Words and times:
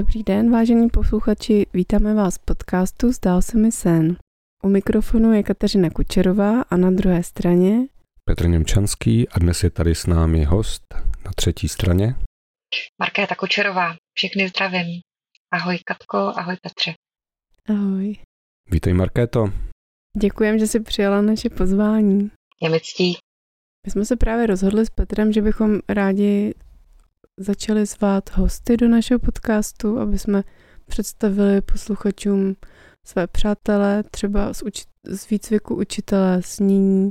Dobrý 0.00 0.22
den, 0.22 0.52
vážení 0.52 0.88
posluchači, 0.88 1.66
vítáme 1.72 2.14
vás 2.14 2.36
v 2.36 2.44
podcastu 2.44 3.12
Zdál 3.12 3.42
se 3.42 3.58
mi 3.58 3.72
sen. 3.72 4.16
U 4.62 4.68
mikrofonu 4.68 5.32
je 5.32 5.42
Kateřina 5.42 5.90
Kučerová 5.90 6.62
a 6.62 6.76
na 6.76 6.90
druhé 6.90 7.22
straně 7.22 7.86
Petr 8.24 8.48
Němčanský 8.48 9.28
a 9.28 9.38
dnes 9.38 9.62
je 9.64 9.70
tady 9.70 9.94
s 9.94 10.06
námi 10.06 10.44
host 10.44 10.94
na 11.24 11.30
třetí 11.36 11.68
straně. 11.68 12.14
Markéta 12.98 13.34
Kučerová, 13.34 13.94
všechny 14.14 14.48
zdravím. 14.48 15.00
Ahoj 15.52 15.78
Katko, 15.84 16.18
ahoj 16.18 16.56
Petře. 16.62 16.94
Ahoj. 17.68 18.16
Vítej 18.70 18.92
Markéto. 18.92 19.52
Děkujem, 20.16 20.58
že 20.58 20.66
jsi 20.66 20.80
přijala 20.80 21.22
naše 21.22 21.50
pozvání. 21.50 22.30
Je 22.62 22.70
mi 22.70 22.80
ctí. 22.80 23.16
My 23.86 23.90
jsme 23.90 24.04
se 24.04 24.16
právě 24.16 24.46
rozhodli 24.46 24.86
s 24.86 24.90
Petrem, 24.90 25.32
že 25.32 25.42
bychom 25.42 25.78
rádi 25.88 26.54
začali 27.40 27.86
zvát 27.86 28.36
hosty 28.36 28.76
do 28.76 28.88
našeho 28.88 29.18
podcastu, 29.18 29.98
aby 29.98 30.18
jsme 30.18 30.44
představili 30.86 31.60
posluchačům 31.60 32.56
své 33.06 33.26
přátelé, 33.26 34.02
třeba 34.10 34.54
z, 34.54 34.62
uči- 34.62 34.86
z 35.08 35.30
výcviku 35.30 35.74
učitele, 35.74 36.42
snění 36.42 37.10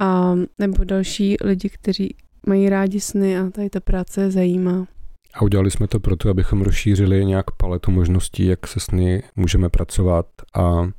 a 0.00 0.34
nebo 0.58 0.84
další 0.84 1.36
lidi, 1.44 1.68
kteří 1.68 2.16
mají 2.46 2.68
rádi 2.68 3.00
sny 3.00 3.38
a 3.38 3.50
tady 3.50 3.70
ta 3.70 3.80
práce 3.80 4.20
je 4.20 4.30
zajímá. 4.30 4.86
A 5.34 5.42
udělali 5.42 5.70
jsme 5.70 5.88
to 5.88 6.00
proto, 6.00 6.30
abychom 6.30 6.62
rozšířili 6.62 7.24
nějak 7.24 7.50
paletu 7.50 7.90
možností, 7.90 8.46
jak 8.46 8.66
se 8.66 8.80
sny 8.80 9.22
můžeme 9.36 9.68
pracovat 9.68 10.26
a 10.54 10.90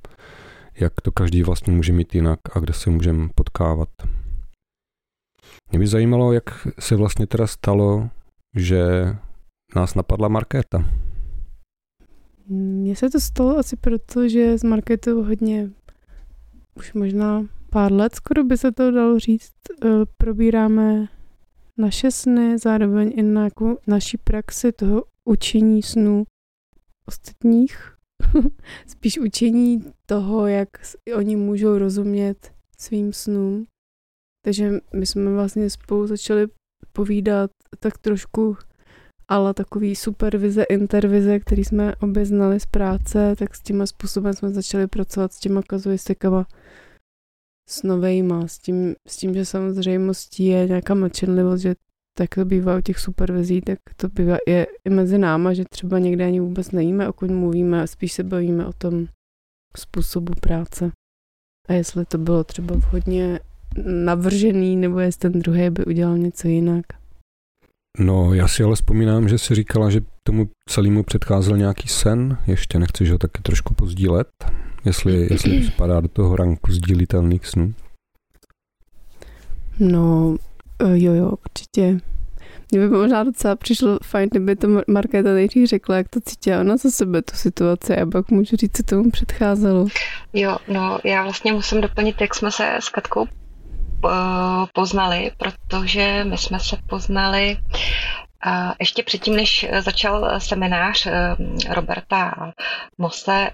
jak 0.80 1.02
to 1.02 1.12
každý 1.12 1.44
vlastně 1.44 1.74
může 1.74 1.94
mít 1.94 2.16
jinak 2.16 2.40
a 2.54 2.60
kde 2.60 2.74
se 2.74 2.90
můžeme 2.90 3.30
potkávat. 3.36 3.90
Mě 5.72 5.80
by 5.80 5.88
zajímalo, 5.88 6.34
jak 6.34 6.68
se 6.80 6.96
vlastně 6.96 7.28
teda 7.28 7.48
stalo, 7.48 8.10
že 8.56 8.84
nás 9.76 9.96
napadla 9.96 10.28
Markéta. 10.28 10.86
Mně 12.48 12.96
se 12.96 13.10
to 13.10 13.20
stalo 13.20 13.58
asi 13.58 13.76
proto, 13.76 14.30
že 14.30 14.58
s 14.58 14.64
Marketou 14.64 15.24
hodně, 15.24 15.70
už 16.76 16.94
možná 16.94 17.46
pár 17.70 17.92
let, 17.92 18.16
skoro 18.16 18.44
by 18.44 18.58
se 18.58 18.72
to 18.72 18.92
dalo 18.92 19.20
říct, 19.20 19.52
eh, 19.86 19.88
probíráme 20.18 21.08
naše 21.78 22.12
sny, 22.12 22.58
zároveň 22.58 23.14
i 23.16 23.24
na 23.24 23.44
jako 23.44 23.78
naší 23.88 24.18
praxi 24.18 24.72
toho 24.72 25.04
učení 25.26 25.84
snů 25.84 26.24
ostatních. 27.08 27.94
Spíš 28.88 29.20
učení 29.20 29.86
toho, 30.06 30.48
jak 30.48 30.70
oni 31.16 31.36
můžou 31.36 31.78
rozumět 31.78 32.54
svým 32.78 33.14
snům. 33.14 33.66
Takže 34.46 34.72
my 34.96 35.06
jsme 35.06 35.34
vlastně 35.34 35.70
spolu 35.70 36.08
začali 36.08 36.48
povídat 36.94 37.52
tak 37.80 37.98
trošku 37.98 38.58
ale 39.28 39.54
takový 39.54 39.96
supervize, 39.96 40.64
intervize, 40.64 41.40
který 41.40 41.64
jsme 41.64 41.96
obě 41.96 42.26
znali 42.26 42.60
z 42.60 42.66
práce, 42.66 43.36
tak 43.36 43.56
s 43.56 43.62
tím 43.62 43.88
způsobem 43.88 44.34
jsme 44.34 44.50
začali 44.50 44.88
pracovat 44.88 45.34
s 45.34 45.40
těma 45.40 45.62
kazuistikama 45.62 46.46
s 47.70 47.84
novejma, 47.84 48.48
s 48.48 48.60
tím, 48.60 48.96
s 49.08 49.18
tím, 49.18 49.34
že 49.34 49.46
samozřejmostí 49.46 50.46
je 50.46 50.68
nějaká 50.68 50.94
mlčenlivost, 50.96 51.62
že 51.62 51.76
tak 52.18 52.36
to 52.36 52.46
bývá 52.46 52.78
u 52.78 52.82
těch 52.82 53.00
supervizí, 53.00 53.62
tak 53.62 53.80
to 53.96 54.10
bývá 54.10 54.38
je 54.48 54.68
i 54.86 54.90
mezi 54.90 55.18
náma, 55.18 55.54
že 55.54 55.64
třeba 55.70 56.00
někde 56.00 56.26
ani 56.26 56.40
vůbec 56.40 56.72
nevíme, 56.72 57.10
o 57.10 57.14
kom 57.14 57.36
mluvíme, 57.36 57.82
a 57.82 57.88
spíš 57.88 58.14
se 58.14 58.24
bavíme 58.24 58.66
o 58.66 58.74
tom 58.74 59.08
způsobu 59.78 60.34
práce. 60.42 60.92
A 61.68 61.74
jestli 61.74 62.06
to 62.06 62.18
bylo 62.18 62.44
třeba 62.44 62.76
vhodně 62.76 63.40
navržený, 63.86 64.76
nebo 64.76 65.00
jestli 65.00 65.20
ten 65.20 65.42
druhý 65.42 65.70
by 65.70 65.86
udělal 65.86 66.18
něco 66.18 66.48
jinak. 66.48 66.86
No, 68.00 68.34
já 68.34 68.48
si 68.48 68.64
ale 68.64 68.76
vzpomínám, 68.76 69.30
že 69.30 69.38
si 69.38 69.56
říkala, 69.56 69.90
že 69.90 70.02
tomu 70.24 70.50
celému 70.70 71.04
předcházel 71.04 71.58
nějaký 71.58 71.88
sen. 71.88 72.38
Ještě 72.48 72.80
nechceš 72.80 73.12
ho 73.12 73.18
taky 73.18 73.42
trošku 73.42 73.74
pozdílet? 73.74 74.28
Jestli, 74.86 75.28
jestli 75.32 75.64
spadá 75.64 76.00
do 76.02 76.08
toho 76.08 76.36
ranku 76.36 76.72
sdílitelných 76.72 77.46
snů? 77.46 77.74
No, 79.80 80.36
eh, 80.80 81.00
jo, 81.00 81.14
jo, 81.14 81.32
určitě. 81.46 82.00
Mně 82.72 82.80
by 82.80 82.90
možná 82.90 83.24
docela 83.24 83.56
přišlo 83.56 83.98
fajn, 84.04 84.30
kdyby 84.32 84.56
to 84.56 84.68
Markéta 84.88 85.34
nejdřív 85.34 85.70
řekla, 85.70 85.98
jak 85.98 86.10
to 86.10 86.20
cítila 86.22 86.60
ona 86.60 86.78
za 86.78 86.92
sebe, 86.92 87.22
tu 87.22 87.36
situaci, 87.36 87.98
a 87.98 88.06
pak 88.06 88.32
můžu 88.32 88.56
říct, 88.56 88.78
co 88.78 88.84
tomu 88.84 89.12
předcházelo. 89.12 89.88
Jo, 90.34 90.58
no 90.68 91.00
já 91.04 91.24
vlastně 91.24 91.54
musím 91.54 91.82
doplnit, 91.82 92.22
jak 92.22 92.36
jsme 92.36 92.52
se 92.52 92.78
s 92.80 92.90
Katkou 92.90 93.26
poznali, 94.74 95.32
protože 95.38 96.24
my 96.24 96.38
jsme 96.38 96.60
se 96.60 96.78
poznali 96.86 97.58
ještě 98.80 99.04
předtím, 99.04 99.36
než 99.36 99.66
začal 99.80 100.40
seminář 100.40 101.06
eh, 101.06 101.36
Roberta 101.70 102.54
Mose 102.98 103.50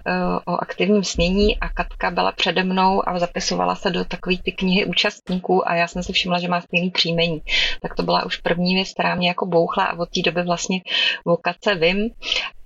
o 0.46 0.52
aktivním 0.62 1.04
snění 1.04 1.58
a 1.58 1.68
Katka 1.68 2.10
byla 2.10 2.32
přede 2.32 2.64
mnou 2.64 3.08
a 3.08 3.18
zapisovala 3.18 3.74
se 3.74 3.90
do 3.90 4.04
takové 4.04 4.36
ty 4.44 4.52
knihy 4.52 4.84
účastníků 4.84 5.68
a 5.68 5.74
já 5.74 5.86
jsem 5.86 6.02
si 6.02 6.12
všimla, 6.12 6.38
že 6.38 6.48
má 6.48 6.60
stejný 6.60 6.90
příjmení. 6.90 7.42
Tak 7.82 7.94
to 7.94 8.02
byla 8.02 8.26
už 8.26 8.36
první 8.36 8.74
věc, 8.74 8.92
která 8.92 9.14
mě 9.14 9.28
jako 9.28 9.46
bouchla 9.46 9.84
a 9.84 9.98
od 9.98 10.08
té 10.10 10.20
doby 10.24 10.42
vlastně 10.42 10.80
o 11.24 11.36
Katce 11.36 11.74
vím 11.74 12.10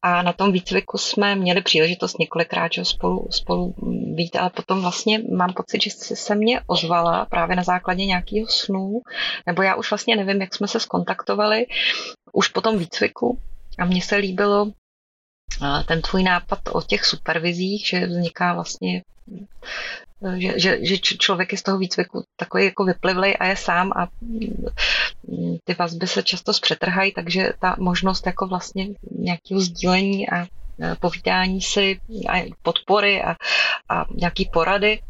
a 0.07 0.23
na 0.23 0.33
tom 0.33 0.53
výcviku 0.53 0.99
jsme 0.99 1.35
měli 1.35 1.63
příležitost 1.63 2.19
několikrát 2.19 2.73
že 2.73 2.85
spolu, 2.85 3.29
spolu 3.31 3.75
být, 4.15 4.37
ale 4.37 4.51
potom 4.51 4.81
vlastně 4.81 5.21
mám 5.37 5.53
pocit, 5.53 5.83
že 5.83 5.91
se 5.91 6.35
mě 6.35 6.61
ozvala 6.67 7.25
právě 7.25 7.57
na 7.57 7.63
základě 7.63 8.05
nějakého 8.05 8.47
snu, 8.49 9.01
nebo 9.47 9.63
já 9.63 9.75
už 9.75 9.91
vlastně 9.91 10.17
nevím, 10.17 10.41
jak 10.41 10.55
jsme 10.55 10.69
se 10.69 10.81
skontaktovali 10.81 11.67
už 12.33 12.49
po 12.49 12.61
tom 12.61 12.79
výcviku. 12.79 13.39
A 13.79 13.85
mně 13.85 14.03
se 14.03 14.17
líbilo 14.17 14.73
ten 15.89 16.03
tvůj 16.03 16.23
nápad 16.23 16.59
o 16.73 16.83
těch 16.83 17.05
supervizích, 17.05 17.89
že 17.89 18.07
vzniká 18.07 18.55
vlastně 18.55 19.03
že, 20.39 20.61
že, 20.61 20.79
že 20.87 20.97
člověk 20.99 21.53
je 21.53 21.59
z 21.59 21.63
toho 21.63 21.79
výcviku 21.79 22.25
takový 22.37 22.65
jako 22.65 22.85
vyplivlej 22.85 23.37
a 23.41 23.47
je 23.47 23.57
sám 23.57 23.93
a 23.97 24.09
mm, 24.21 25.57
ty 25.65 25.75
vazby 25.75 26.07
se 26.07 26.23
často 26.23 26.53
zpřetrhají, 26.53 27.13
takže 27.13 27.53
ta 27.61 27.77
možnost 27.79 28.27
jako 28.27 28.47
vlastně 28.47 28.87
nějakého 29.19 29.61
sdílení 29.61 30.31
a 30.31 30.47
povídání 31.01 31.63
si 31.63 32.01
a 32.29 32.53
podpory 32.63 33.23
a, 33.23 33.37
a 33.89 34.05
nějaký 34.15 34.51
porady, 34.53 35.01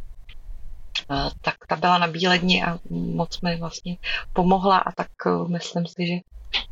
tak 1.40 1.54
ta 1.68 1.76
byla 1.76 1.98
na 1.98 2.06
bíledni 2.06 2.64
a 2.64 2.78
moc 2.90 3.40
mi 3.40 3.56
vlastně 3.56 3.96
pomohla 4.32 4.78
a 4.78 4.92
tak 4.92 5.08
e, 5.26 5.30
myslím 5.48 5.86
si, 5.86 6.06
že 6.06 6.14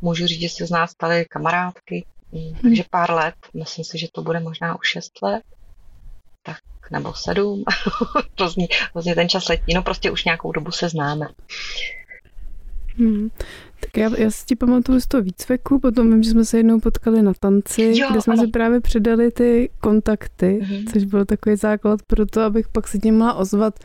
můžu 0.01 0.27
říct, 0.27 0.41
že 0.41 0.49
se 0.49 0.67
z 0.67 0.71
nás 0.71 0.91
staly 0.91 1.25
kamarádky, 1.25 2.05
takže 2.61 2.83
pár 2.89 3.11
let, 3.11 3.35
myslím 3.53 3.85
si, 3.85 3.97
že 3.97 4.07
to 4.11 4.21
bude 4.21 4.39
možná 4.39 4.75
už 4.79 4.87
šest 4.87 5.21
let 5.21 5.43
nebo 6.91 7.13
sedm, 7.13 7.63
různě, 8.39 8.67
různě 8.95 9.15
ten 9.15 9.29
čas 9.29 9.49
letí, 9.49 9.73
no 9.73 9.83
prostě 9.83 10.11
už 10.11 10.25
nějakou 10.25 10.51
dobu 10.51 10.71
se 10.71 10.89
známe. 10.89 11.25
Hmm. 12.97 13.29
Tak 13.79 13.97
já, 13.97 14.09
já 14.17 14.31
si 14.31 14.45
ti 14.45 14.55
pamatuju 14.55 14.99
z 14.99 15.07
toho 15.07 15.23
výcviku, 15.23 15.79
potom 15.79 16.11
vím, 16.11 16.23
že 16.23 16.29
jsme 16.29 16.45
se 16.45 16.57
jednou 16.57 16.79
potkali 16.79 17.21
na 17.21 17.33
tanci, 17.39 17.93
jo, 17.95 18.07
kde 18.11 18.21
jsme 18.21 18.33
ano. 18.33 18.43
si 18.43 18.49
právě 18.49 18.81
předali 18.81 19.31
ty 19.31 19.69
kontakty, 19.79 20.59
mm-hmm. 20.61 20.93
což 20.93 21.03
byl 21.03 21.25
takový 21.25 21.55
základ 21.55 21.99
pro 22.07 22.25
to, 22.25 22.41
abych 22.41 22.67
pak 22.67 22.87
se 22.87 22.99
tím 22.99 23.17
mohla 23.17 23.33
ozvat, 23.33 23.79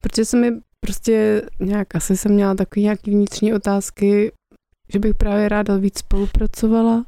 protože 0.00 0.24
se 0.24 0.36
mi 0.36 0.50
prostě 0.80 1.42
nějak, 1.60 1.94
asi 1.94 2.16
jsem 2.16 2.32
měla 2.32 2.54
takový 2.54 2.82
nějaký 2.82 3.10
vnitřní 3.10 3.54
otázky, 3.54 4.32
že 4.92 4.98
bych 4.98 5.14
právě 5.14 5.48
ráda 5.48 5.76
víc 5.76 5.98
spolupracovala 5.98 7.04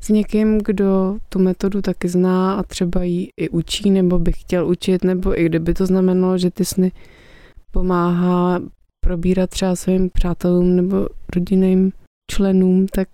s 0.00 0.08
někým, 0.08 0.58
kdo 0.58 1.18
tu 1.28 1.38
metodu 1.38 1.82
taky 1.82 2.08
zná 2.08 2.54
a 2.54 2.62
třeba 2.62 3.02
ji 3.02 3.28
i 3.40 3.48
učí, 3.48 3.90
nebo 3.90 4.18
by 4.18 4.32
chtěl 4.32 4.66
učit, 4.66 5.04
nebo 5.04 5.40
i 5.40 5.44
kdyby 5.44 5.74
to 5.74 5.86
znamenalo, 5.86 6.38
že 6.38 6.50
ty 6.50 6.64
sny 6.64 6.92
pomáhá 7.70 8.60
probírat 9.00 9.50
třeba 9.50 9.76
svým 9.76 10.10
přátelům 10.10 10.76
nebo 10.76 11.08
rodinným 11.34 11.92
členům, 12.30 12.86
tak 12.86 13.08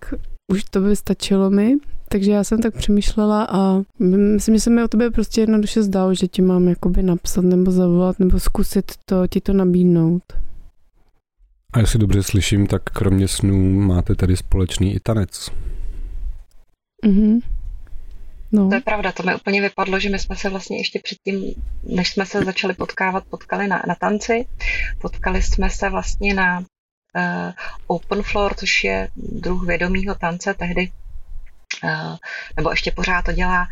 už 0.51 0.63
to 0.63 0.81
by 0.81 0.95
stačilo 0.95 1.49
mi. 1.49 1.77
Takže 2.09 2.31
já 2.31 2.43
jsem 2.43 2.61
tak 2.61 2.75
přemýšlela 2.75 3.47
a 3.51 3.81
myslím, 3.99 4.55
že 4.55 4.61
se 4.61 4.69
mi 4.69 4.83
o 4.83 4.87
tebe 4.87 5.11
prostě 5.11 5.41
jednoduše 5.41 5.83
zdalo, 5.83 6.13
že 6.13 6.27
ti 6.27 6.41
mám 6.41 6.67
jakoby 6.67 7.03
napsat 7.03 7.41
nebo 7.41 7.71
zavolat 7.71 8.19
nebo 8.19 8.39
zkusit 8.39 8.91
to, 9.05 9.27
ti 9.27 9.41
to 9.41 9.53
nabídnout. 9.53 10.23
A 11.73 11.79
jestli 11.79 11.99
dobře 11.99 12.23
slyším, 12.23 12.67
tak 12.67 12.83
kromě 12.83 13.27
snů 13.27 13.79
máte 13.79 14.15
tady 14.15 14.37
společný 14.37 14.95
i 14.95 14.99
tanec. 14.99 15.51
Mm-hmm. 17.03 17.41
No. 18.51 18.69
To 18.69 18.75
je 18.75 18.81
pravda, 18.81 19.11
to 19.11 19.23
mi 19.23 19.35
úplně 19.35 19.61
vypadlo, 19.61 19.99
že 19.99 20.09
my 20.09 20.19
jsme 20.19 20.35
se 20.35 20.49
vlastně 20.49 20.77
ještě 20.77 20.99
předtím, 21.03 21.63
než 21.83 22.09
jsme 22.09 22.25
se 22.25 22.43
začali 22.43 22.73
potkávat, 22.73 23.23
potkali 23.29 23.67
na, 23.67 23.83
na 23.87 23.95
tanci. 23.95 24.45
Potkali 25.01 25.41
jsme 25.41 25.69
se 25.69 25.89
vlastně 25.89 26.33
na 26.33 26.59
uh, 26.59 27.51
open 27.87 28.23
floor, 28.23 28.53
což 28.53 28.83
je 28.83 29.09
druh 29.15 29.67
vědomího 29.67 30.15
tance, 30.15 30.53
tehdy 30.53 30.91
uh, 31.83 32.17
nebo 32.57 32.69
ještě 32.69 32.91
pořád 32.91 33.25
to 33.25 33.31
dělá 33.31 33.67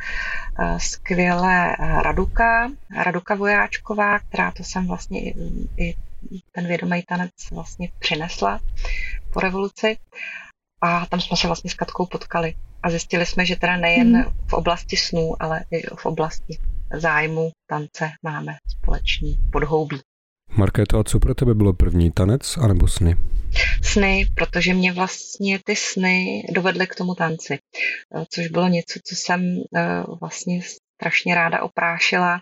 uh, 0.60 0.78
skvěle 0.78 1.76
Raduka, 1.80 2.72
Raduka 3.04 3.36
Vojáčková, 3.36 4.20
která 4.20 4.52
to 4.52 4.64
jsem 4.64 4.88
vlastně 4.88 5.22
i, 5.22 5.34
i 5.78 5.96
ten 6.52 6.68
vědomý 6.68 7.04
tanec 7.04 7.32
vlastně 7.52 7.90
přinesla 8.00 8.60
po 9.34 9.40
revoluci. 9.40 9.98
A 10.82 11.06
tam 11.06 11.22
jsme 11.22 11.38
se 11.38 11.48
vlastně 11.48 11.70
s 11.70 11.74
Katkou 11.74 12.06
potkali. 12.06 12.54
a 12.84 12.90
zjistili 12.90 13.26
jsme, 13.26 13.46
že 13.46 13.56
teda 13.56 13.78
nejen 13.78 14.16
hmm. 14.16 14.34
v 14.48 14.54
oblasti 14.54 14.98
snů, 14.98 15.36
ale 15.40 15.64
i 15.72 15.82
v 15.96 16.06
oblasti 16.06 16.58
zájmu 16.94 17.52
tance 17.70 18.12
máme 18.24 18.56
společný 18.68 19.40
podhoubí. 19.52 20.00
Markéto, 20.58 21.00
a 21.00 21.04
co 21.04 21.20
pro 21.20 21.36
tebe 21.36 21.54
bylo 21.54 21.74
první, 21.74 22.12
tanec 22.12 22.58
anebo 22.58 22.88
sny? 22.88 23.16
Sny, 23.84 24.26
protože 24.36 24.74
mě 24.74 24.94
vlastně 24.94 25.60
ty 25.66 25.76
sny 25.76 26.44
dovedly 26.52 26.88
k 26.88 26.96
tomu 26.96 27.16
tanci, 27.16 27.54
eh, 27.54 28.26
což 28.30 28.48
bylo 28.48 28.68
něco, 28.68 29.00
co 29.04 29.16
jsem 29.16 29.42
eh, 29.76 30.04
vlastně 30.22 30.62
strašně 30.96 31.36
ráda 31.36 31.62
oprášila, 31.62 32.42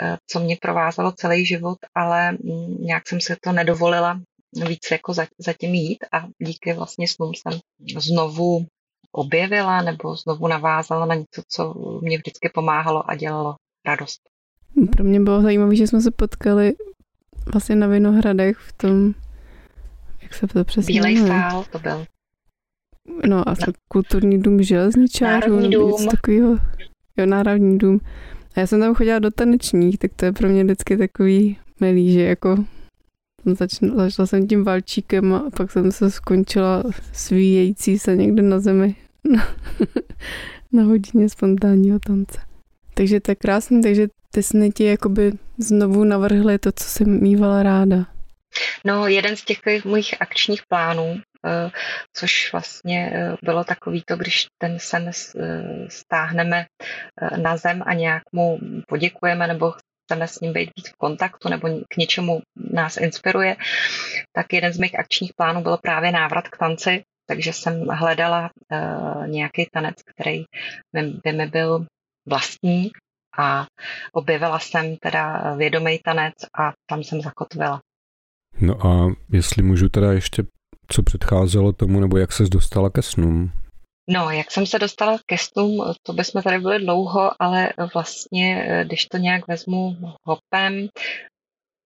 eh, 0.00 0.16
co 0.26 0.40
mě 0.40 0.56
provázalo 0.60 1.12
celý 1.12 1.46
život, 1.46 1.78
ale 1.94 2.32
mm, 2.32 2.76
nějak 2.80 3.08
jsem 3.08 3.20
se 3.20 3.36
to 3.42 3.52
nedovolila 3.52 4.20
víc 4.68 4.90
jako 4.90 5.12
zatím 5.38 5.74
jít 5.74 5.98
a 6.12 6.26
díky 6.38 6.72
vlastně 6.72 7.08
snům 7.08 7.32
jsem 7.34 7.60
znovu 7.98 8.66
objevila 9.12 9.82
nebo 9.82 10.16
znovu 10.16 10.48
navázala 10.48 11.06
na 11.06 11.14
něco, 11.14 11.42
co 11.48 11.74
mě 12.02 12.18
vždycky 12.18 12.50
pomáhalo 12.54 13.10
a 13.10 13.16
dělalo 13.16 13.54
radost. 13.86 14.20
Pro 14.92 15.04
mě 15.04 15.20
bylo 15.20 15.42
zajímavé, 15.42 15.76
že 15.76 15.86
jsme 15.86 16.00
se 16.00 16.10
potkali 16.10 16.72
vlastně 17.52 17.76
na 17.76 17.86
Vinohradech 17.86 18.56
v 18.56 18.72
tom, 18.72 19.14
jak 20.22 20.34
se 20.34 20.46
to 20.46 20.64
přesně 20.64 20.92
Bílej 20.92 21.16
sál 21.16 21.64
to 21.72 21.78
byl. 21.78 22.04
No 23.28 23.48
a 23.48 23.54
to 23.54 23.72
kulturní 23.88 24.42
dům 24.42 24.62
železničářů. 24.62 25.50
Národní 25.50 25.70
dům. 25.70 26.06
Takovýho, 26.10 26.56
jo, 27.16 27.26
Národní 27.26 27.78
dům. 27.78 28.00
A 28.56 28.60
já 28.60 28.66
jsem 28.66 28.80
tam 28.80 28.94
chodila 28.94 29.18
do 29.18 29.30
tanečních, 29.30 29.98
tak 29.98 30.10
to 30.16 30.24
je 30.24 30.32
pro 30.32 30.48
mě 30.48 30.64
vždycky 30.64 30.96
takový 30.96 31.58
milý, 31.80 32.12
že 32.12 32.22
jako 32.22 32.64
začala, 33.44 33.94
začala 33.96 34.26
jsem 34.26 34.48
tím 34.48 34.64
valčíkem 34.64 35.34
a 35.34 35.50
pak 35.56 35.70
jsem 35.70 35.92
se 35.92 36.10
skončila 36.10 36.82
svíjející 37.12 37.98
se 37.98 38.16
někde 38.16 38.42
na 38.42 38.60
zemi 38.60 38.96
na, 40.72 40.82
hodině 40.82 41.28
spontánního 41.28 41.98
tance. 41.98 42.40
Takže 42.94 43.20
to 43.20 43.30
je 43.30 43.34
krásný, 43.34 43.82
takže 43.82 44.08
ty 44.30 44.42
sny 44.42 44.70
ti 44.70 44.84
jakoby 44.84 45.32
znovu 45.58 46.04
navrhly 46.04 46.58
to, 46.58 46.72
co 46.72 46.84
jsem 46.84 47.22
mývala 47.22 47.62
ráda. 47.62 48.06
No, 48.84 49.06
jeden 49.06 49.36
z 49.36 49.44
těch 49.44 49.58
mojich 49.84 50.22
akčních 50.22 50.62
plánů, 50.68 51.20
eh, 51.46 51.70
což 52.12 52.52
vlastně 52.52 53.12
eh, 53.14 53.36
bylo 53.42 53.64
takový 53.64 54.02
to, 54.06 54.16
když 54.16 54.46
ten 54.58 54.78
sen 54.78 55.10
eh, 55.10 55.62
stáhneme 55.88 56.66
na 57.36 57.56
zem 57.56 57.82
a 57.86 57.94
nějak 57.94 58.22
mu 58.32 58.58
poděkujeme 58.88 59.46
nebo 59.46 59.72
chceme 60.10 60.28
s 60.28 60.40
ním 60.40 60.52
být 60.52 60.70
v 60.88 60.92
kontaktu 60.98 61.48
nebo 61.48 61.68
k 61.88 61.96
něčemu 61.96 62.40
nás 62.72 62.96
inspiruje, 62.96 63.56
tak 64.32 64.52
jeden 64.52 64.72
z 64.72 64.78
mých 64.78 64.98
akčních 64.98 65.32
plánů 65.36 65.62
byl 65.62 65.76
právě 65.76 66.12
návrat 66.12 66.48
k 66.48 66.56
tanci, 66.56 67.02
takže 67.26 67.52
jsem 67.52 67.86
hledala 67.86 68.50
nějaký 69.26 69.66
tanec, 69.72 69.94
který 70.02 70.44
by 71.24 71.32
mi 71.32 71.46
byl 71.46 71.86
vlastní 72.28 72.90
a 73.38 73.66
objevila 74.12 74.58
jsem 74.58 74.96
teda 74.96 75.54
vědomý 75.54 75.98
tanec 76.04 76.34
a 76.58 76.72
tam 76.90 77.02
jsem 77.02 77.20
zakotvila. 77.20 77.80
No 78.60 78.86
a 78.86 79.14
jestli 79.32 79.62
můžu 79.62 79.88
teda 79.88 80.12
ještě, 80.12 80.42
co 80.88 81.02
předcházelo 81.02 81.72
tomu, 81.72 82.00
nebo 82.00 82.18
jak 82.18 82.32
se 82.32 82.44
dostala 82.44 82.90
ke 82.90 83.02
snům? 83.02 83.52
No, 84.08 84.30
jak 84.30 84.50
jsem 84.50 84.66
se 84.66 84.78
dostala 84.78 85.18
ke 85.26 85.38
snům, 85.38 85.94
to 86.02 86.12
bychom 86.12 86.42
tady 86.42 86.58
byli 86.58 86.78
dlouho, 86.78 87.30
ale 87.42 87.72
vlastně, 87.94 88.80
když 88.84 89.06
to 89.06 89.16
nějak 89.16 89.48
vezmu 89.48 89.96
hopem, 90.24 90.88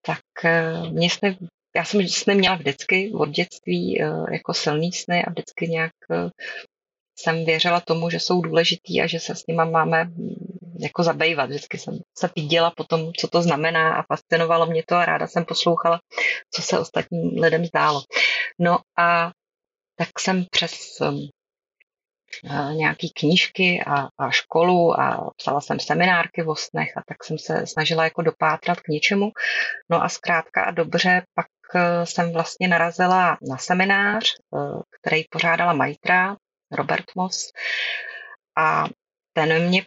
tak 0.06 0.20
eh, 0.44 0.90
mě 0.90 1.10
sny, 1.10 1.38
já 1.76 1.84
jsem 1.84 2.08
sny 2.08 2.34
měla 2.34 2.54
vždycky 2.54 3.12
od 3.14 3.28
dětství 3.28 4.02
eh, 4.02 4.06
jako 4.32 4.54
silný 4.54 4.92
sny 4.92 5.24
a 5.24 5.30
vždycky 5.30 5.68
nějak 5.68 5.92
eh, 6.10 6.30
jsem 7.18 7.44
věřila 7.44 7.80
tomu, 7.80 8.10
že 8.10 8.20
jsou 8.20 8.40
důležitý 8.40 9.00
a 9.00 9.06
že 9.06 9.20
se 9.20 9.34
s 9.34 9.46
nima 9.48 9.64
máme 9.64 10.10
jako 10.80 11.02
zabývat. 11.02 11.46
Vždycky 11.46 11.78
jsem 11.78 11.98
se 12.18 12.28
píděla 12.28 12.72
po 12.76 12.84
tom, 12.84 13.12
co 13.12 13.28
to 13.28 13.42
znamená 13.42 13.94
a 13.94 14.02
fascinovalo 14.02 14.66
mě 14.66 14.82
to 14.88 14.94
a 14.94 15.04
ráda 15.04 15.26
jsem 15.26 15.44
poslouchala, 15.44 16.00
co 16.54 16.62
se 16.62 16.78
ostatním 16.78 17.42
lidem 17.42 17.64
zdálo. 17.64 18.02
No 18.58 18.78
a 18.98 19.30
tak 19.98 20.08
jsem 20.18 20.44
přes 20.50 21.00
um, 21.00 21.28
nějaký 22.72 23.10
knížky 23.10 23.82
a, 23.86 24.08
a 24.18 24.30
školu 24.30 25.00
a 25.00 25.30
psala 25.36 25.60
jsem 25.60 25.80
seminárky 25.80 26.42
v 26.42 26.54
snech 26.54 26.96
a 26.96 27.02
tak 27.08 27.24
jsem 27.24 27.38
se 27.38 27.66
snažila 27.66 28.04
jako 28.04 28.22
dopátrat 28.22 28.80
k 28.80 28.88
něčemu. 28.88 29.30
No 29.90 30.04
a 30.04 30.08
zkrátka 30.08 30.62
a 30.62 30.70
dobře 30.70 31.22
pak 31.34 31.46
uh, 31.74 31.80
jsem 32.04 32.32
vlastně 32.32 32.68
narazila 32.68 33.38
na 33.48 33.58
seminář, 33.58 34.34
uh, 34.50 34.82
který 35.00 35.22
pořádala 35.30 35.72
Majtra, 35.72 36.36
Robert 36.72 37.04
Moss. 37.16 37.52
A 38.56 38.84
ten 39.32 39.68
mě 39.68 39.82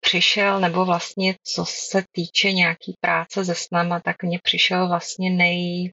přišel, 0.00 0.60
nebo 0.60 0.84
vlastně 0.84 1.34
co 1.42 1.64
se 1.64 2.04
týče 2.12 2.52
nějaký 2.52 2.94
práce 3.00 3.44
se 3.44 3.54
snama, 3.54 4.00
tak 4.00 4.22
mě 4.22 4.38
přišel 4.42 4.88
vlastně 4.88 5.30
nej, 5.30 5.92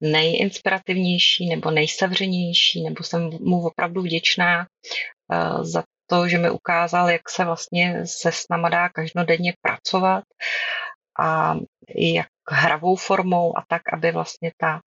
nejinspirativnější 0.00 1.48
nebo 1.48 1.70
nejsevřenější, 1.70 2.84
nebo 2.84 3.04
jsem 3.04 3.30
mu 3.40 3.66
opravdu 3.66 4.02
vděčná 4.02 4.58
uh, 4.58 5.64
za 5.64 5.82
to, 6.06 6.28
že 6.28 6.38
mi 6.38 6.50
ukázal, 6.50 7.10
jak 7.10 7.30
se 7.30 7.44
vlastně 7.44 8.02
se 8.04 8.32
snama 8.32 8.68
dá 8.68 8.88
každodenně 8.88 9.54
pracovat 9.62 10.24
a 11.20 11.54
jak 11.96 12.28
hravou 12.50 12.96
formou 12.96 13.58
a 13.58 13.64
tak, 13.68 13.82
aby 13.92 14.12
vlastně 14.12 14.52
ta 14.56 14.80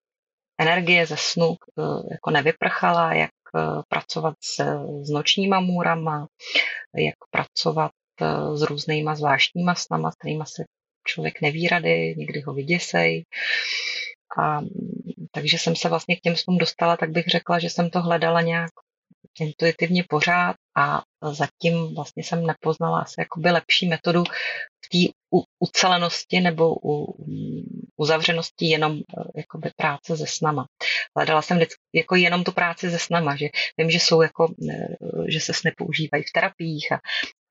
energie 0.60 1.06
ze 1.06 1.16
snu 1.18 1.48
uh, 1.48 2.02
jako 2.12 2.32
nevyprchala, 2.32 3.14
jak 3.14 3.32
uh, 3.54 3.82
pracovat 3.90 4.34
s, 4.44 4.64
s 5.04 5.10
nočníma 5.10 5.60
můrama, 5.60 6.28
jak 6.96 7.16
pracovat 7.32 7.92
eh, 8.22 8.58
s 8.58 8.62
různýma 8.62 9.16
zvláštníma 9.16 9.76
snama, 9.76 10.12
s 10.12 10.16
kterými 10.16 10.44
se 10.48 10.64
člověk 11.08 11.42
neví 11.42 11.68
rady, 11.68 12.16
někdy 12.18 12.42
ho 12.42 12.54
vyděsej. 12.54 13.24
A, 14.38 14.62
takže 15.32 15.58
jsem 15.58 15.76
se 15.76 15.90
vlastně 15.90 16.16
k 16.16 16.22
těm 16.22 16.36
snům 16.36 16.58
dostala, 16.58 16.98
tak 16.98 17.10
bych 17.10 17.26
řekla, 17.26 17.60
že 17.60 17.70
jsem 17.70 17.90
to 17.90 18.02
hledala 18.02 18.42
nějak 18.42 18.72
intuitivně 19.40 20.04
pořád 20.10 20.56
a 20.78 21.02
zatím 21.32 21.96
vlastně 21.96 22.24
jsem 22.24 22.46
nepoznala 22.46 23.00
asi 23.00 23.16
jakoby 23.18 23.52
lepší 23.52 23.88
metodu 23.88 24.24
v 24.86 24.90
té 24.92 25.14
ucelenosti 25.60 26.40
nebo 26.40 26.76
u, 26.84 27.26
uzavřenosti 27.98 28.66
jenom 28.66 28.98
eh, 28.98 29.24
jakoby 29.36 29.72
práce 29.76 30.18
se 30.18 30.28
snama. 30.28 30.66
Hledala 31.18 31.42
jsem 31.42 31.58
vždycky 31.58 31.80
jako 31.96 32.16
jenom 32.16 32.44
tu 32.44 32.52
práci 32.52 32.92
se 32.92 33.00
snama, 33.00 33.36
že 33.36 33.50
vím, 33.78 33.92
že 33.92 34.00
jsou 34.00 34.22
jako, 34.22 34.54
eh, 34.72 34.96
že 35.28 35.40
se 35.40 35.54
sny 35.54 35.72
používají 35.78 36.24
v 36.24 36.32
terapiích 36.34 36.92
a, 36.92 36.96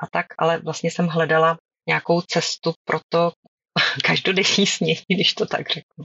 a 0.01 0.07
tak, 0.13 0.27
ale 0.39 0.59
vlastně 0.59 0.91
jsem 0.91 1.07
hledala 1.07 1.59
nějakou 1.89 2.21
cestu 2.21 2.73
pro 2.85 3.01
to 3.09 3.33
každodenní 4.05 4.67
snění, 4.67 5.03
když 5.09 5.35
to 5.35 5.47
tak 5.47 5.69
řeknu. 5.69 6.05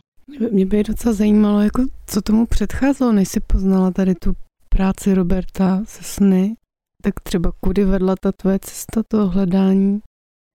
Mě 0.52 0.66
by 0.66 0.84
docela 0.84 1.14
zajímalo, 1.14 1.62
jako, 1.62 1.86
co 2.08 2.22
tomu 2.22 2.46
předcházelo, 2.46 3.12
než 3.12 3.30
jsi 3.30 3.40
poznala 3.40 3.92
tady 3.92 4.16
tu 4.16 4.34
práci 4.70 5.14
Roberta 5.14 5.82
se 5.86 6.04
sny, 6.04 6.56
tak 7.02 7.14
třeba 7.24 7.52
kudy 7.60 7.86
vedla 7.86 8.16
ta 8.16 8.32
tvoje 8.32 8.60
cesta 8.60 9.04
toho 9.08 9.30
hledání? 9.30 10.00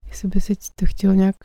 Jestli 0.08 0.28
by 0.28 0.40
si 0.40 0.54
to 0.74 0.86
chtělo 0.86 1.14
nějak 1.14 1.36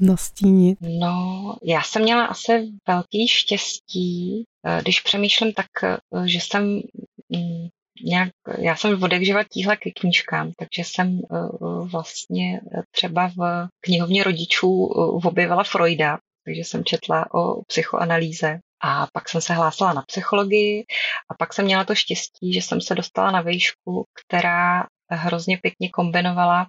nastínit? 0.00 0.78
No, 0.80 1.56
já 1.62 1.82
jsem 1.82 2.02
měla 2.02 2.24
asi 2.24 2.52
velký 2.88 3.28
štěstí, 3.28 4.44
eh, 4.66 4.78
když 4.82 5.00
přemýšlím 5.00 5.52
tak, 5.52 5.66
eh, 5.84 5.98
že 6.28 6.38
jsem 6.40 6.80
mm, 7.28 7.68
nějak, 8.04 8.30
já 8.58 8.76
jsem 8.76 9.02
od 9.02 9.12
živa 9.12 9.44
tíhla 9.44 9.76
ke 9.76 9.90
knížkám, 9.90 10.52
takže 10.58 10.82
jsem 10.84 11.18
eh, 11.18 11.36
vlastně 11.82 12.60
třeba 12.90 13.28
v 13.36 13.68
knihovně 13.80 14.24
rodičů 14.24 14.84
objevila 15.24 15.64
Freuda, 15.64 16.18
takže 16.44 16.60
jsem 16.60 16.84
četla 16.84 17.34
o 17.34 17.62
psychoanalýze 17.62 18.58
a 18.82 19.06
pak 19.12 19.28
jsem 19.28 19.40
se 19.40 19.54
hlásila 19.54 19.92
na 19.92 20.02
psychologii 20.02 20.84
a 21.30 21.34
pak 21.38 21.54
jsem 21.54 21.64
měla 21.64 21.84
to 21.84 21.94
štěstí, 21.94 22.52
že 22.52 22.62
jsem 22.62 22.80
se 22.80 22.94
dostala 22.94 23.30
na 23.30 23.40
výšku, 23.40 24.04
která 24.14 24.86
hrozně 25.10 25.58
pěkně 25.58 25.90
kombinovala 25.90 26.66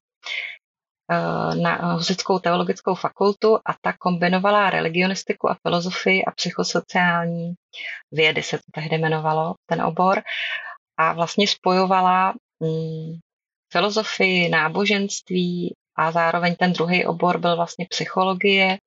eh, 1.11 1.55
na 1.55 1.93
Husickou 1.93 2.39
teologickou 2.39 2.95
fakultu 2.95 3.55
a 3.55 3.73
ta 3.81 3.93
kombinovala 3.99 4.69
religionistiku 4.69 5.49
a 5.49 5.57
filozofii 5.67 6.25
a 6.25 6.31
psychosociální 6.31 7.53
vědy 8.11 8.43
se 8.43 8.57
to 8.57 8.63
tehdy 8.73 8.95
jmenovalo, 8.95 9.55
ten 9.65 9.81
obor. 9.81 10.21
A 10.97 11.13
vlastně 11.13 11.47
spojovala 11.47 12.33
mm, 12.59 13.19
filozofii, 13.71 14.49
náboženství 14.49 15.75
a 15.95 16.11
zároveň 16.11 16.55
ten 16.55 16.73
druhý 16.73 17.05
obor 17.05 17.37
byl 17.37 17.55
vlastně 17.55 17.85
psychologie, 17.89 18.77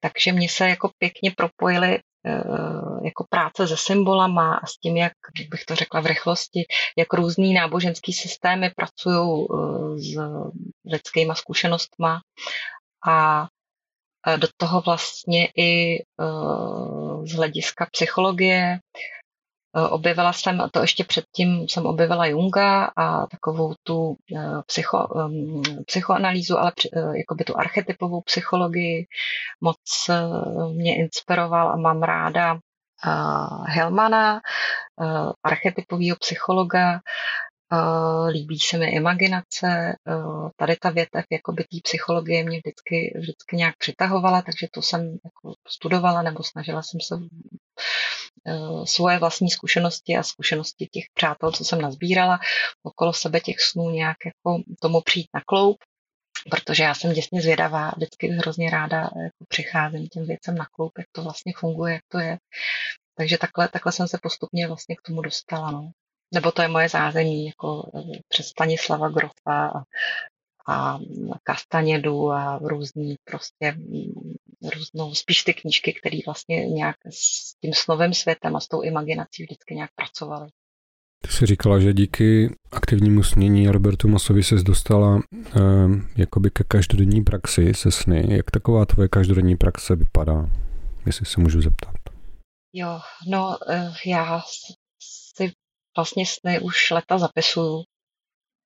takže 0.00 0.32
mě 0.32 0.48
se 0.48 0.68
jako 0.68 0.90
pěkně 0.98 1.30
propojily 1.36 1.98
Eh, 2.26 3.04
jako 3.04 3.26
práce 3.30 3.68
se 3.68 3.76
symbolama 3.76 4.54
a 4.54 4.66
s 4.66 4.78
tím, 4.78 4.96
jak, 4.96 5.12
bych 5.50 5.64
to 5.64 5.74
řekla 5.74 6.00
v 6.00 6.06
rychlosti, 6.06 6.64
jak 6.98 7.12
různý 7.12 7.54
náboženský 7.54 8.12
systémy 8.12 8.70
pracují 8.76 9.46
eh, 9.46 9.98
s 9.98 10.16
lidskýma 10.84 11.34
zkušenostma. 11.34 12.20
A 13.08 13.46
do 14.36 14.48
toho 14.56 14.80
vlastně 14.80 15.48
i 15.56 16.02
z 17.24 17.32
hlediska 17.32 17.86
psychologie 17.92 18.78
Objevila 19.90 20.32
jsem, 20.32 20.68
to 20.72 20.80
ještě 20.80 21.04
předtím 21.04 21.68
jsem 21.68 21.86
objevila 21.86 22.26
Junga 22.26 22.84
a 22.96 23.26
takovou 23.26 23.74
tu 23.82 24.16
psycho, 24.66 25.08
psychoanalýzu, 25.86 26.58
ale 26.58 26.72
jakoby 27.16 27.44
tu 27.44 27.56
archetypovou 27.56 28.20
psychologii. 28.20 29.06
Moc 29.60 29.76
mě 30.72 30.96
inspiroval 30.96 31.68
a 31.68 31.76
mám 31.76 32.02
ráda 32.02 32.58
Helmana, 33.66 34.40
archetypového 35.42 36.16
psychologa, 36.16 37.00
líbí 38.28 38.58
se 38.58 38.78
mi 38.78 38.86
imaginace, 38.86 39.96
tady 40.56 40.76
ta 40.76 40.90
větev 40.90 41.24
jakoby 41.30 41.64
té 41.64 41.76
psychologie 41.82 42.44
mě 42.44 42.58
vždycky, 42.58 43.14
vždycky 43.18 43.56
nějak 43.56 43.76
přitahovala, 43.78 44.42
takže 44.42 44.66
to 44.74 44.82
jsem 44.82 45.00
jako 45.24 45.54
studovala 45.68 46.22
nebo 46.22 46.42
snažila 46.42 46.82
jsem 46.82 47.00
se 47.00 47.14
svoje 48.84 49.18
vlastní 49.18 49.50
zkušenosti 49.50 50.16
a 50.16 50.22
zkušenosti 50.22 50.86
těch 50.86 51.04
přátel, 51.14 51.52
co 51.52 51.64
jsem 51.64 51.80
nazbírala 51.80 52.38
okolo 52.82 53.12
sebe 53.12 53.40
těch 53.40 53.60
snů 53.60 53.90
nějak 53.90 54.16
jako 54.24 54.62
tomu 54.80 55.00
přijít 55.00 55.28
na 55.34 55.40
kloup 55.46 55.76
protože 56.50 56.82
já 56.82 56.94
jsem 56.94 57.12
děsně 57.12 57.42
zvědavá, 57.42 57.92
vždycky 57.96 58.28
hrozně 58.28 58.70
ráda 58.70 59.00
jako 59.00 59.44
přicházím 59.48 60.06
těm 60.06 60.26
věcem 60.26 60.54
na 60.54 60.66
kloup, 60.72 60.92
jak 60.98 61.06
to 61.12 61.22
vlastně 61.22 61.52
funguje, 61.56 61.92
jak 61.92 62.02
to 62.08 62.18
je. 62.18 62.38
Takže 63.16 63.38
takhle, 63.38 63.68
takhle 63.68 63.92
jsem 63.92 64.08
se 64.08 64.18
postupně 64.22 64.68
vlastně 64.68 64.96
k 64.96 65.02
tomu 65.02 65.22
dostala. 65.22 65.70
No. 65.70 65.90
Nebo 66.34 66.52
to 66.52 66.62
je 66.62 66.68
moje 66.68 66.88
zázemí, 66.88 67.46
jako 67.46 67.90
eh, 67.94 68.18
přes 68.28 68.46
Stanislava 68.46 69.08
Grofa 69.08 69.66
a, 69.66 69.82
a 70.68 70.98
Kastanědu 71.42 72.30
a 72.30 72.58
různý 72.62 73.16
prostě 73.24 73.72
mm, 73.72 74.34
různou, 74.74 75.14
spíš 75.14 75.42
ty 75.42 75.54
knížky, 75.54 75.92
které 75.92 76.18
vlastně 76.26 76.66
nějak 76.66 76.96
s 77.10 77.54
tím 77.60 77.74
snovým 77.74 78.14
světem 78.14 78.56
a 78.56 78.60
s 78.60 78.68
tou 78.68 78.82
imaginací 78.82 79.42
vždycky 79.42 79.74
nějak 79.74 79.90
pracovaly. 79.94 80.48
Ty 81.22 81.30
jsi 81.30 81.46
říkala, 81.46 81.80
že 81.80 81.92
díky 81.92 82.56
aktivnímu 82.72 83.22
snění 83.22 83.68
Robertu 83.68 84.08
Masovi 84.08 84.42
se 84.42 84.54
dostala 84.54 85.20
eh, 85.46 85.60
jakoby 86.16 86.50
ke 86.50 86.64
každodenní 86.64 87.22
praxi 87.22 87.74
se 87.74 87.90
sny. 87.90 88.36
Jak 88.36 88.50
taková 88.50 88.86
tvoje 88.86 89.08
každodenní 89.08 89.56
praxe 89.56 89.96
vypadá, 89.96 90.50
jestli 91.06 91.26
se 91.26 91.40
můžu 91.40 91.62
zeptat? 91.62 91.94
Jo, 92.72 93.00
no 93.28 93.56
eh, 93.70 93.92
já 94.06 94.42
si 95.36 95.52
vlastně 95.96 96.26
sny 96.26 96.60
už 96.60 96.90
leta 96.90 97.18
zapisuju 97.18 97.82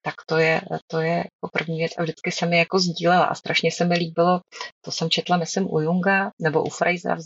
tak 0.02 0.14
to 0.26 0.36
je, 0.38 0.60
to 0.86 1.00
je 1.00 1.16
jako 1.16 1.48
první 1.52 1.78
věc 1.78 1.92
a 1.98 2.02
vždycky 2.02 2.32
se 2.32 2.46
mi 2.46 2.58
jako 2.58 2.78
sdílela 2.78 3.24
a 3.24 3.34
strašně 3.34 3.70
se 3.72 3.84
mi 3.84 3.94
líbilo, 3.94 4.40
to 4.80 4.90
jsem 4.90 5.10
četla, 5.10 5.36
myslím, 5.36 5.66
u 5.70 5.80
Junga 5.80 6.30
nebo 6.42 6.62
u 6.62 6.70
Frasera 6.70 7.16
v 7.16 7.20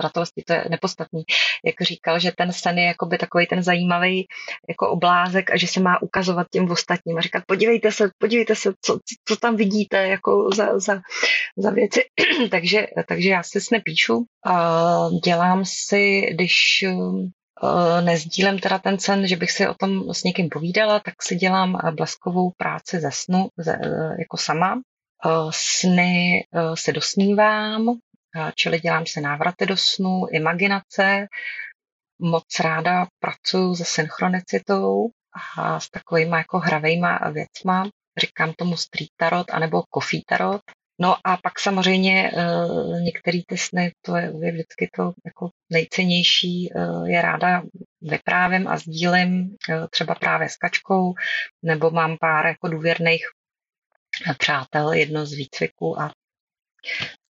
zratelství, 0.00 0.44
to 0.46 0.52
je 0.52 0.64
nepostatný, 0.70 1.22
jak 1.64 1.82
říkal, 1.82 2.18
že 2.18 2.32
ten 2.36 2.52
sen 2.52 2.78
je 2.78 2.84
jakoby 2.84 3.18
takový 3.18 3.46
ten 3.46 3.62
zajímavý 3.62 4.26
jako 4.68 4.90
oblázek 4.90 5.50
a 5.50 5.56
že 5.56 5.66
se 5.66 5.80
má 5.80 6.02
ukazovat 6.02 6.46
těm 6.50 6.70
ostatním 6.70 7.18
a 7.18 7.20
říkat, 7.20 7.42
podívejte 7.46 7.92
se, 7.92 8.10
podívejte 8.18 8.54
se, 8.54 8.72
co, 8.80 8.98
co 9.28 9.36
tam 9.36 9.56
vidíte 9.56 10.08
jako 10.08 10.50
za, 10.54 10.78
za, 10.78 11.00
za 11.56 11.70
věci. 11.70 12.00
takže, 12.50 12.86
takže 13.08 13.28
já 13.28 13.42
si 13.42 13.60
sny 13.60 13.80
píšu 13.80 14.24
a 14.46 15.08
dělám 15.24 15.64
si, 15.64 16.20
když 16.20 16.84
nezdílem 18.00 18.58
teda 18.58 18.78
ten 18.78 18.98
sen, 18.98 19.26
že 19.26 19.36
bych 19.36 19.50
si 19.50 19.68
o 19.68 19.74
tom 19.74 20.14
s 20.14 20.24
někým 20.24 20.48
povídala, 20.48 21.00
tak 21.00 21.22
si 21.22 21.36
dělám 21.36 21.76
eh, 21.76 21.92
bleskovou 21.92 22.50
práci 22.56 23.00
ze 23.00 23.10
snu 23.12 23.48
ze, 23.56 23.72
eh, 23.72 24.16
jako 24.18 24.36
sama. 24.36 24.80
Sny 25.50 26.44
se 26.74 26.92
dosnívám, 26.92 27.98
čili 28.54 28.80
dělám 28.80 29.06
si 29.06 29.20
návraty 29.20 29.66
do 29.66 29.76
snu, 29.76 30.26
imaginace. 30.30 31.26
Moc 32.18 32.60
ráda 32.60 33.06
pracuji 33.18 33.74
se 33.74 33.84
synchronicitou 33.84 35.08
a 35.56 35.80
s 35.80 35.90
takovými 35.90 36.36
jako 36.36 36.58
hravejma 36.58 37.18
věcma. 37.32 37.88
Říkám 38.20 38.52
tomu 38.52 38.76
street 38.76 39.10
tarot 39.16 39.50
anebo 39.50 39.82
coffee 39.94 40.22
tarot. 40.28 40.62
No 41.00 41.16
a 41.24 41.36
pak 41.36 41.60
samozřejmě 41.60 42.32
uh, 42.32 43.00
některé 43.00 43.38
ty 43.46 43.58
sny, 43.58 43.92
to 44.02 44.16
je, 44.16 44.32
je 44.40 44.52
vždycky 44.52 44.90
to 44.96 45.12
jako 45.24 45.50
nejcennější, 45.70 46.70
uh, 46.74 47.08
je 47.08 47.22
ráda 47.22 47.62
vyprávím 48.00 48.68
a 48.68 48.76
sdílím, 48.76 49.40
uh, 49.40 49.86
třeba 49.90 50.14
právě 50.14 50.48
s 50.48 50.56
kačkou, 50.56 51.14
nebo 51.62 51.90
mám 51.90 52.16
pár 52.20 52.46
jako 52.46 52.68
důvěrných 52.68 53.24
přátel, 54.38 54.92
jedno 54.92 55.26
z 55.26 55.32
výcviků 55.32 56.00
a 56.00 56.12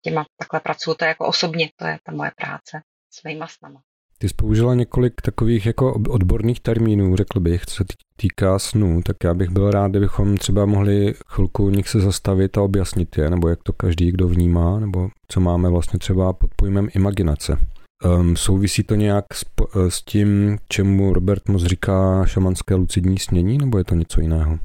těma 0.02 0.24
takhle 0.36 0.60
pracuju, 0.60 0.94
to 0.94 1.04
je 1.04 1.08
jako 1.08 1.26
osobně, 1.26 1.70
to 1.76 1.86
je 1.86 1.98
ta 2.04 2.12
moje 2.12 2.30
práce 2.36 2.82
s 3.10 3.22
mýma 3.22 3.46
snama. 3.46 3.80
Ty 4.18 4.28
jsi 4.28 4.34
použila 4.34 4.74
několik 4.74 5.22
takových 5.22 5.66
jako 5.66 5.94
odborných 5.94 6.60
termínů, 6.60 7.16
řekl 7.16 7.40
bych, 7.40 7.66
co 7.66 7.74
se 7.74 7.84
týká 8.22 8.58
snů, 8.58 9.02
tak 9.02 9.16
já 9.24 9.34
bych 9.34 9.50
byl 9.50 9.70
rád, 9.70 9.90
kdybychom 9.90 10.36
třeba 10.36 10.66
mohli 10.66 11.14
chvilku 11.26 11.70
nich 11.70 11.88
se 11.88 12.00
zastavit 12.00 12.58
a 12.58 12.62
objasnit 12.62 13.18
je, 13.18 13.30
nebo 13.30 13.48
jak 13.48 13.62
to 13.62 13.72
každý, 13.72 14.12
kdo 14.12 14.28
vnímá, 14.28 14.80
nebo 14.80 15.08
co 15.28 15.40
máme 15.40 15.68
vlastně 15.68 15.98
třeba 15.98 16.32
pod 16.32 16.50
pojmem 16.56 16.88
imaginace. 16.94 17.58
Um, 18.04 18.36
souvisí 18.36 18.82
to 18.82 18.94
nějak 18.94 19.24
s, 19.34 19.44
s 19.88 20.02
tím, 20.02 20.58
čemu 20.68 21.12
Robert 21.12 21.48
moc 21.48 21.62
říká 21.64 22.26
šamanské 22.26 22.74
lucidní 22.74 23.18
snění, 23.18 23.58
nebo 23.58 23.78
je 23.78 23.84
to 23.84 23.94
něco 23.94 24.20
jiného? 24.20 24.58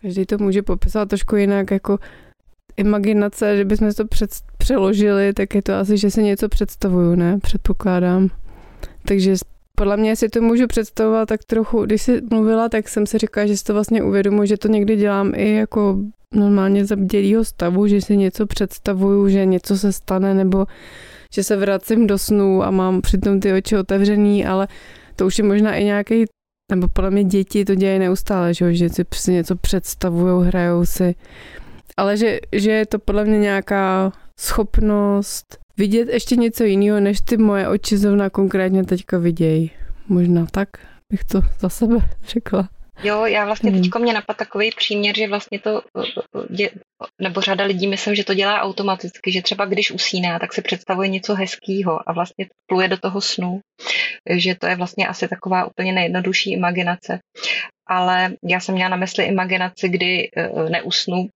Každý 0.00 0.26
to 0.26 0.38
může 0.38 0.62
popisat 0.62 1.08
trošku 1.08 1.36
jinak, 1.36 1.70
jako 1.70 1.98
imaginace, 2.76 3.56
že 3.56 3.64
bychom 3.64 3.92
to 3.92 4.06
před, 4.06 4.30
přeložili, 4.58 5.32
tak 5.32 5.54
je 5.54 5.62
to 5.62 5.74
asi, 5.74 5.98
že 5.98 6.10
si 6.10 6.22
něco 6.22 6.48
představuju, 6.48 7.14
ne? 7.14 7.38
Předpokládám. 7.38 8.30
Takže 9.04 9.36
podle 9.76 9.96
mě 9.96 10.16
si 10.16 10.28
to 10.28 10.40
můžu 10.40 10.66
představovat 10.66 11.28
tak 11.28 11.44
trochu, 11.44 11.84
když 11.84 12.02
jsi 12.02 12.22
mluvila, 12.30 12.68
tak 12.68 12.88
jsem 12.88 13.06
si 13.06 13.18
říkala, 13.18 13.46
že 13.46 13.56
si 13.56 13.64
to 13.64 13.74
vlastně 13.74 14.02
uvědomuji, 14.02 14.48
že 14.48 14.56
to 14.56 14.68
někdy 14.68 14.96
dělám 14.96 15.32
i 15.34 15.54
jako 15.54 15.98
normálně 16.34 16.84
za 16.84 16.96
bdělýho 16.96 17.44
stavu, 17.44 17.86
že 17.86 18.00
si 18.00 18.16
něco 18.16 18.46
představuju, 18.46 19.28
že 19.28 19.44
něco 19.44 19.78
se 19.78 19.92
stane, 19.92 20.34
nebo 20.34 20.66
že 21.34 21.42
se 21.44 21.56
vracím 21.56 22.06
do 22.06 22.18
snu 22.18 22.62
a 22.62 22.70
mám 22.70 23.00
přitom 23.00 23.40
ty 23.40 23.52
oči 23.52 23.76
otevřený, 23.76 24.46
ale 24.46 24.68
to 25.16 25.26
už 25.26 25.38
je 25.38 25.44
možná 25.44 25.74
i 25.74 25.84
nějaký, 25.84 26.24
nebo 26.72 26.88
podle 26.88 27.10
mě 27.10 27.24
děti 27.24 27.64
to 27.64 27.74
dělají 27.74 27.98
neustále, 27.98 28.54
že, 28.54 28.74
že 28.74 28.88
si 29.14 29.32
něco 29.32 29.56
představují, 29.56 30.46
hrajou 30.46 30.84
si, 30.84 31.14
ale 31.96 32.16
že, 32.16 32.38
že 32.52 32.70
je 32.70 32.86
to 32.86 32.98
podle 32.98 33.24
mě 33.24 33.38
nějaká 33.38 34.12
schopnost 34.40 35.63
vidět 35.76 36.08
ještě 36.08 36.36
něco 36.36 36.64
jiného, 36.64 37.00
než 37.00 37.20
ty 37.20 37.36
moje 37.36 37.68
oči 37.68 37.96
zrovna 37.96 38.30
konkrétně 38.30 38.84
teďka 38.84 39.18
vidějí. 39.18 39.70
Možná 40.08 40.46
tak 40.50 40.68
bych 41.12 41.24
to 41.24 41.40
za 41.60 41.68
sebe 41.68 41.96
řekla. 42.28 42.68
Jo, 43.02 43.26
já 43.26 43.44
vlastně 43.44 43.70
hmm. 43.70 43.82
teďko 43.82 43.98
mě 43.98 44.12
napadl 44.12 44.36
takový 44.36 44.70
příměr, 44.76 45.16
že 45.16 45.28
vlastně 45.28 45.58
to, 45.58 45.82
dě, 46.50 46.70
nebo 47.20 47.40
řada 47.40 47.64
lidí 47.64 47.86
myslím, 47.86 48.14
že 48.14 48.24
to 48.24 48.34
dělá 48.34 48.60
automaticky, 48.60 49.32
že 49.32 49.42
třeba 49.42 49.64
když 49.64 49.90
usíná, 49.90 50.38
tak 50.38 50.52
si 50.52 50.62
představuje 50.62 51.08
něco 51.08 51.34
hezkého 51.34 52.08
a 52.08 52.12
vlastně 52.12 52.46
pluje 52.66 52.88
do 52.88 52.96
toho 52.96 53.20
snu, 53.20 53.60
že 54.30 54.54
to 54.54 54.66
je 54.66 54.76
vlastně 54.76 55.08
asi 55.08 55.28
taková 55.28 55.64
úplně 55.64 55.92
nejjednodušší 55.92 56.52
imaginace. 56.52 57.18
Ale 57.88 58.32
já 58.44 58.60
jsem 58.60 58.74
měla 58.74 58.88
na 58.88 58.96
mysli 58.96 59.24
imaginaci, 59.24 59.88
kdy 59.88 60.30
e, 60.36 60.70
neusnu, 60.70 61.28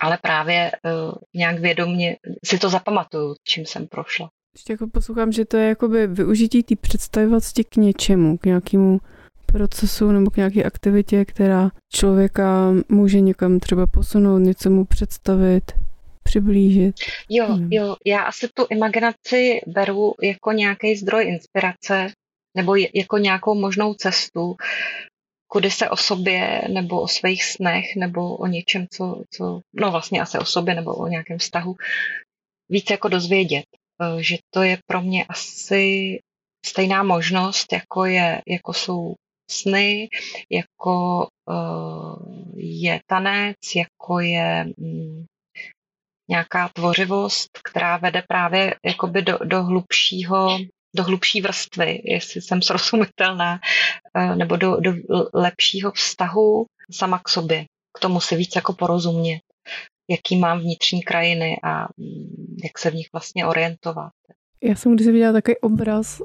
ale 0.00 0.18
právě 0.22 0.72
uh, 0.72 1.12
nějak 1.34 1.58
vědomně 1.58 2.16
si 2.44 2.58
to 2.58 2.68
zapamatuju, 2.68 3.34
čím 3.44 3.66
jsem 3.66 3.86
prošla. 3.86 4.30
Ještě 4.54 4.72
jako 4.72 4.86
poslouchám, 4.92 5.32
že 5.32 5.44
to 5.44 5.56
je 5.56 5.68
jakoby 5.68 6.06
využití 6.06 6.62
té 6.62 6.76
představivosti 6.76 7.64
k 7.64 7.76
něčemu, 7.76 8.38
k 8.38 8.46
nějakému 8.46 9.00
procesu 9.46 10.12
nebo 10.12 10.30
k 10.30 10.36
nějaké 10.36 10.64
aktivitě, 10.64 11.24
která 11.24 11.70
člověka 11.92 12.72
může 12.88 13.20
někam 13.20 13.60
třeba 13.60 13.86
posunout, 13.86 14.38
něco 14.38 14.70
mu 14.70 14.84
představit, 14.84 15.72
přiblížit. 16.22 16.94
Jo, 17.28 17.46
hmm. 17.46 17.68
jo, 17.72 17.96
já 18.06 18.22
asi 18.22 18.48
tu 18.54 18.66
imaginaci 18.70 19.60
beru 19.66 20.14
jako 20.22 20.52
nějaký 20.52 20.96
zdroj 20.96 21.24
inspirace 21.24 22.06
nebo 22.56 22.74
jako 22.94 23.18
nějakou 23.18 23.54
možnou 23.54 23.94
cestu, 23.94 24.56
kudy 25.54 25.70
se 25.70 25.90
o 25.90 25.96
sobě 25.96 26.62
nebo 26.68 27.02
o 27.02 27.08
svých 27.08 27.44
snech 27.44 27.96
nebo 27.96 28.36
o 28.36 28.46
něčem, 28.46 28.86
co, 28.90 29.22
co, 29.30 29.60
no 29.72 29.90
vlastně 29.90 30.20
asi 30.20 30.38
o 30.38 30.44
sobě 30.44 30.74
nebo 30.74 30.94
o 30.94 31.06
nějakém 31.06 31.38
vztahu 31.38 31.76
víc 32.68 32.90
jako 32.90 33.08
dozvědět. 33.08 33.64
Eh, 34.02 34.22
že 34.22 34.36
to 34.50 34.62
je 34.62 34.78
pro 34.86 35.00
mě 35.00 35.24
asi 35.24 36.18
stejná 36.66 37.02
možnost, 37.02 37.72
jako, 37.72 38.04
je, 38.04 38.42
jako 38.48 38.72
jsou 38.72 39.14
sny, 39.50 40.08
jako 40.50 41.26
uh, 41.48 42.16
je 42.56 43.00
tanec, 43.06 43.56
jako 43.76 44.20
je 44.20 44.66
um, 44.76 45.24
nějaká 46.30 46.68
tvořivost, 46.68 47.48
která 47.64 47.96
vede 47.96 48.22
právě 48.28 48.74
jakoby 48.84 49.22
do, 49.22 49.38
do 49.44 49.62
hlubšího 49.62 50.58
do 50.94 51.04
hlubší 51.04 51.40
vrstvy, 51.40 52.00
jestli 52.04 52.42
jsem 52.42 52.62
srozumitelná, 52.62 53.60
eh, 54.16 54.36
nebo 54.36 54.56
do, 54.56 54.76
do 54.80 54.94
lepšího 55.34 55.92
vztahu 55.92 56.66
sama 56.92 57.18
k 57.18 57.28
sobě. 57.28 57.64
K 57.96 58.00
tomu 58.00 58.20
si 58.20 58.36
víc 58.36 58.56
jako 58.56 58.72
porozumět, 58.72 59.40
jaký 60.10 60.36
mám 60.36 60.60
vnitřní 60.60 61.02
krajiny 61.02 61.56
a 61.62 61.80
mm, 61.96 62.56
jak 62.64 62.78
se 62.78 62.90
v 62.90 62.94
nich 62.94 63.06
vlastně 63.12 63.46
orientovat. 63.46 64.12
Já 64.62 64.74
jsem 64.74 64.94
když 64.94 65.06
viděla 65.06 65.32
takový 65.32 65.56
obraz, 65.58 66.22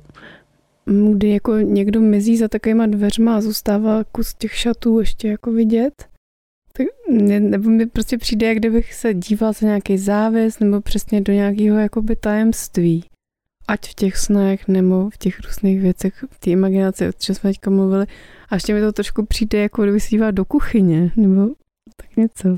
kdy 1.14 1.30
jako 1.30 1.54
někdo 1.54 2.02
mizí 2.02 2.38
za 2.38 2.48
takovýma 2.48 2.88
dveřma 2.88 3.36
a 3.36 3.42
zůstává 3.42 4.04
kus 4.04 4.34
těch 4.34 4.56
šatů 4.56 5.00
ještě 5.00 5.28
jako 5.28 5.52
vidět. 5.52 6.08
Tak, 6.74 6.88
nebo 7.40 7.70
mi 7.70 7.86
prostě 7.86 8.18
přijde, 8.18 8.48
jak 8.48 8.58
kdybych 8.58 8.94
se 8.94 9.14
díval 9.14 9.54
za 9.54 9.68
nějaký 9.68 9.98
závěs 9.98 10.60
nebo 10.60 10.82
přesně 10.82 11.22
do 11.22 11.34
nějakého 11.34 11.78
jakoby 11.78 12.16
tajemství. 12.16 13.06
Ať 13.70 13.90
v 13.90 13.94
těch 13.94 14.18
snech 14.18 14.68
nebo 14.68 15.10
v 15.10 15.18
těch 15.18 15.40
různých 15.40 15.82
věcech, 15.82 16.24
v 16.32 16.40
té 16.40 16.50
imaginaci, 16.50 17.08
o 17.08 17.12
čem 17.12 17.36
jsme 17.36 17.50
teďka 17.50 17.70
mluvili. 17.70 18.06
A 18.50 18.56
ještě 18.56 18.74
mi 18.74 18.82
to 18.82 18.92
trošku 18.92 19.26
přijde, 19.26 19.60
jako 19.60 19.84
kdyby 19.84 20.00
se 20.00 20.32
do 20.32 20.46
kuchyně, 20.46 21.12
nebo 21.16 21.48
tak 21.96 22.18
něco. 22.18 22.58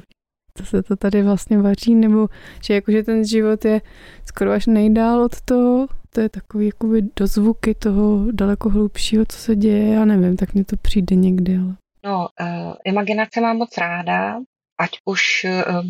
Co 0.58 0.66
se 0.66 0.84
to 0.84 0.96
tady 0.96 1.24
vlastně 1.24 1.58
vaří, 1.58 1.96
nebo 1.96 2.28
že 2.64 2.74
jakože 2.74 3.04
ten 3.04 3.26
život 3.26 3.66
je 3.66 3.82
skoro 4.26 4.52
až 4.52 4.66
nejdál 4.68 5.22
od 5.22 5.42
toho, 5.42 5.88
to 6.10 6.22
je 6.22 6.30
takový 6.30 6.66
jakoby 6.66 7.02
dozvuky 7.20 7.76
toho 7.76 8.32
daleko 8.32 8.70
hlubšího, 8.70 9.26
co 9.28 9.38
se 9.38 9.56
děje, 9.56 9.94
já 9.94 10.06
nevím, 10.06 10.38
tak 10.38 10.54
mně 10.54 10.66
to 10.66 10.78
přijde 10.78 11.16
někdy, 11.16 11.58
ale... 11.58 11.76
No, 12.06 12.28
uh, 12.42 12.74
imaginace 12.86 13.42
mám 13.42 13.58
moc 13.58 13.78
ráda, 13.78 14.40
ať 14.80 14.90
už 15.06 15.46
uh, 15.46 15.86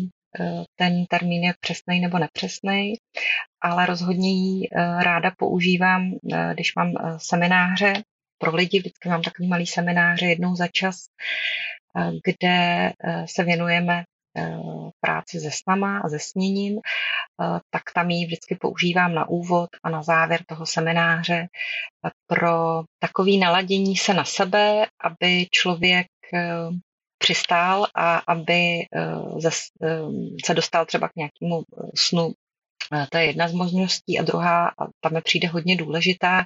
ten 0.76 1.06
termín 1.06 1.44
je 1.44 1.54
přesný 1.60 2.00
nebo 2.00 2.18
nepřesný, 2.18 2.94
ale 3.62 3.86
rozhodně 3.86 4.30
ji 4.30 4.68
ráda 5.02 5.30
používám, 5.36 6.12
když 6.54 6.74
mám 6.74 6.92
semináře 7.16 7.92
pro 8.38 8.56
lidi. 8.56 8.78
Vždycky 8.78 9.08
mám 9.08 9.22
takový 9.22 9.48
malý 9.48 9.66
semináře 9.66 10.26
jednou 10.26 10.56
za 10.56 10.66
čas, 10.68 10.96
kde 12.24 12.92
se 13.26 13.44
věnujeme 13.44 14.04
práci 15.00 15.40
se 15.40 15.50
snama 15.50 15.98
a 15.98 16.08
se 16.08 16.18
sněním, 16.18 16.80
tak 17.70 17.82
tam 17.94 18.10
ji 18.10 18.26
vždycky 18.26 18.54
používám 18.54 19.14
na 19.14 19.28
úvod 19.28 19.68
a 19.82 19.90
na 19.90 20.02
závěr 20.02 20.44
toho 20.46 20.66
semináře 20.66 21.46
pro 22.26 22.82
takový 22.98 23.38
naladění 23.38 23.96
se 23.96 24.14
na 24.14 24.24
sebe, 24.24 24.86
aby 25.04 25.46
člověk 25.50 26.06
přistál 27.22 27.86
a 27.94 28.18
aby 28.18 28.78
se 30.44 30.54
dostal 30.54 30.86
třeba 30.86 31.08
k 31.08 31.16
nějakému 31.16 31.62
snu. 31.96 32.32
To 33.10 33.18
je 33.18 33.24
jedna 33.24 33.48
z 33.48 33.52
možností 33.52 34.18
a 34.18 34.22
druhá, 34.22 34.68
a 34.68 34.86
tam 35.00 35.12
mi 35.12 35.20
přijde 35.20 35.48
hodně 35.48 35.76
důležitá, 35.76 36.44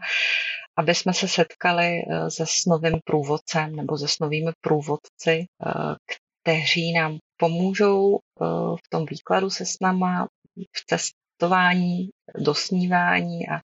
aby 0.76 0.94
jsme 0.94 1.14
se 1.14 1.28
setkali 1.28 2.02
se 2.28 2.44
snovým 2.48 2.98
průvodcem 3.04 3.76
nebo 3.76 3.98
se 3.98 4.08
snovými 4.08 4.50
průvodci, 4.60 5.46
kteří 6.42 6.92
nám 6.92 7.18
pomůžou 7.36 8.18
v 8.84 8.88
tom 8.90 9.06
výkladu 9.10 9.50
se 9.50 9.66
s 9.66 9.80
náma, 9.80 10.28
v 10.56 10.84
cestování, 10.86 12.08
dosnívání 12.38 13.48
a 13.48 13.60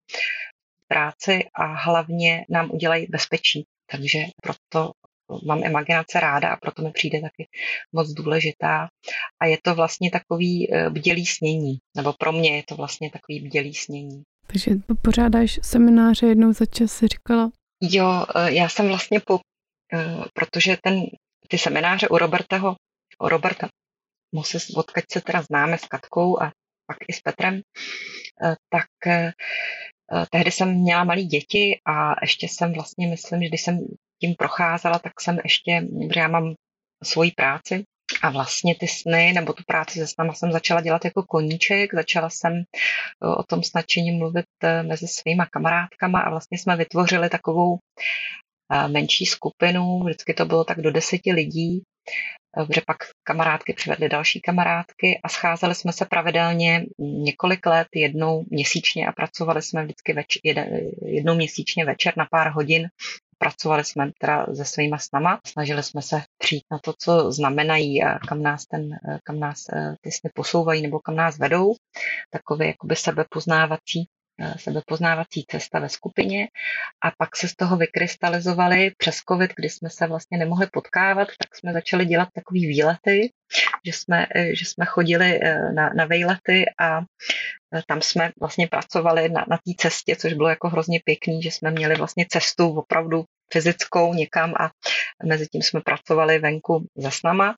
práci 0.88 1.46
a 1.54 1.66
hlavně 1.66 2.46
nám 2.50 2.72
udělají 2.72 3.08
bezpečí. 3.10 3.66
Takže 3.92 4.20
proto 4.44 4.92
mám 5.46 5.64
imaginace 5.64 6.20
ráda 6.20 6.50
a 6.50 6.58
proto 6.58 6.82
mi 6.82 6.92
přijde 6.92 7.22
taky 7.22 7.48
moc 7.94 8.10
důležitá. 8.10 8.88
A 9.42 9.46
je 9.46 9.58
to 9.64 9.76
vlastně 9.76 10.12
takový 10.12 10.74
e, 10.74 10.90
bdělý 10.90 11.26
snění, 11.26 11.78
nebo 11.98 12.14
pro 12.14 12.32
mě 12.32 12.56
je 12.56 12.64
to 12.68 12.76
vlastně 12.76 13.12
takový 13.12 13.40
bdělý 13.40 13.74
snění. 13.74 14.24
Takže 14.48 14.72
pořádáš 15.02 15.60
semináře 15.64 16.28
jednou 16.28 16.54
za 16.54 16.66
čas, 16.66 16.92
si 16.92 17.08
říkala? 17.08 17.52
Jo, 17.82 18.26
e, 18.36 18.54
já 18.54 18.70
jsem 18.70 18.88
vlastně 18.88 19.20
po, 19.20 19.40
e, 19.94 20.06
protože 20.34 20.78
ten, 20.84 21.02
ty 21.48 21.58
semináře 21.58 22.08
u 22.08 22.18
Robertaho, 22.18 22.76
u 23.24 23.28
Roberta 23.28 23.70
Moses, 24.36 24.70
odkaď 24.70 25.04
se 25.12 25.22
teda 25.22 25.42
známe 25.42 25.78
s 25.78 25.86
Katkou 25.86 26.42
a 26.42 26.52
pak 26.88 26.98
i 27.08 27.14
s 27.14 27.22
Petrem, 27.22 27.62
tak 28.70 28.86
tehdy 30.32 30.52
jsem 30.52 30.74
měla 30.74 31.04
malé 31.04 31.24
děti 31.24 31.80
a 31.86 32.14
ještě 32.22 32.48
jsem 32.48 32.74
vlastně, 32.74 33.08
myslím, 33.08 33.42
že 33.42 33.48
když 33.48 33.62
jsem 33.62 33.80
tím 34.22 34.36
procházela, 34.36 35.00
tak 35.00 35.22
jsem 35.22 35.38
ještě, 35.44 35.88
že 36.14 36.20
já 36.20 36.28
mám 36.28 36.54
svoji 37.04 37.32
práci 37.32 37.84
a 38.22 38.30
vlastně 38.30 38.76
ty 38.76 38.88
sny 38.88 39.34
nebo 39.34 39.54
tu 39.54 39.64
práci 39.68 40.00
se 40.00 40.08
snama 40.08 40.34
jsem 40.34 40.52
začala 40.52 40.82
dělat 40.82 41.06
jako 41.06 41.24
koníček, 41.24 41.94
začala 41.94 42.30
jsem 42.30 42.54
e, 42.54 42.64
o 43.38 43.44
tom 43.44 43.64
s 43.64 43.74
nadšením 43.74 44.18
mluvit 44.18 44.46
e, 44.64 44.84
mezi 44.84 45.08
svýma 45.08 45.46
kamarádkama 45.46 46.20
a 46.20 46.30
vlastně 46.30 46.58
jsme 46.58 46.76
vytvořili 46.76 47.30
takovou 47.30 47.78
e, 48.72 48.88
menší 48.88 49.26
skupinu, 49.26 50.00
vždycky 50.04 50.34
to 50.34 50.46
bylo 50.46 50.64
tak 50.64 50.82
do 50.82 50.92
deseti 50.92 51.34
lidí, 51.34 51.84
protože 52.52 52.82
pak 52.88 52.98
kamarádky 53.24 53.74
přivedly 53.74 54.10
další 54.10 54.42
kamarádky 54.42 55.20
a 55.24 55.30
scházeli 55.30 55.76
jsme 55.76 55.94
se 55.94 56.06
pravidelně 56.06 56.86
několik 57.00 57.66
let, 57.66 57.88
jednou 57.96 58.46
měsíčně 58.50 59.08
a 59.08 59.12
pracovali 59.12 59.62
jsme 59.62 59.84
vždycky 59.84 60.14
več, 60.14 60.38
jednou 61.06 61.36
měsíčně 61.36 61.86
večer 61.86 62.14
na 62.18 62.28
pár 62.32 62.52
hodin 62.52 62.90
pracovali 63.40 63.84
jsme 63.84 64.12
teda 64.20 64.46
se 64.54 64.66
svýma 64.66 64.98
snama, 64.98 65.40
snažili 65.48 65.84
jsme 65.84 66.02
se 66.02 66.22
přijít 66.38 66.64
na 66.72 66.80
to, 66.80 66.94
co 67.00 67.32
znamenají 67.32 68.04
a 68.04 68.20
kam 68.20 68.44
nás, 68.44 68.66
ten, 68.66 68.90
kam 69.24 69.40
nás 69.40 69.66
eh, 69.74 69.96
ty 70.02 70.12
sny 70.12 70.30
posouvají 70.34 70.82
nebo 70.82 71.00
kam 71.00 71.16
nás 71.16 71.38
vedou. 71.38 71.76
Takové 72.30 72.68
jakoby 72.68 72.96
sebepoznávací 72.96 74.08
eh, 74.42 74.54
sebepoznávací 74.58 75.46
cesta 75.48 75.80
ve 75.80 75.90
skupině 75.90 76.48
a 77.04 77.12
pak 77.18 77.36
se 77.36 77.48
z 77.48 77.56
toho 77.56 77.78
vykrystalizovali 77.78 78.92
přes 78.98 79.16
covid, 79.30 79.52
kdy 79.56 79.70
jsme 79.70 79.90
se 79.90 80.08
vlastně 80.08 80.38
nemohli 80.38 80.68
potkávat, 80.74 81.28
tak 81.28 81.56
jsme 81.56 81.74
začali 81.74 82.06
dělat 82.06 82.30
takový 82.34 82.68
výlety, 82.68 83.32
že 83.86 83.94
jsme, 83.94 84.28
eh, 84.36 84.56
že 84.56 84.66
jsme 84.66 84.86
chodili 84.86 85.40
na, 85.76 85.90
na 85.96 86.06
výlety 86.06 86.66
a 86.80 87.02
tam 87.88 88.02
jsme 88.02 88.32
vlastně 88.40 88.68
pracovali 88.68 89.30
na, 89.30 89.46
na 89.50 89.58
té 89.58 89.72
cestě, 89.78 90.16
což 90.16 90.34
bylo 90.34 90.50
jako 90.50 90.70
hrozně 90.70 91.00
pěkný, 91.06 91.42
že 91.42 91.52
jsme 91.52 91.72
měli 91.72 91.96
vlastně 91.96 92.26
cestu 92.30 92.70
opravdu 92.70 93.26
fyzickou 93.54 94.14
někam 94.14 94.54
a 94.60 94.70
mezi 95.26 95.48
tím 95.48 95.62
jsme 95.62 95.82
pracovali 95.82 96.40
venku 96.40 96.88
za 96.98 97.12
snama 97.12 97.56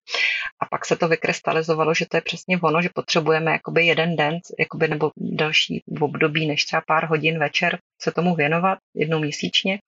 a 0.61 0.65
pak 0.65 0.85
se 0.85 0.95
to 0.95 1.07
vykrystalizovalo, 1.07 1.93
že 1.93 2.05
to 2.09 2.17
je 2.17 2.21
přesně 2.21 2.59
ono, 2.63 2.81
že 2.81 2.89
potřebujeme 2.95 3.51
jakoby 3.51 3.85
jeden 3.85 4.15
den 4.15 4.39
jakoby, 4.59 4.87
nebo 4.87 5.11
další 5.17 5.83
období 6.01 6.47
než 6.47 6.65
třeba 6.65 6.81
pár 6.87 7.05
hodin 7.05 7.39
večer 7.39 7.79
se 8.01 8.11
tomu 8.11 8.35
věnovat 8.35 8.77
jednou 8.95 9.19
měsíčně. 9.19 9.79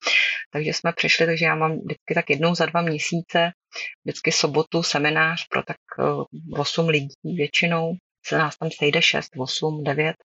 Takže 0.52 0.74
jsme 0.74 0.94
přišli, 0.94 1.26
takže 1.26 1.46
já 1.46 1.56
mám 1.56 1.72
vždycky 1.72 2.14
tak 2.16 2.30
jednou 2.30 2.56
za 2.56 2.66
dva 2.66 2.82
měsíce, 2.82 3.52
vždycky 4.06 4.32
sobotu 4.32 4.84
seminář 4.84 5.48
pro 5.48 5.64
tak 5.64 5.78
8 6.58 6.86
eh, 6.86 6.92
lidí 6.92 7.14
většinou 7.24 7.94
se 8.28 8.38
nás 8.38 8.58
tam 8.58 8.70
sejde 8.72 9.02
6, 9.02 9.30
8, 9.38 9.84
9 9.84 10.16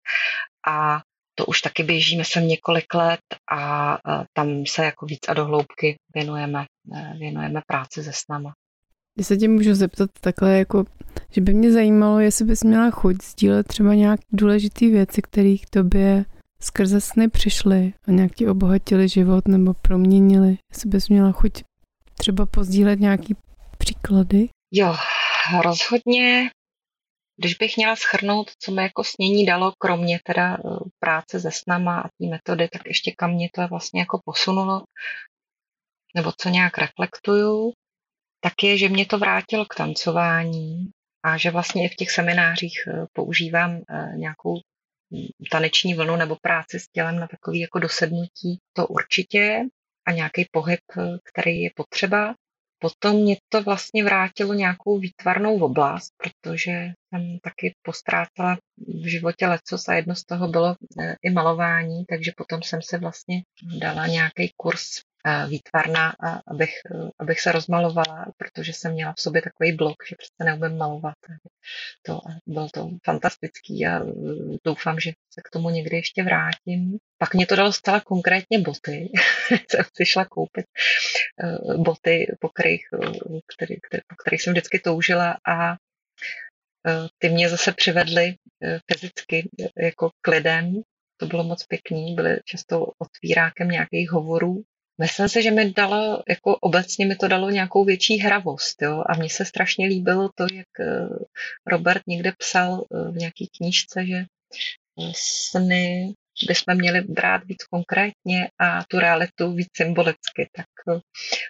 a 0.68 1.00
to 1.34 1.46
už 1.46 1.61
taky 1.61 1.82
běžíme 1.82 2.24
sem 2.24 2.48
několik 2.48 2.94
let 2.94 3.20
a 3.52 3.98
tam 4.32 4.66
se 4.66 4.84
jako 4.84 5.06
víc 5.06 5.20
a 5.28 5.34
dohloubky 5.34 5.96
věnujeme, 6.14 6.64
e, 6.94 7.18
věnujeme 7.18 7.61
práci 7.66 8.04
se 8.04 8.11
snama. 8.14 8.52
Když 9.14 9.26
se 9.26 9.37
tě 9.37 9.48
můžu 9.48 9.74
zeptat 9.74 10.11
takhle, 10.20 10.58
jako, 10.58 10.84
že 11.32 11.40
by 11.40 11.54
mě 11.54 11.72
zajímalo, 11.72 12.20
jestli 12.20 12.44
bys 12.44 12.64
měla 12.64 12.90
chuť 12.90 13.22
sdílet 13.22 13.68
třeba 13.68 13.94
nějaké 13.94 14.22
důležité 14.32 14.87
věci, 14.87 15.22
které 15.22 15.54
k 15.62 15.70
tobě 15.70 16.24
skrze 16.62 17.00
sny 17.00 17.28
přišly 17.28 17.92
a 18.08 18.11
nějak 18.11 18.34
ti 18.34 18.46
obohatili 18.46 19.08
život 19.08 19.48
nebo 19.48 19.74
proměnili. 19.74 20.58
Jestli 20.72 20.90
bys 20.90 21.08
měla 21.08 21.32
chuť 21.32 21.52
třeba 22.18 22.46
pozdílet 22.46 23.00
nějaký 23.00 23.37
příklady? 23.78 24.48
Jo, 24.72 24.96
rozhodně 25.64 26.50
když 27.38 27.55
bych 27.55 27.77
měla 27.77 27.96
schrnout, 27.96 28.51
co 28.59 28.72
mi 28.72 28.83
jako 28.83 29.05
snění 29.05 29.46
dalo, 29.46 29.72
kromě 29.79 30.20
teda 30.24 30.55
eh, 30.55 30.61
práce 30.98 31.40
se 31.40 31.51
snama 31.53 32.01
a 32.01 32.09
té 32.09 32.27
metody, 32.31 32.68
tak 32.68 32.83
ještě 32.87 33.12
kam 33.18 33.31
mě 33.33 33.48
to 33.55 33.68
vlastně 33.68 34.01
jako 34.01 34.20
posunulo, 34.24 34.85
nebo 36.14 36.33
co 36.40 36.48
nějak 36.48 36.79
reflektuju, 36.79 37.72
tak 38.40 38.53
je, 38.62 38.79
že 38.79 38.88
mě 38.88 39.07
to 39.07 39.18
vrátilo 39.18 39.64
k 39.64 39.74
tancování 39.74 40.90
a 41.24 41.37
že 41.37 41.51
vlastně 41.51 41.85
i 41.85 41.88
v 41.88 41.96
těch 41.96 42.11
seminářích 42.11 42.79
eh, 42.88 43.07
používám 43.12 43.70
eh, 43.77 44.16
nějakou 44.16 44.55
hm, 45.14 45.27
taneční 45.51 45.94
vlnu 45.94 46.16
nebo 46.16 46.37
práci 46.42 46.81
s 46.81 46.88
tělem 46.88 47.18
na 47.18 47.27
takový 47.27 47.61
jako 47.61 47.79
dosednutí, 47.79 48.59
to 48.72 48.87
určitě 48.87 49.62
a 50.07 50.12
nějaký 50.12 50.48
pohyb, 50.53 50.81
který 51.24 51.61
je 51.61 51.70
potřeba. 51.77 52.35
Potom 52.78 53.16
mě 53.16 53.36
to 53.48 53.62
vlastně 53.62 54.04
vrátilo 54.04 54.54
nějakou 54.54 54.98
výtvarnou 54.98 55.60
oblast, 55.60 56.12
protože 56.16 56.72
jsem 56.72 57.38
taky 57.42 57.74
postrácela 57.82 58.58
v 59.02 59.10
životě 59.10 59.46
lecos 59.46 59.88
a 59.88 59.94
jedno 59.94 60.14
z 60.14 60.24
toho 60.24 60.48
bylo 60.48 60.76
e, 61.00 61.16
i 61.22 61.30
malování, 61.30 62.04
takže 62.08 62.32
potom 62.36 62.62
jsem 62.62 62.82
se 62.82 62.98
vlastně 62.98 63.42
dala 63.80 64.06
nějaký 64.06 64.52
kurz 64.56 64.84
výtvarná, 65.48 66.12
abych, 66.46 66.74
abych 67.18 67.40
se 67.40 67.52
rozmalovala, 67.52 68.26
protože 68.36 68.72
jsem 68.72 68.92
měla 68.92 69.12
v 69.12 69.20
sobě 69.20 69.42
takový 69.42 69.72
blok, 69.72 69.96
že 70.08 70.16
přece 70.18 70.44
neumím 70.44 70.78
malovat. 70.78 71.14
To, 72.02 72.20
bylo 72.46 72.68
to 72.68 72.90
fantastický 73.04 73.86
a 73.86 74.00
doufám, 74.64 75.00
že 75.00 75.10
se 75.10 75.40
k 75.44 75.50
tomu 75.50 75.70
někdy 75.70 75.96
ještě 75.96 76.22
vrátím. 76.22 76.98
Pak 77.18 77.34
mě 77.34 77.46
to 77.46 77.56
dalo 77.56 77.72
zcela 77.72 78.00
konkrétně 78.00 78.58
boty. 78.58 79.08
jsem 79.70 79.84
si 79.96 80.06
šla 80.06 80.24
koupit 80.24 80.66
eh, 81.44 81.76
boty, 81.76 82.36
po 82.40 82.48
kterých, 82.48 82.86
který, 83.56 83.80
který, 83.80 84.02
po 84.06 84.16
kterých 84.16 84.42
jsem 84.42 84.52
vždycky 84.52 84.78
toužila 84.78 85.36
a 85.48 85.72
eh, 85.72 87.08
ty 87.18 87.28
mě 87.28 87.48
zase 87.48 87.72
přivedly 87.72 88.34
eh, 88.62 88.80
fyzicky 88.92 89.48
jako 89.76 90.10
k 90.20 90.28
lidem, 90.28 90.82
to 91.16 91.26
bylo 91.26 91.44
moc 91.44 91.66
pěkný, 91.66 92.14
byly 92.14 92.40
často 92.44 92.86
otvírákem 92.98 93.68
nějakých 93.68 94.10
hovorů. 94.10 94.62
Myslím 95.00 95.28
si, 95.28 95.42
že 95.42 95.50
mi 95.50 95.72
dalo, 95.72 96.22
jako 96.28 96.56
obecně 96.56 97.06
mi 97.06 97.16
to 97.16 97.28
dalo 97.28 97.50
nějakou 97.50 97.84
větší 97.84 98.18
hravost, 98.18 98.82
jo, 98.82 99.04
a 99.06 99.16
mně 99.16 99.30
se 99.30 99.44
strašně 99.44 99.87
líbilo 99.87 100.30
to, 100.34 100.46
jak 100.54 100.66
eh, 100.80 101.08
Robert 101.66 102.02
někde 102.06 102.32
psal 102.38 102.84
v 102.90 103.16
nějaký 103.16 103.48
knížce, 103.56 104.06
že 104.06 104.24
sny 105.14 106.14
bychom 106.46 106.74
měli 106.74 107.00
brát 107.00 107.44
víc 107.44 107.64
konkrétně 107.64 108.48
a 108.58 108.84
tu 108.88 108.98
realitu 108.98 109.52
víc 109.52 109.68
symbolicky, 109.76 110.48
tak 110.56 110.66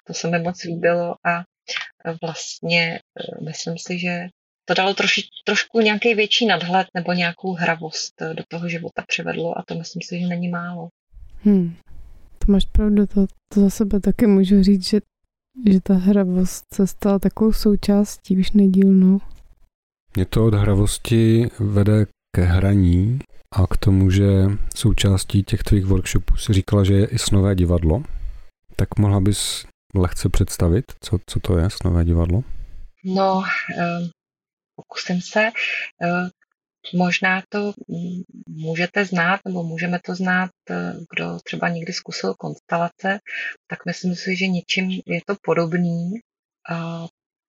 to 0.06 0.14
se 0.14 0.28
mi 0.28 0.38
moc 0.38 0.64
líbilo 0.64 1.14
a 1.26 1.44
vlastně 2.22 3.00
myslím 3.44 3.78
si, 3.78 3.98
že 3.98 4.26
to 4.64 4.74
dalo 4.74 4.94
troši, 4.94 5.22
trošku 5.44 5.80
nějaký 5.80 6.14
větší 6.14 6.46
nadhled 6.46 6.86
nebo 6.94 7.12
nějakou 7.12 7.52
hravost 7.52 8.14
do 8.32 8.44
toho 8.48 8.68
života 8.68 9.04
přivedlo 9.06 9.58
a 9.58 9.62
to 9.66 9.74
myslím 9.74 10.02
si, 10.02 10.20
že 10.20 10.26
není 10.26 10.48
málo. 10.48 10.88
Hmm. 11.42 11.76
Máš 12.48 12.64
pravdu, 12.64 13.06
to, 13.06 13.26
to 13.48 13.60
za 13.60 13.70
sebe 13.70 14.00
taky 14.00 14.26
můžu 14.26 14.62
říct, 14.62 14.84
že, 14.88 15.00
že 15.70 15.80
ta 15.80 15.94
hravost 15.94 16.74
se 16.74 16.86
stala 16.86 17.18
takovou 17.18 17.52
součástí 17.52 18.38
už 18.38 18.52
nedílnou. 18.52 19.20
Mě 20.16 20.24
to 20.24 20.46
od 20.46 20.54
hravosti 20.54 21.50
vede 21.58 22.06
ke 22.36 22.42
hraní 22.42 23.18
a 23.54 23.66
k 23.66 23.76
tomu, 23.76 24.10
že 24.10 24.26
součástí 24.76 25.42
těch 25.42 25.62
tvých 25.62 25.84
workshopů 25.84 26.36
si 26.36 26.52
říkala, 26.52 26.84
že 26.84 26.94
je 26.94 27.06
i 27.06 27.18
snové 27.18 27.54
divadlo. 27.54 28.02
Tak 28.76 28.98
mohla 28.98 29.20
bys 29.20 29.66
lehce 29.94 30.28
představit, 30.28 30.84
co, 31.00 31.18
co 31.26 31.40
to 31.40 31.58
je 31.58 31.70
snové 31.70 32.04
divadlo? 32.04 32.44
No, 33.04 33.42
ehm, 33.78 34.08
pokusím 34.76 35.20
se. 35.20 35.50
Možná 36.94 37.42
to 37.48 37.72
můžete 38.48 39.04
znát, 39.04 39.40
nebo 39.44 39.62
můžeme 39.62 39.98
to 40.04 40.14
znát, 40.14 40.50
eh, 40.70 40.92
kdo 41.10 41.38
třeba 41.44 41.68
někdy 41.68 41.92
zkusil 41.92 42.34
konstelace, 42.34 43.20
tak 43.66 43.86
myslím 43.86 44.14
si, 44.14 44.36
že 44.36 44.46
něčím 44.46 44.90
je 45.06 45.20
to 45.26 45.34
podobný. 45.42 46.12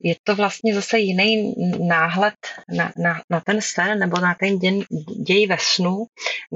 Je 0.03 0.15
to 0.23 0.35
vlastně 0.35 0.75
zase 0.75 0.99
jiný 0.99 1.55
náhled 1.87 2.35
na, 2.77 2.91
na, 2.97 3.21
na 3.29 3.39
ten 3.39 3.61
sen 3.61 3.99
nebo 3.99 4.19
na 4.19 4.35
ten 4.35 4.59
děj, 4.59 4.85
děj 5.27 5.47
ve 5.47 5.57
snu, 5.59 6.05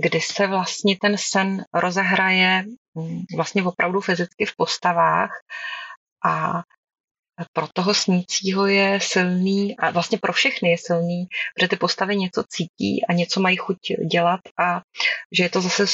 kdy 0.04 0.22
se 0.22 0.48
vlastně 0.48 0.98
ten 1.02 1.16
sen 1.18 1.66
rozehraje 1.74 2.64
mm, 2.96 3.24
vlastně 3.36 3.64
opravdu 3.64 4.02
fyzicky 4.02 4.46
v 4.46 4.56
postavách 4.58 5.32
a 6.26 6.64
pro 7.54 7.68
toho 7.74 7.94
snícího 7.94 8.66
je 8.68 9.00
silný 9.02 9.78
a 9.78 9.92
vlastně 9.92 10.18
pro 10.18 10.34
všechny 10.34 10.70
je 10.70 10.78
silný, 10.78 11.26
protože 11.56 11.68
ty 11.68 11.76
postavy 11.76 12.16
něco 12.16 12.44
cítí 12.50 13.06
a 13.10 13.14
něco 13.14 13.42
mají 13.42 13.58
chuť 13.58 13.78
dělat 14.12 14.40
a 14.60 14.82
že 15.32 15.44
je 15.44 15.50
to 15.50 15.62
zase 15.62 15.86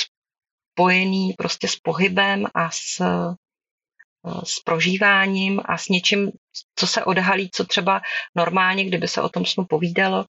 spojený 0.73 1.34
prostě 1.38 1.67
s 1.67 1.75
pohybem 1.75 2.45
a 2.56 2.69
s, 2.71 3.02
s 4.43 4.60
prožíváním 4.65 5.62
a 5.65 5.78
s 5.78 5.89
něčím, 5.89 6.32
co 6.75 6.88
se 6.88 7.04
odhalí, 7.04 7.49
co 7.54 7.65
třeba 7.65 8.02
normálně, 8.36 8.86
kdyby 8.86 9.08
se 9.08 9.21
o 9.21 9.30
tom 9.30 9.45
snu 9.45 9.65
povídalo, 9.65 10.25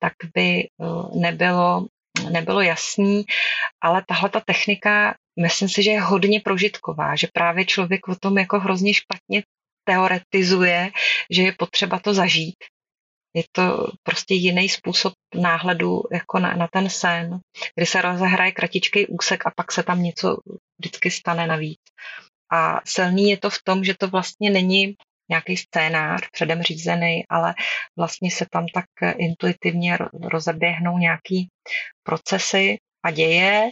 tak 0.00 0.12
by 0.34 0.60
eh, 0.60 1.18
nebylo, 1.18 1.86
nebylo 2.30 2.60
jasný, 2.60 3.24
ale 3.82 4.04
tahle 4.08 4.30
ta 4.30 4.40
technika, 4.40 5.14
myslím 5.40 5.68
si, 5.68 5.82
že 5.82 5.90
je 5.90 6.00
hodně 6.00 6.40
prožitková, 6.40 7.16
že 7.16 7.28
právě 7.32 7.64
člověk 7.64 8.08
o 8.08 8.14
tom 8.14 8.38
jako 8.38 8.60
hrozně 8.60 8.94
špatně 8.94 9.42
teoretizuje, 9.88 10.90
že 11.30 11.42
je 11.42 11.52
potřeba 11.58 11.98
to 11.98 12.14
zažít. 12.14 12.56
Je 13.34 13.42
to 13.52 13.86
prostě 14.02 14.34
jiný 14.34 14.68
způsob 14.68 15.12
náhledu 15.34 16.02
jako 16.12 16.38
na, 16.38 16.54
na 16.54 16.68
ten 16.72 16.90
sen, 16.90 17.38
kdy 17.74 17.86
se 17.86 18.02
rozehraje 18.02 18.52
kratičký 18.52 19.06
úsek 19.06 19.46
a 19.46 19.52
pak 19.56 19.72
se 19.72 19.82
tam 19.82 20.02
něco 20.02 20.36
vždycky 20.78 21.10
stane 21.10 21.46
navíc. 21.46 21.80
A 22.52 22.80
silný 22.84 23.30
je 23.30 23.36
to 23.36 23.50
v 23.50 23.58
tom, 23.64 23.84
že 23.84 23.94
to 23.98 24.08
vlastně 24.08 24.50
není 24.50 24.94
nějaký 25.30 25.56
scénář 25.56 26.28
předem 26.32 26.62
řízený, 26.62 27.24
ale 27.28 27.54
vlastně 27.96 28.30
se 28.30 28.46
tam 28.50 28.66
tak 28.74 29.16
intuitivně 29.16 29.98
rozeběhnou 30.12 30.98
nějaký 30.98 31.48
procesy 32.02 32.76
a 33.04 33.10
děje 33.10 33.70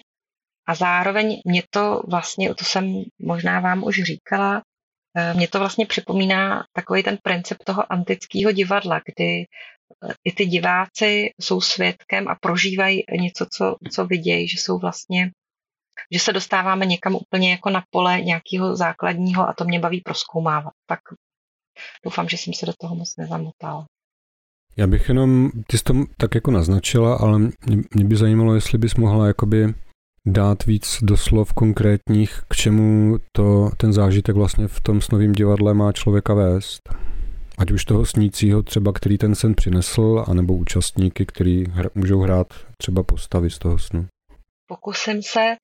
a 0.69 0.75
zároveň 0.75 1.41
mě 1.45 1.63
to 1.71 2.03
vlastně, 2.09 2.55
to 2.55 2.65
jsem 2.65 3.03
možná 3.21 3.61
vám 3.61 3.85
už 3.85 4.03
říkala, 4.03 4.63
mě 5.35 5.49
to 5.49 5.59
vlastně 5.59 5.87
připomíná 5.87 6.65
takový 6.73 7.03
ten 7.03 7.19
princip 7.23 7.59
toho 7.65 7.93
antického 7.93 8.53
divadla, 8.53 9.01
kdy 9.05 9.45
eh, 9.45 10.15
i 10.25 10.33
ty 10.33 10.47
diváci 10.47 11.31
jsou 11.41 11.61
svědkem 11.61 12.29
a 12.29 12.35
prožívají 12.35 13.03
něco, 13.21 13.47
co, 13.53 13.77
co 13.93 14.07
vidějí, 14.07 14.49
že 14.49 14.59
jsou 14.59 14.79
vlastně, 14.79 15.31
že 16.13 16.19
se 16.19 16.33
dostáváme 16.33 16.87
někam 16.87 17.15
úplně 17.15 17.51
jako 17.51 17.71
na 17.71 17.83
pole 17.91 18.21
nějakého 18.21 18.77
základního 18.77 19.49
a 19.49 19.53
to 19.53 19.65
mě 19.65 19.81
baví 19.81 20.01
proskoumávat. 20.01 20.73
Tak 20.87 21.01
doufám, 22.05 22.29
že 22.29 22.37
jsem 22.37 22.55
se 22.55 22.67
do 22.67 22.73
toho 22.81 22.95
moc 22.95 23.17
nezamotala. 23.17 23.87
Já 24.77 24.87
bych 24.87 25.09
jenom, 25.09 25.51
ty 25.67 25.79
jsi 25.79 25.85
to 25.85 25.95
tak 26.17 26.35
jako 26.35 26.51
naznačila, 26.51 27.17
ale 27.17 27.39
mě, 27.39 27.53
mě 27.95 28.05
by 28.05 28.17
zajímalo, 28.17 28.55
jestli 28.55 28.79
bys 28.79 28.95
mohla 28.95 29.27
jakoby 29.27 29.75
dát 30.27 30.65
víc 30.65 30.99
doslov 31.03 31.53
konkrétních, 31.53 32.41
k 32.49 32.57
čemu 32.57 33.17
to, 33.33 33.71
ten 33.77 33.93
zážitek 33.93 34.37
vlastně 34.37 34.69
v 34.69 34.81
tom 34.81 35.01
snovém 35.01 35.33
divadle 35.33 35.75
má 35.75 35.93
člověka 35.93 36.35
vést. 36.35 36.81
Ať 37.59 37.71
už 37.71 37.85
toho 37.85 38.07
snícího 38.07 38.63
třeba, 38.63 38.93
který 38.93 39.19
ten 39.19 39.35
sen 39.35 39.55
přinesl, 39.55 40.25
anebo 40.29 40.55
účastníky, 40.55 41.27
který 41.27 41.65
hra, 41.65 41.91
můžou 41.95 42.21
hrát 42.21 42.47
třeba 42.77 43.03
postavy 43.03 43.51
z 43.51 43.59
toho 43.59 43.79
snu. 43.79 44.07
Pokusím 44.67 45.23
se, 45.23 45.57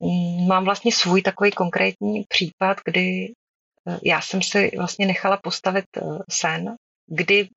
mm, 0.00 0.48
mám 0.48 0.64
vlastně 0.64 0.92
svůj 0.92 1.22
takový 1.22 1.50
konkrétní 1.50 2.24
případ, 2.28 2.78
kdy 2.84 3.32
eh, 3.88 3.98
já 4.04 4.20
jsem 4.20 4.42
si 4.42 4.70
vlastně 4.76 5.06
nechala 5.06 5.36
postavit 5.36 5.84
eh, 5.96 6.02
sen, 6.30 6.74
kdy 7.06 7.48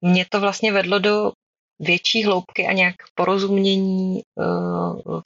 mě 0.00 0.26
to 0.30 0.40
vlastně 0.40 0.72
vedlo 0.72 0.98
do 0.98 1.32
větší 1.80 2.24
hloubky 2.24 2.66
a 2.66 2.72
nějak 2.72 2.94
porozumění 3.14 4.20
eh, 4.20 4.42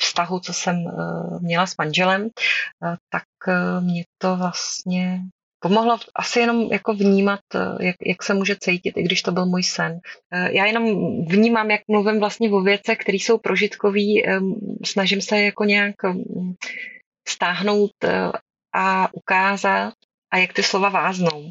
vztahu, 0.01 0.41
co 0.41 0.53
jsem 0.53 0.77
eh, 0.77 0.93
měla 1.41 1.67
s 1.67 1.77
manželem, 1.77 2.29
eh, 2.85 2.97
tak 3.11 3.25
mě 3.81 4.05
to 4.19 4.37
vlastně 4.37 5.21
pomohlo 5.61 5.99
asi 6.15 6.41
jenom 6.41 6.63
jako 6.73 6.95
vnímat, 6.95 7.41
jak, 7.81 7.97
jak 8.07 8.23
se 8.23 8.35
může 8.35 8.57
cítit, 8.61 8.97
i 8.97 9.03
když 9.03 9.23
to 9.23 9.33
byl 9.33 9.47
můj 9.47 9.63
sen. 9.63 10.01
Já 10.33 10.67
jenom 10.67 10.85
vnímám, 11.25 11.71
jak 11.71 11.81
mluvím 11.89 12.21
vlastně 12.21 12.51
o 12.51 12.61
věcech, 12.61 12.99
které 12.99 13.17
jsou 13.17 13.39
prožitkový, 13.39 14.23
snažím 14.85 15.21
se 15.21 15.41
jako 15.41 15.65
nějak 15.65 15.95
stáhnout 17.29 17.93
a 18.75 19.09
ukázat 19.15 19.95
a 20.33 20.39
jak 20.39 20.53
ty 20.53 20.63
slova 20.63 20.89
váznou. 20.89 21.51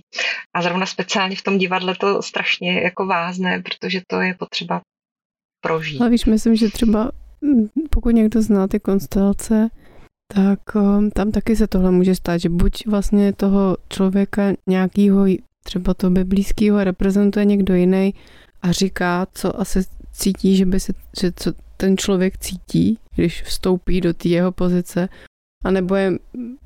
A 0.55 0.61
zrovna 0.61 0.85
speciálně 0.85 1.35
v 1.35 1.41
tom 1.41 1.57
divadle 1.57 1.95
to 1.95 2.21
strašně 2.21 2.81
jako 2.81 3.05
vázne, 3.05 3.61
protože 3.65 4.01
to 4.07 4.21
je 4.21 4.33
potřeba 4.33 4.81
prožít. 5.61 6.01
Ale 6.01 6.09
víš, 6.09 6.25
myslím, 6.25 6.55
že 6.55 6.69
třeba 6.69 7.11
mm, 7.41 7.67
pokud 7.89 8.09
někdo 8.09 8.41
zná 8.41 8.67
ty 8.67 8.79
konstelace, 8.79 9.69
tak 10.33 10.59
um, 10.75 11.11
tam 11.11 11.31
taky 11.31 11.55
se 11.55 11.67
tohle 11.67 11.91
může 11.91 12.15
stát, 12.15 12.37
že 12.37 12.49
buď 12.49 12.87
vlastně 12.87 13.33
toho 13.33 13.77
člověka 13.89 14.43
nějakýho 14.67 15.25
třeba 15.63 15.93
to 15.93 16.09
by 16.09 16.23
blízkého 16.23 16.83
reprezentuje 16.83 17.45
někdo 17.45 17.75
jiný 17.75 18.13
a 18.61 18.71
říká, 18.71 19.27
co 19.33 19.59
asi 19.59 19.79
cítí, 20.11 20.57
že 20.57 20.65
by 20.65 20.79
se, 20.79 20.93
že 21.21 21.31
co 21.35 21.53
ten 21.77 21.97
člověk 21.97 22.37
cítí, 22.37 22.99
když 23.15 23.43
vstoupí 23.43 24.01
do 24.01 24.13
té 24.13 24.29
jeho 24.29 24.51
pozice, 24.51 25.09
a 25.63 25.71
nebo 25.71 25.95
je 25.95 26.12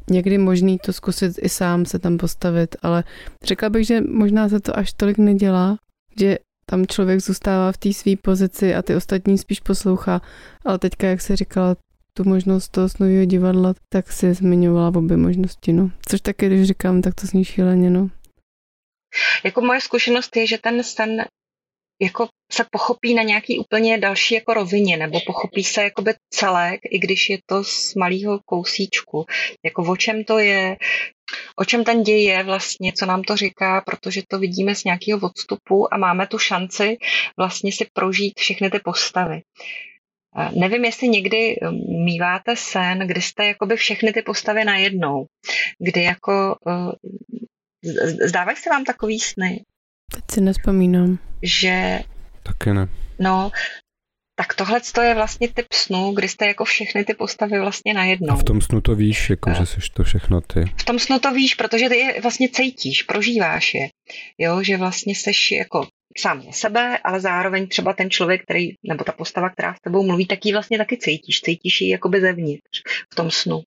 někdy 0.09 0.37
možný 0.37 0.79
to 0.79 0.93
zkusit 0.93 1.33
i 1.41 1.49
sám 1.49 1.85
se 1.85 1.99
tam 1.99 2.17
postavit, 2.17 2.75
ale 2.81 3.03
řekla 3.43 3.69
bych, 3.69 3.87
že 3.87 4.01
možná 4.01 4.49
se 4.49 4.59
to 4.59 4.77
až 4.77 4.93
tolik 4.93 5.17
nedělá, 5.17 5.77
že 6.19 6.37
tam 6.69 6.87
člověk 6.87 7.19
zůstává 7.19 7.71
v 7.71 7.77
té 7.77 7.93
své 7.93 8.15
pozici 8.15 8.75
a 8.75 8.81
ty 8.81 8.95
ostatní 8.95 9.37
spíš 9.37 9.59
poslouchá. 9.59 10.21
Ale 10.65 10.79
teďka, 10.79 11.07
jak 11.07 11.21
se 11.21 11.35
říkala, 11.35 11.75
tu 12.17 12.23
možnost 12.23 12.69
toho 12.69 12.89
snového 12.89 13.25
divadla, 13.25 13.73
tak 13.89 14.11
si 14.11 14.33
zmiňovala 14.33 14.87
obě 14.87 15.17
možnosti, 15.17 15.73
no. 15.73 15.91
Což 16.09 16.21
taky, 16.21 16.47
když 16.47 16.67
říkám, 16.67 17.01
tak 17.01 17.15
to 17.15 17.27
zní 17.27 17.45
šíleně, 17.45 17.89
no. 17.89 18.09
Jako 19.43 19.61
moje 19.61 19.81
zkušenost 19.81 20.35
je, 20.35 20.47
že 20.47 20.57
ten 20.57 20.83
sen 20.83 21.25
jako 22.01 22.27
se 22.51 22.65
pochopí 22.71 23.13
na 23.13 23.23
nějaký 23.23 23.59
úplně 23.59 23.97
další 23.97 24.35
jako 24.35 24.53
rovině, 24.53 24.97
nebo 24.97 25.19
pochopí 25.25 25.63
se 25.63 25.83
jakoby 25.83 26.13
celek, 26.29 26.79
i 26.91 26.99
když 26.99 27.29
je 27.29 27.37
to 27.45 27.63
z 27.63 27.95
malého 27.95 28.39
kousíčku. 28.45 29.25
Jako 29.65 29.83
o 29.83 29.95
čem 29.95 30.23
to 30.23 30.39
je, 30.39 30.77
o 31.59 31.65
čem 31.65 31.83
ten 31.83 32.03
děj 32.03 32.23
je 32.23 32.43
vlastně, 32.43 32.93
co 32.93 33.05
nám 33.05 33.23
to 33.23 33.35
říká, 33.35 33.81
protože 33.81 34.21
to 34.27 34.39
vidíme 34.39 34.75
z 34.75 34.83
nějakého 34.83 35.19
odstupu 35.23 35.93
a 35.93 35.97
máme 35.97 36.27
tu 36.27 36.37
šanci 36.37 36.97
vlastně 37.37 37.71
si 37.71 37.87
prožít 37.93 38.39
všechny 38.39 38.69
ty 38.69 38.79
postavy. 38.79 39.41
Nevím, 40.55 40.85
jestli 40.85 41.07
někdy 41.07 41.55
um, 41.55 42.05
míváte 42.05 42.55
sen, 42.55 42.99
kdy 42.99 43.21
jste 43.21 43.45
jakoby 43.45 43.75
všechny 43.75 44.13
ty 44.13 44.21
postavy 44.21 44.65
najednou, 44.65 45.25
kdy 45.79 46.03
jako 46.03 46.55
uh, 46.65 46.91
zdávají 48.27 48.57
se 48.57 48.69
vám 48.69 48.83
takový 48.83 49.19
sny? 49.19 49.63
Teď 50.13 50.23
si 50.31 50.41
nespomínám. 50.41 51.19
Že... 51.43 51.99
Taky 52.43 52.73
ne. 52.73 52.87
No, 53.19 53.51
Tak 54.35 54.53
tohle 54.53 54.81
je 55.03 55.15
vlastně 55.15 55.47
typ 55.47 55.65
snu, 55.73 56.11
kdy 56.11 56.27
jste 56.27 56.47
jako 56.47 56.65
všechny 56.65 57.03
ty 57.03 57.13
postavy 57.13 57.59
vlastně 57.59 57.93
najednou. 57.93 58.33
A 58.33 58.35
v 58.35 58.43
tom 58.43 58.61
snu 58.61 58.81
to 58.81 58.95
víš, 58.95 59.29
jako, 59.29 59.53
že 59.53 59.65
jsi 59.65 59.79
to 59.93 60.03
všechno 60.03 60.41
ty. 60.41 60.65
V 60.77 60.83
tom 60.83 60.99
snu 60.99 61.19
to 61.19 61.33
víš, 61.33 61.55
protože 61.55 61.89
ty 61.89 61.97
je 61.97 62.21
vlastně 62.21 62.49
cítíš, 62.49 63.03
prožíváš 63.03 63.73
je. 63.73 63.89
Jo, 64.37 64.63
že 64.63 64.77
vlastně 64.77 65.15
seš 65.15 65.51
jako 65.51 65.87
sám 66.17 66.41
za 66.41 66.51
sebe, 66.51 66.97
ale 66.97 67.19
zároveň 67.19 67.67
třeba 67.67 67.93
ten 67.93 68.09
člověk, 68.09 68.43
který, 68.43 68.69
nebo 68.87 69.03
ta 69.03 69.11
postava, 69.11 69.49
která 69.49 69.73
s 69.73 69.81
tebou 69.81 70.05
mluví, 70.05 70.25
tak 70.25 70.45
ji 70.45 70.53
vlastně 70.53 70.77
taky 70.77 70.97
cítíš. 70.97 71.41
Cítíš 71.41 71.81
ji 71.81 71.89
jakoby 71.89 72.21
zevnitř 72.21 72.81
v 73.11 73.15
tom 73.15 73.31
snu. 73.31 73.61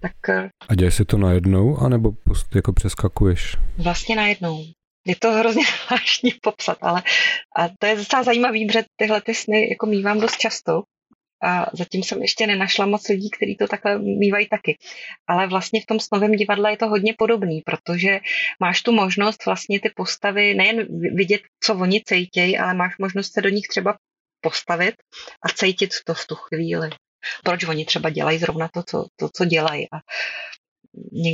Tak, 0.00 0.12
eh, 0.28 0.48
a 0.68 0.74
děje 0.74 0.90
se 0.90 1.04
to 1.04 1.18
najednou, 1.18 1.76
anebo 1.76 2.12
post, 2.12 2.54
jako 2.54 2.72
přeskakuješ? 2.72 3.56
Vlastně 3.78 4.16
najednou. 4.16 4.64
Je 5.06 5.16
to 5.16 5.32
hrozně 5.32 5.64
zvláštní 5.86 6.32
popsat, 6.42 6.78
ale 6.80 7.02
a 7.56 7.68
to 7.78 7.86
je 7.86 7.96
docela 7.96 8.22
zajímavý, 8.22 8.66
protože 8.66 8.84
tyhle 8.96 9.20
ty 9.20 9.34
sny 9.34 9.68
jako 9.70 9.86
mývám 9.86 10.20
dost 10.20 10.36
často. 10.36 10.82
A 11.42 11.66
zatím 11.72 12.02
jsem 12.02 12.22
ještě 12.22 12.46
nenašla 12.46 12.86
moc 12.86 13.08
lidí, 13.08 13.30
kteří 13.30 13.56
to 13.56 13.66
takhle 13.66 13.98
mývají 13.98 14.48
taky. 14.48 14.78
Ale 15.26 15.46
vlastně 15.46 15.80
v 15.80 15.86
tom 15.86 16.00
snovém 16.00 16.32
divadle 16.32 16.70
je 16.72 16.76
to 16.76 16.88
hodně 16.88 17.14
podobný, 17.18 17.62
protože 17.66 18.20
máš 18.60 18.82
tu 18.82 18.92
možnost 18.92 19.46
vlastně 19.46 19.80
ty 19.80 19.92
postavy 19.96 20.54
nejen 20.54 20.86
vidět, 21.16 21.40
co 21.60 21.74
oni 21.74 22.02
cejtějí, 22.06 22.58
ale 22.58 22.74
máš 22.74 22.98
možnost 22.98 23.32
se 23.32 23.42
do 23.42 23.48
nich 23.48 23.68
třeba 23.68 23.98
postavit 24.40 24.94
a 25.42 25.48
cítit 25.48 25.90
to 26.06 26.14
v 26.14 26.26
tu 26.26 26.34
chvíli. 26.34 26.90
Proč 27.44 27.64
oni 27.64 27.84
třeba 27.84 28.10
dělají 28.10 28.38
zrovna 28.38 28.68
to, 28.68 28.82
co, 28.82 29.06
to, 29.16 29.28
co 29.36 29.44
dělají. 29.44 29.86
A 29.92 29.96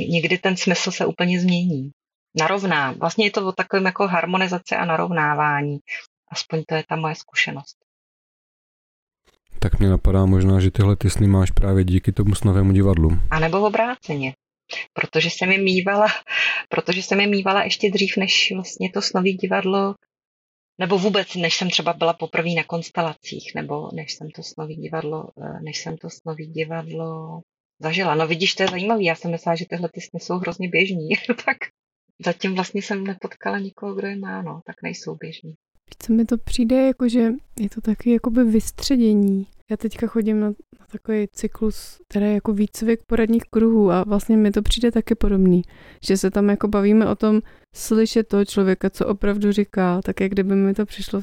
někdy 0.09 0.37
ten 0.37 0.57
smysl 0.57 0.91
se 0.91 1.05
úplně 1.05 1.39
změní 1.39 1.91
narovná. 2.39 2.91
Vlastně 2.91 3.25
je 3.25 3.31
to 3.31 3.47
o 3.47 3.51
takovém 3.51 3.85
jako 3.85 4.07
harmonizaci 4.07 4.75
a 4.75 4.85
narovnávání. 4.85 5.79
Aspoň 6.31 6.63
to 6.67 6.75
je 6.75 6.83
ta 6.89 6.95
moje 6.95 7.15
zkušenost. 7.15 7.77
Tak 9.59 9.79
mě 9.79 9.89
napadá 9.89 10.25
možná, 10.25 10.59
že 10.59 10.71
tyhle 10.71 10.95
ty 10.95 11.09
sny 11.09 11.27
máš 11.27 11.51
právě 11.51 11.83
díky 11.83 12.11
tomu 12.11 12.35
snovému 12.35 12.71
divadlu. 12.71 13.19
A 13.31 13.39
nebo 13.39 13.67
obráceně. 13.67 14.33
Protože 14.93 15.29
jsem 15.29 15.51
je 15.51 15.57
mývala, 15.57 16.07
protože 16.69 17.03
jsem 17.03 17.19
je 17.19 17.27
mývala 17.27 17.63
ještě 17.63 17.91
dřív, 17.91 18.17
než 18.17 18.51
vlastně 18.55 18.91
to 18.91 19.01
snový 19.01 19.33
divadlo, 19.33 19.95
nebo 20.79 20.97
vůbec, 20.97 21.35
než 21.35 21.57
jsem 21.57 21.69
třeba 21.69 21.93
byla 21.93 22.13
poprvé 22.13 22.49
na 22.49 22.63
konstelacích, 22.63 23.51
nebo 23.55 23.89
než 23.93 24.13
jsem 24.13 24.31
to 24.31 24.43
snový 24.43 24.75
divadlo, 24.75 25.29
eh, 25.43 25.61
než 25.61 25.77
jsem 25.77 25.97
to 25.97 26.09
snový 26.09 26.47
divadlo 26.47 27.41
zažila. 27.79 28.15
No 28.15 28.27
vidíš, 28.27 28.55
to 28.55 28.63
je 28.63 28.69
zajímavé. 28.69 29.03
Já 29.03 29.15
jsem 29.15 29.31
myslela, 29.31 29.55
že 29.55 29.65
tyhle 29.69 29.89
ty 29.89 30.01
sny 30.01 30.19
jsou 30.19 30.37
hrozně 30.37 30.69
běžní. 30.69 31.09
tak 31.45 31.57
zatím 32.25 32.55
vlastně 32.55 32.81
jsem 32.81 33.03
nepotkala 33.03 33.59
nikoho, 33.59 33.95
kdo 33.95 34.07
je 34.07 34.15
má, 34.15 34.41
no, 34.41 34.61
tak 34.65 34.75
nejsou 34.83 35.15
běžní. 35.15 35.53
Co 35.99 36.13
mi 36.13 36.25
to 36.25 36.37
přijde, 36.37 36.87
jako 36.87 37.09
že 37.09 37.31
je 37.59 37.69
to 37.69 37.81
taky 37.81 38.13
jakoby 38.13 38.43
vystředění. 38.43 39.47
Já 39.71 39.77
teďka 39.77 40.07
chodím 40.07 40.39
na, 40.39 40.47
na 40.47 40.85
takový 40.91 41.27
cyklus, 41.31 41.97
který 42.07 42.25
je 42.25 42.33
jako 42.33 42.53
výcvik 42.53 42.99
poradních 43.07 43.43
kruhů 43.49 43.91
a 43.91 44.03
vlastně 44.03 44.37
mi 44.37 44.51
to 44.51 44.61
přijde 44.61 44.91
taky 44.91 45.15
podobný. 45.15 45.61
Že 46.07 46.17
se 46.17 46.31
tam 46.31 46.49
jako 46.49 46.67
bavíme 46.67 47.07
o 47.07 47.15
tom 47.15 47.41
slyšet 47.75 48.27
toho 48.27 48.45
člověka, 48.45 48.89
co 48.89 49.07
opravdu 49.07 49.51
říká, 49.51 50.01
tak 50.01 50.21
jak 50.21 50.31
kdyby 50.31 50.55
mi 50.55 50.73
to 50.73 50.85
přišlo, 50.85 51.21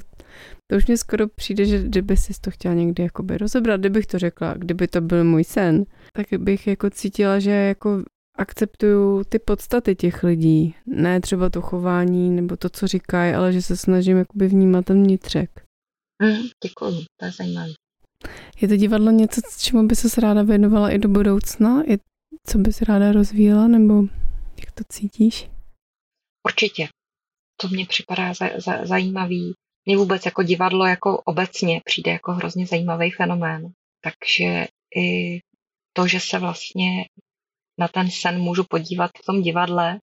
to 0.66 0.76
už 0.76 0.86
mě 0.86 0.96
skoro 0.96 1.28
přijde, 1.28 1.64
že 1.64 1.82
kdyby 1.82 2.16
si 2.16 2.32
to 2.40 2.50
chtěla 2.50 2.74
někdy 2.74 3.02
jakoby 3.02 3.38
rozebrat, 3.38 3.80
kdybych 3.80 4.06
to 4.06 4.18
řekla, 4.18 4.54
kdyby 4.54 4.88
to 4.88 5.00
byl 5.00 5.24
můj 5.24 5.44
sen, 5.44 5.84
tak 6.12 6.26
bych 6.38 6.66
jako 6.66 6.90
cítila, 6.90 7.38
že 7.38 7.50
jako 7.50 8.02
akceptuju 8.38 9.24
ty 9.24 9.38
podstaty 9.38 9.96
těch 9.96 10.22
lidí, 10.22 10.74
ne 10.86 11.20
třeba 11.20 11.50
to 11.50 11.62
chování 11.62 12.30
nebo 12.30 12.56
to, 12.56 12.68
co 12.68 12.86
říkají, 12.86 13.34
ale 13.34 13.52
že 13.52 13.62
se 13.62 13.76
snažím 13.76 14.16
jakoby 14.16 14.48
vnímat 14.48 14.84
ten 14.84 15.04
vnitřek. 15.04 15.64
Mm, 16.22 16.42
děkuji, 16.64 17.04
to 17.20 17.26
je 17.26 17.32
zajímavé. 17.32 17.72
Je 18.60 18.68
to 18.68 18.76
divadlo 18.76 19.10
něco, 19.10 19.40
čemu 19.58 19.86
by 19.86 19.96
se 19.96 20.20
ráda 20.20 20.42
věnovala 20.42 20.90
i 20.90 20.98
do 20.98 21.08
budoucna? 21.08 21.82
Je, 21.86 21.98
co 22.46 22.58
bys 22.58 22.82
ráda 22.82 23.12
rozvíjela, 23.12 23.68
nebo 23.68 24.02
jak 24.60 24.70
to 24.74 24.84
cítíš? 24.88 25.50
Určitě. 26.48 26.88
To 27.60 27.68
mně 27.68 27.86
připadá 27.86 28.34
za, 28.34 28.48
za, 28.56 28.86
zajímavý. 28.86 29.54
Mně 29.86 29.96
vůbec 29.96 30.24
jako 30.24 30.42
divadlo 30.42 30.86
jako 30.86 31.20
obecně 31.20 31.80
přijde 31.84 32.10
jako 32.10 32.32
hrozně 32.32 32.66
zajímavý 32.66 33.10
fenomén. 33.10 33.72
Takže 34.04 34.66
i 34.96 35.38
to, 35.92 36.06
že 36.06 36.20
se 36.20 36.38
vlastně 36.38 37.04
na 37.78 37.88
ten 37.88 38.10
sen 38.10 38.38
můžu 38.38 38.64
podívat 38.70 39.10
v 39.22 39.26
tom 39.26 39.42
divadle 39.42 39.98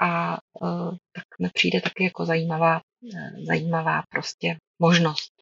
a 0.00 0.38
uh, 0.62 0.90
tak 1.14 1.24
mi 1.42 1.48
přijde 1.54 1.80
taky 1.80 2.04
jako 2.04 2.24
zajímavá, 2.24 2.80
uh, 3.02 3.44
zajímavá 3.46 4.02
prostě 4.10 4.56
možnost. 4.78 5.34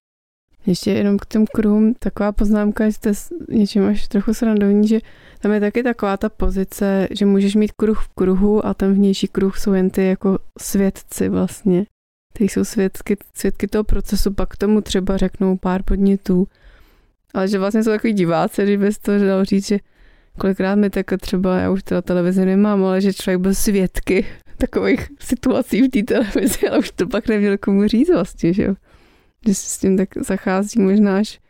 Ještě 0.66 0.90
jenom 0.90 1.18
k 1.18 1.26
těm 1.26 1.46
kruhům 1.46 1.94
taková 1.94 2.32
poznámka, 2.32 2.84
že 2.86 2.92
jste 2.92 3.12
něčím 3.48 3.86
až 3.86 4.08
trochu 4.08 4.34
srandovní, 4.34 4.88
že 4.88 4.98
tam 5.40 5.52
je 5.52 5.60
taky 5.60 5.82
taková 5.82 6.16
ta 6.16 6.28
pozice, 6.28 7.08
že 7.10 7.26
můžeš 7.26 7.54
mít 7.54 7.72
kruh 7.72 8.04
v 8.04 8.08
kruhu 8.08 8.66
a 8.66 8.74
ten 8.74 8.94
vnější 8.94 9.28
kruh 9.28 9.58
jsou 9.58 9.72
jen 9.72 9.90
ty 9.90 10.06
jako 10.06 10.38
svědci 10.58 11.28
vlastně. 11.28 11.86
Ty 12.32 12.44
jsou 12.44 12.64
svědky, 12.64 13.16
svědky 13.34 13.66
toho 13.66 13.84
procesu, 13.84 14.34
pak 14.34 14.48
k 14.48 14.56
tomu 14.56 14.80
třeba 14.80 15.16
řeknou 15.16 15.56
pár 15.56 15.82
podnětů. 15.82 16.46
Ale 17.34 17.48
že 17.48 17.58
vlastně 17.58 17.82
jsou 17.84 17.90
takový 17.90 18.12
diváci, 18.12 18.66
že 18.66 18.78
bys 18.78 18.98
to 18.98 19.18
dal 19.18 19.44
říct, 19.44 19.66
že 19.66 19.78
kolikrát 20.38 20.74
mi 20.74 20.90
tak 20.90 21.06
třeba, 21.20 21.58
já 21.58 21.70
už 21.70 21.82
teda 21.82 22.02
televizi 22.02 22.44
nemám, 22.44 22.84
ale 22.84 23.00
že 23.00 23.12
člověk 23.12 23.40
byl 23.40 23.54
svědky 23.54 24.26
takových 24.56 25.08
situací 25.20 25.82
v 25.82 25.88
té 25.90 26.02
televizi, 26.02 26.68
ale 26.68 26.78
už 26.78 26.90
to 26.90 27.06
pak 27.06 27.28
neměl 27.28 27.58
komu 27.58 27.88
říct 27.88 28.10
vlastně, 28.12 28.52
že 28.52 28.62
jo. 28.62 28.74
Že 29.46 29.54
s 29.54 29.78
tím 29.78 29.96
tak 29.96 30.08
zachází 30.16 30.80
možná 30.80 31.16
až 31.16 31.40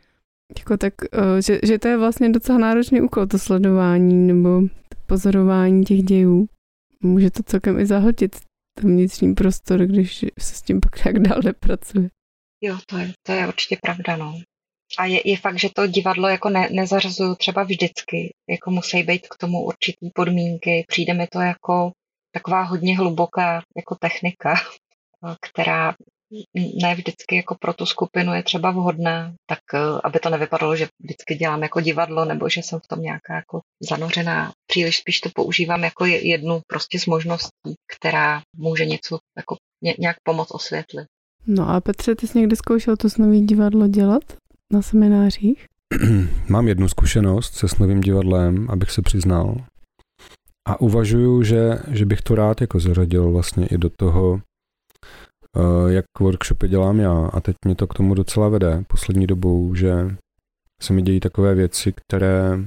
jako 0.59 0.77
tak, 0.77 0.93
eh, 1.13 1.41
že, 1.41 1.59
že 1.63 1.79
to 1.79 1.87
je 1.87 1.97
vlastně 1.97 2.29
docela 2.29 2.57
náročný 2.57 3.01
úkol, 3.01 3.27
to 3.27 3.39
sledování 3.39 4.27
nebo 4.27 4.61
pozorování 5.05 5.83
těch 5.83 6.03
dějů. 6.03 6.47
Může 7.01 7.31
to 7.31 7.43
celkem 7.43 7.79
i 7.79 7.85
zahltit 7.85 8.35
ten 8.79 8.91
vnitřní 8.91 9.35
prostor, 9.35 9.85
když 9.85 10.25
se 10.39 10.55
s 10.55 10.61
tím 10.61 10.79
pak 10.79 11.05
nějak 11.05 11.19
dál 11.19 11.39
nepracuje. 11.45 12.09
Jo, 12.61 12.77
to 12.85 12.97
je, 12.97 13.11
to 13.25 13.31
je 13.31 13.47
určitě 13.47 13.77
pravda, 13.81 14.17
no. 14.17 14.39
A 14.97 15.05
je, 15.05 15.29
je 15.29 15.37
fakt, 15.37 15.59
že 15.59 15.69
to 15.75 15.87
divadlo 15.87 16.27
jako 16.27 16.49
ne, 16.49 16.69
nezařazuju 16.71 17.35
třeba 17.35 17.63
vždycky, 17.63 18.33
jako 18.49 18.71
musí 18.71 19.03
být 19.03 19.27
k 19.27 19.37
tomu 19.37 19.63
určitý 19.65 20.09
podmínky. 20.15 20.85
Přijde 20.87 21.13
mi 21.13 21.27
to 21.27 21.39
jako 21.39 21.91
taková 22.31 22.61
hodně 22.61 22.97
hluboká 22.97 23.61
jako 23.77 23.95
technika, 23.95 24.55
která 25.41 25.95
ne 26.81 26.95
vždycky 26.95 27.35
jako 27.35 27.55
pro 27.55 27.73
tu 27.73 27.85
skupinu 27.85 28.33
je 28.33 28.43
třeba 28.43 28.71
vhodná, 28.71 29.33
tak 29.45 29.59
eh, 29.73 29.79
aby 30.03 30.19
to 30.19 30.29
nevypadalo, 30.29 30.75
že 30.75 30.87
vždycky 31.03 31.35
dělám 31.35 31.63
jako 31.63 31.81
divadlo 31.81 32.25
nebo 32.25 32.49
že 32.49 32.61
jsem 32.61 32.79
v 32.79 32.87
tom 32.87 33.01
nějaká 33.01 33.35
jako 33.35 33.59
zanořená. 33.89 34.51
Příliš 34.67 34.97
spíš 34.97 35.19
to 35.19 35.29
používám 35.35 35.83
jako 35.83 36.05
jednu 36.05 36.61
prostě 36.67 36.99
z 36.99 37.05
možností, 37.05 37.75
která 37.95 38.41
může 38.55 38.85
něco 38.85 39.19
jako 39.37 39.55
nějak 39.99 40.17
pomoct 40.23 40.51
osvětlit. 40.51 41.07
No 41.47 41.69
a 41.69 41.81
Petře, 41.81 42.15
ty 42.15 42.27
jsi 42.27 42.37
někdy 42.37 42.55
zkoušel 42.55 42.97
to 42.97 43.09
snový 43.09 43.41
divadlo 43.41 43.87
dělat? 43.87 44.23
Na 44.73 44.81
seminářích? 44.81 45.65
Mám 46.49 46.67
jednu 46.67 46.87
zkušenost 46.87 47.53
se 47.53 47.67
snovým 47.67 48.01
divadlem, 48.01 48.67
abych 48.69 48.91
se 48.91 49.01
přiznal. 49.01 49.57
A 50.67 50.81
uvažuju, 50.81 51.43
že, 51.43 51.79
že 51.87 52.05
bych 52.05 52.21
to 52.21 52.35
rád 52.35 52.61
jako 52.61 52.79
zařadil 52.79 53.31
vlastně 53.31 53.67
i 53.67 53.77
do 53.77 53.89
toho, 53.89 54.41
eh, 55.57 55.93
jak 55.93 56.05
workshopy 56.19 56.67
dělám 56.67 56.99
já. 56.99 57.29
A 57.33 57.39
teď 57.39 57.55
mě 57.65 57.75
to 57.75 57.87
k 57.87 57.93
tomu 57.93 58.13
docela 58.13 58.49
vede 58.49 58.83
poslední 58.87 59.27
dobou, 59.27 59.75
že 59.75 60.15
se 60.81 60.93
mi 60.93 61.01
dějí 61.01 61.19
takové 61.19 61.55
věci, 61.55 61.93
které 61.93 62.59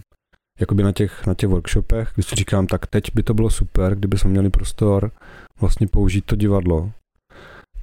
jakoby 0.61 0.83
na 0.83 0.93
těch, 0.93 1.27
na 1.27 1.35
těch 1.35 1.49
workshopech, 1.49 2.11
když 2.15 2.27
si 2.27 2.35
říkám, 2.35 2.67
tak 2.67 2.87
teď 2.87 3.05
by 3.15 3.23
to 3.23 3.35
bylo 3.35 3.51
super, 3.51 3.95
kdyby 3.95 4.19
jsme 4.19 4.31
měli 4.31 4.51
prostor 4.51 5.11
vlastně 5.61 5.87
použít 5.87 6.25
to 6.25 6.37
divadlo. 6.37 6.93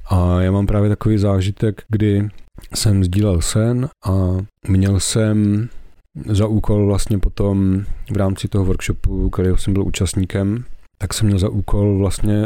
A 0.06 0.42
já 0.42 0.52
mám 0.52 0.66
právě 0.66 0.90
takový 0.90 1.18
zážitek, 1.18 1.82
kdy 1.90 2.30
jsem 2.76 3.04
sdílel 3.04 3.42
sen 3.42 3.90
a 4.06 4.12
měl 4.68 5.00
jsem 5.00 5.70
za 6.26 6.48
úkol 6.48 6.86
vlastně 6.86 7.20
potom 7.20 7.84
v 8.12 8.18
rámci 8.18 8.48
toho 8.48 8.66
workshopu, 8.66 9.30
kterého 9.30 9.58
jsem 9.58 9.74
byl 9.74 9.84
účastníkem, 9.84 10.66
tak 10.98 11.14
jsem 11.14 11.28
měl 11.28 11.40
za 11.40 11.50
úkol 11.50 11.98
vlastně 11.98 12.46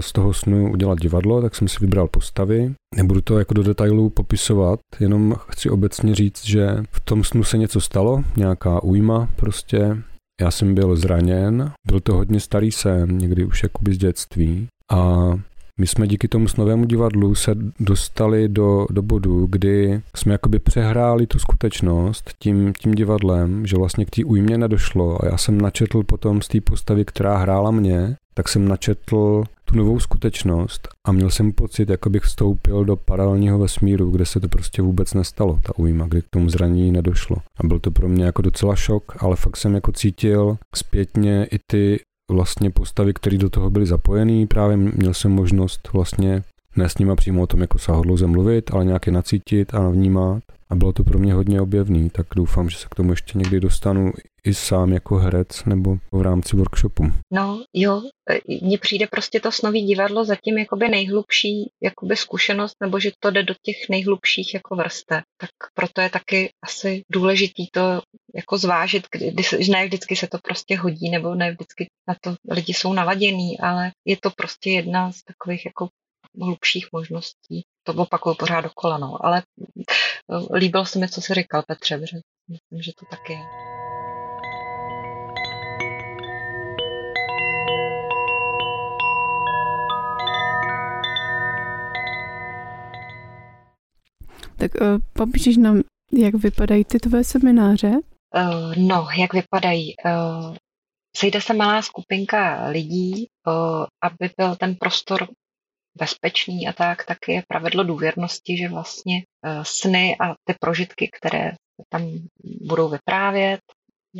z 0.00 0.12
toho 0.12 0.32
snu 0.32 0.72
udělat 0.72 0.98
divadlo, 0.98 1.42
tak 1.42 1.54
jsem 1.54 1.68
si 1.68 1.76
vybral 1.80 2.08
postavy. 2.08 2.74
Nebudu 2.96 3.20
to 3.20 3.38
jako 3.38 3.54
do 3.54 3.62
detailů 3.62 4.10
popisovat, 4.10 4.80
jenom 5.00 5.34
chci 5.48 5.70
obecně 5.70 6.14
říct, 6.14 6.46
že 6.46 6.82
v 6.90 7.00
tom 7.00 7.24
snu 7.24 7.44
se 7.44 7.58
něco 7.58 7.80
stalo, 7.80 8.24
nějaká 8.36 8.82
újma 8.82 9.28
prostě. 9.36 9.96
Já 10.40 10.50
jsem 10.50 10.74
byl 10.74 10.96
zraněn, 10.96 11.72
byl 11.86 12.00
to 12.00 12.14
hodně 12.14 12.40
starý 12.40 12.72
sen, 12.72 13.18
někdy 13.18 13.44
už 13.44 13.62
jakoby 13.62 13.94
z 13.94 13.98
dětství. 13.98 14.66
A 14.90 15.30
my 15.80 15.86
jsme 15.86 16.06
díky 16.06 16.28
tomu 16.28 16.46
novému 16.58 16.84
divadlu 16.84 17.34
se 17.34 17.54
dostali 17.80 18.48
do, 18.48 18.86
do 18.90 19.02
bodu, 19.02 19.46
kdy 19.50 20.00
jsme 20.16 20.32
jakoby 20.32 20.58
přehráli 20.58 21.26
tu 21.26 21.38
skutečnost 21.38 22.30
tím, 22.38 22.72
tím 22.78 22.94
divadlem, 22.94 23.66
že 23.66 23.76
vlastně 23.76 24.04
k 24.04 24.10
té 24.10 24.24
újmě 24.24 24.58
nedošlo 24.58 25.24
a 25.24 25.26
já 25.26 25.36
jsem 25.36 25.60
načetl 25.60 26.02
potom 26.02 26.42
z 26.42 26.48
té 26.48 26.60
postavy, 26.60 27.04
která 27.04 27.36
hrála 27.36 27.70
mě, 27.70 28.16
tak 28.34 28.48
jsem 28.48 28.68
načetl 28.68 29.44
tu 29.64 29.76
novou 29.76 30.00
skutečnost 30.00 30.88
a 31.06 31.12
měl 31.12 31.30
jsem 31.30 31.52
pocit, 31.52 31.88
jako 31.88 32.10
bych 32.10 32.22
vstoupil 32.22 32.84
do 32.84 32.96
paralelního 32.96 33.58
vesmíru, 33.58 34.10
kde 34.10 34.26
se 34.26 34.40
to 34.40 34.48
prostě 34.48 34.82
vůbec 34.82 35.14
nestalo, 35.14 35.58
ta 35.62 35.78
újma, 35.78 36.06
kdy 36.08 36.22
k 36.22 36.28
tomu 36.30 36.48
zranění 36.48 36.92
nedošlo. 36.92 37.36
A 37.56 37.66
byl 37.66 37.78
to 37.78 37.90
pro 37.90 38.08
mě 38.08 38.24
jako 38.24 38.42
docela 38.42 38.76
šok, 38.76 39.16
ale 39.18 39.36
fakt 39.36 39.56
jsem 39.56 39.74
jako 39.74 39.92
cítil 39.92 40.56
zpětně 40.74 41.46
i 41.50 41.58
ty 41.66 42.00
vlastně 42.32 42.70
postavy, 42.70 43.14
které 43.14 43.38
do 43.38 43.50
toho 43.50 43.70
byly 43.70 43.86
zapojený. 43.86 44.46
Právě 44.46 44.76
měl 44.76 45.14
jsem 45.14 45.30
možnost 45.32 45.88
vlastně 45.92 46.42
ne 46.76 46.88
s 46.88 46.98
nima 46.98 47.16
přímo 47.16 47.42
o 47.42 47.46
tom 47.46 47.60
jako 47.60 47.78
sahodlouze 47.78 48.26
mluvit, 48.26 48.70
ale 48.74 48.84
nějaké 48.84 49.10
nacítit 49.10 49.74
a 49.74 49.78
navnímat. 49.78 50.42
A 50.72 50.74
bylo 50.74 50.92
to 50.92 51.04
pro 51.04 51.18
mě 51.18 51.34
hodně 51.34 51.60
objevný, 51.60 52.10
tak 52.10 52.26
doufám, 52.36 52.70
že 52.70 52.76
se 52.76 52.86
k 52.90 52.94
tomu 52.94 53.12
ještě 53.12 53.38
někdy 53.38 53.60
dostanu 53.60 54.12
i 54.44 54.54
sám 54.54 54.92
jako 54.92 55.16
herec 55.16 55.64
nebo 55.64 55.96
v 56.12 56.22
rámci 56.22 56.56
workshopu. 56.56 57.04
No 57.32 57.64
jo, 57.74 58.02
e, 58.30 58.38
mně 58.62 58.78
přijde 58.78 59.06
prostě 59.06 59.40
to 59.40 59.52
snový 59.52 59.82
divadlo 59.86 60.24
zatím 60.24 60.58
jakoby 60.58 60.88
nejhlubší 60.88 61.70
jakoby 61.82 62.16
zkušenost, 62.16 62.76
nebo 62.80 63.00
že 63.00 63.10
to 63.20 63.30
jde 63.30 63.42
do 63.42 63.54
těch 63.62 63.76
nejhlubších 63.90 64.54
jako 64.54 64.76
vrstev. 64.76 65.22
Tak 65.40 65.50
proto 65.74 66.00
je 66.00 66.10
taky 66.10 66.50
asi 66.64 67.02
důležitý 67.12 67.66
to 67.72 68.00
jako 68.34 68.58
zvážit, 68.58 69.06
kdy, 69.12 69.42
že 69.58 69.72
ne 69.72 69.86
vždycky 69.86 70.16
se 70.16 70.26
to 70.26 70.38
prostě 70.42 70.76
hodí, 70.76 71.10
nebo 71.10 71.34
ne 71.34 71.52
vždycky 71.52 71.86
na 72.08 72.14
to 72.20 72.34
lidi 72.50 72.74
jsou 72.74 72.92
naladěný, 72.92 73.60
ale 73.60 73.90
je 74.06 74.16
to 74.22 74.30
prostě 74.30 74.70
jedna 74.70 75.12
z 75.12 75.22
takových 75.22 75.66
jako 75.66 75.88
hlubších 76.40 76.88
možností. 76.92 77.64
To 77.82 77.94
opakuju 77.94 78.34
pořád 78.34 78.60
dokola, 78.60 78.98
no. 78.98 79.26
Ale 79.26 79.42
e, 79.42 80.56
líbilo 80.56 80.86
se 80.86 80.98
mi, 80.98 81.08
co 81.08 81.20
jsi 81.20 81.34
říkal, 81.34 81.62
Petře, 81.66 81.98
že 81.98 82.16
myslím, 82.48 82.82
že 82.82 82.92
to 82.98 83.06
tak 83.10 83.30
je. 83.30 83.38
Tak 94.58 94.80
uh, 94.80 94.98
popíšeš 95.12 95.56
nám, 95.56 95.82
jak 96.12 96.34
vypadají 96.34 96.84
ty 96.84 96.98
tvoje 96.98 97.24
semináře? 97.24 97.88
Uh, 97.88 98.76
no, 98.76 99.08
jak 99.18 99.32
vypadají? 99.32 99.94
Uh, 100.04 100.56
sejde 101.16 101.40
se 101.40 101.54
malá 101.54 101.82
skupinka 101.82 102.66
lidí, 102.68 103.26
aby 104.02 104.30
byl 104.36 104.56
ten 104.56 104.74
prostor 104.74 105.28
bezpečný 105.98 106.68
a 106.68 106.72
tak, 106.72 107.04
tak 107.04 107.18
je 107.28 107.42
pravidlo 107.48 107.84
důvěrnosti, 107.84 108.56
že 108.56 108.68
vlastně 108.68 109.14
uh, 109.16 109.62
sny 109.62 110.16
a 110.20 110.34
ty 110.44 110.54
prožitky, 110.60 111.10
které 111.20 111.52
tam 111.88 112.12
budou 112.60 112.88
vyprávět, 112.88 113.60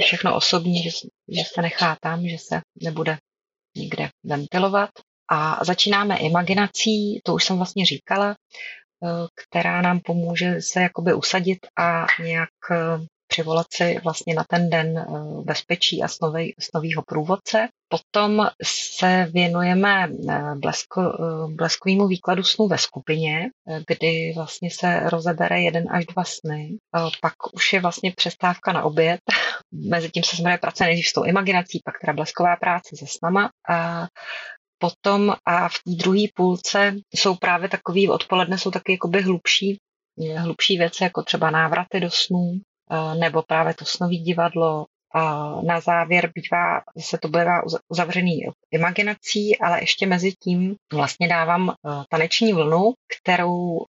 všechno 0.05 0.37
osobní, 0.37 0.83
že, 0.83 0.91
že 1.29 1.43
se 1.55 1.63
nechá 1.63 1.97
tam, 2.01 2.29
že 2.29 2.39
se 2.39 2.61
nebude 2.83 3.19
nikde 3.77 4.09
ventilovat. 4.25 4.91
A 5.31 5.65
začínáme 5.65 6.19
imaginací, 6.19 7.21
to 7.25 7.35
už 7.35 7.45
jsem 7.45 7.57
vlastně 7.57 7.87
říkala, 7.87 8.37
Eh, 9.05 9.27
která 9.35 9.83
nám 9.83 10.01
pomůže 10.01 10.63
se 10.63 10.83
jakoby 10.83 11.15
usadit 11.15 11.59
a 11.79 12.07
nějak 12.23 12.49
eh, 12.71 13.07
přivolat 13.33 13.67
si 13.75 13.99
vlastně 14.05 14.35
na 14.35 14.45
ten 14.49 14.71
den 14.71 14.99
eh, 14.99 15.05
bezpečí 15.45 16.03
a 16.03 16.09
snový, 16.09 16.55
snovýho 16.61 17.03
průvodce. 17.03 17.69
Potom 17.89 18.47
se 18.65 19.29
věnujeme 19.33 20.09
blesko, 20.55 21.03
bleskovému 21.49 22.07
výkladu 22.07 22.43
snů 22.43 22.69
ve 22.69 22.79
skupině, 22.79 23.51
kdy 23.87 24.33
vlastně 24.37 24.71
se 24.71 25.01
rozebere 25.01 25.61
jeden 25.61 25.85
až 25.91 26.07
dva 26.07 26.25
sny. 26.25 26.77
Pak 27.23 27.35
už 27.55 27.73
je 27.73 27.81
vlastně 27.81 28.13
přestávka 28.17 28.73
na 28.73 28.83
oběd. 28.83 29.21
Mezitím 29.91 30.23
se 30.23 30.37
jsme 30.37 30.59
pracuje 30.59 30.87
nejdřív 30.87 31.09
s 31.09 31.13
tou 31.13 31.25
imaginací, 31.25 31.81
pak 31.85 31.95
teda 32.01 32.13
blesková 32.13 32.57
práce 32.57 32.97
se 32.97 33.07
snama. 33.07 33.51
A 33.69 34.07
Potom 34.83 35.35
a 35.47 35.69
v 35.69 35.75
té 35.75 35.91
druhé 35.97 36.27
půlce 36.35 36.95
jsou 37.15 37.35
právě 37.35 37.69
takový, 37.69 38.09
odpoledne 38.09 38.59
jsou 38.59 38.71
taky 38.71 38.93
jakoby 38.93 39.23
hlubší, 39.23 39.79
hlubší 40.37 40.79
věci, 40.79 41.05
jako 41.05 41.23
třeba 41.23 41.51
návraty 41.51 42.01
do 42.01 42.11
snů, 42.11 42.53
eh, 42.55 42.72
nebo 43.19 43.43
právě 43.43 43.75
to 43.75 43.85
snový 43.85 44.19
divadlo. 44.19 44.87
A 45.15 45.51
na 45.63 45.81
závěr 45.81 46.33
bývá, 46.35 46.83
se 46.99 47.19
to 47.19 47.29
bývá 47.29 47.63
uzavřený 47.89 48.41
imaginací, 48.71 49.59
ale 49.59 49.81
ještě 49.81 50.07
mezi 50.07 50.33
tím 50.33 50.77
vlastně 50.93 51.29
dávám 51.29 51.75
taneční 52.09 52.53
vlnu, 52.53 52.93
kterou, 53.19 53.85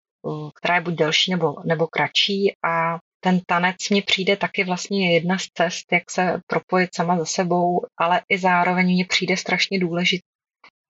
která 0.55 0.75
je 0.75 0.81
buď 0.81 0.95
delší 0.95 1.31
nebo, 1.31 1.55
nebo 1.65 1.87
kratší 1.87 2.53
a 2.65 2.99
ten 3.25 3.41
tanec 3.47 3.77
mně 3.91 4.03
přijde 4.03 4.37
taky 4.37 4.65
vlastně 4.65 5.15
jedna 5.15 5.39
z 5.39 5.47
cest, 5.55 5.93
jak 5.93 6.11
se 6.11 6.41
propojit 6.47 6.95
sama 6.95 7.19
za 7.19 7.25
sebou, 7.25 7.81
ale 7.99 8.23
i 8.29 8.39
zároveň 8.39 8.87
mně 8.87 9.05
přijde 9.05 9.37
strašně 9.37 9.79
důležitý 9.79 10.23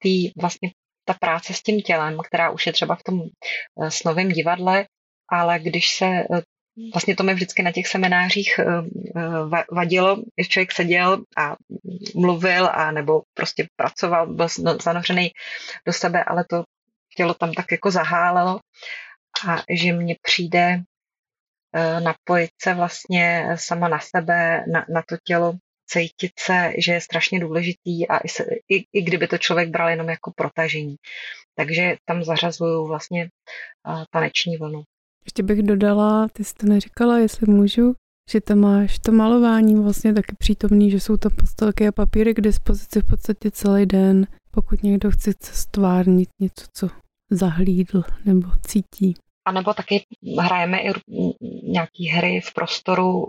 tý, 0.03 0.31
vlastně 0.40 0.70
ta 1.05 1.14
práce 1.14 1.55
s 1.55 1.62
tím 1.62 1.81
tělem, 1.81 2.18
která 2.27 2.51
už 2.51 2.66
je 2.66 2.72
třeba 2.72 2.94
v 2.94 3.03
tom 3.03 3.20
eh, 3.22 3.90
snovém 3.90 4.29
divadle, 4.29 4.87
ale 5.29 5.59
když 5.59 5.96
se 5.96 6.07
eh, 6.07 6.27
Vlastně 6.94 7.16
to 7.16 7.22
mi 7.22 7.35
vždycky 7.35 7.62
na 7.62 7.72
těch 7.72 7.87
seminářích 7.87 8.58
eh, 8.58 8.64
vadilo, 9.72 10.16
když 10.35 10.48
člověk 10.48 10.72
seděl 10.72 11.24
a 11.37 11.56
mluvil 12.14 12.68
a 12.72 12.90
nebo 12.90 13.22
prostě 13.35 13.66
pracoval, 13.76 14.35
byl 14.35 14.48
zanořený 14.82 15.30
do 15.87 15.92
sebe, 15.92 16.24
ale 16.24 16.44
to 16.50 16.64
tělo 17.16 17.35
tam 17.35 17.52
tak 17.52 17.72
jako 17.72 17.90
zahálelo 17.90 18.61
a 19.48 19.62
že 19.70 19.92
mně 19.92 20.16
přijde 20.22 20.82
napojit 22.00 22.50
se 22.62 22.74
vlastně 22.74 23.48
sama 23.54 23.88
na 23.88 23.98
sebe, 24.00 24.64
na, 24.72 24.87
na 24.88 25.02
to 25.08 25.16
tělo 25.24 25.54
cítit 25.87 26.32
se, 26.38 26.72
že 26.78 26.92
je 26.92 27.00
strašně 27.00 27.40
důležitý 27.40 28.08
a 28.08 28.18
i, 28.18 28.28
se, 28.28 28.44
i, 28.68 28.85
i 28.92 29.02
kdyby 29.02 29.28
to 29.28 29.38
člověk 29.38 29.68
bral 29.68 29.88
jenom 29.88 30.08
jako 30.08 30.32
protažení. 30.37 30.96
Takže 31.56 31.96
tam 32.04 32.24
zařazuju 32.24 32.87
vlastně 32.87 33.28
taneční 34.11 34.56
vlnu. 34.56 34.82
Ještě 35.26 35.42
bych 35.42 35.62
dodala, 35.62 36.28
ty 36.32 36.44
jsi 36.44 36.54
to 36.54 36.66
neříkala, 36.66 37.18
jestli 37.18 37.52
můžu, 37.52 37.94
že 38.30 38.40
tam 38.40 38.58
máš 38.58 38.98
to 38.98 39.12
malování 39.12 39.74
vlastně 39.74 40.14
taky 40.14 40.37
přítomný, 40.38 40.90
že 40.90 41.00
jsou 41.00 41.16
tam 41.16 41.32
postelky 41.38 41.88
a 41.88 41.92
papíry 41.92 42.35
k 42.35 42.40
dispozici 42.40 43.00
v 43.00 43.06
podstatě 43.06 43.50
celý 43.50 43.87
den, 43.87 44.26
pokud 44.50 44.82
někdo 44.82 45.11
chce 45.11 45.32
stvárnit 45.40 46.28
něco, 46.40 46.66
co 46.72 46.88
zahlídl 47.30 48.02
nebo 48.24 48.48
cítí. 48.66 49.14
A 49.46 49.52
nebo 49.52 49.74
taky 49.74 50.04
hrajeme 50.40 50.78
i 50.78 50.92
nějaké 51.62 52.12
hry 52.12 52.40
v 52.40 52.54
prostoru, 52.54 53.26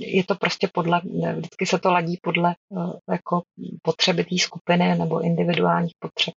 je 0.00 0.24
to 0.24 0.34
prostě 0.34 0.68
podle, 0.72 1.00
vždycky 1.36 1.66
se 1.66 1.78
to 1.78 1.90
ladí 1.90 2.18
podle 2.22 2.50
eh, 2.50 3.12
jako 3.12 3.42
potřeby 3.82 4.24
té 4.24 4.38
skupiny 4.38 4.98
nebo 4.98 5.20
individuálních 5.20 5.92
potřeb, 5.98 6.34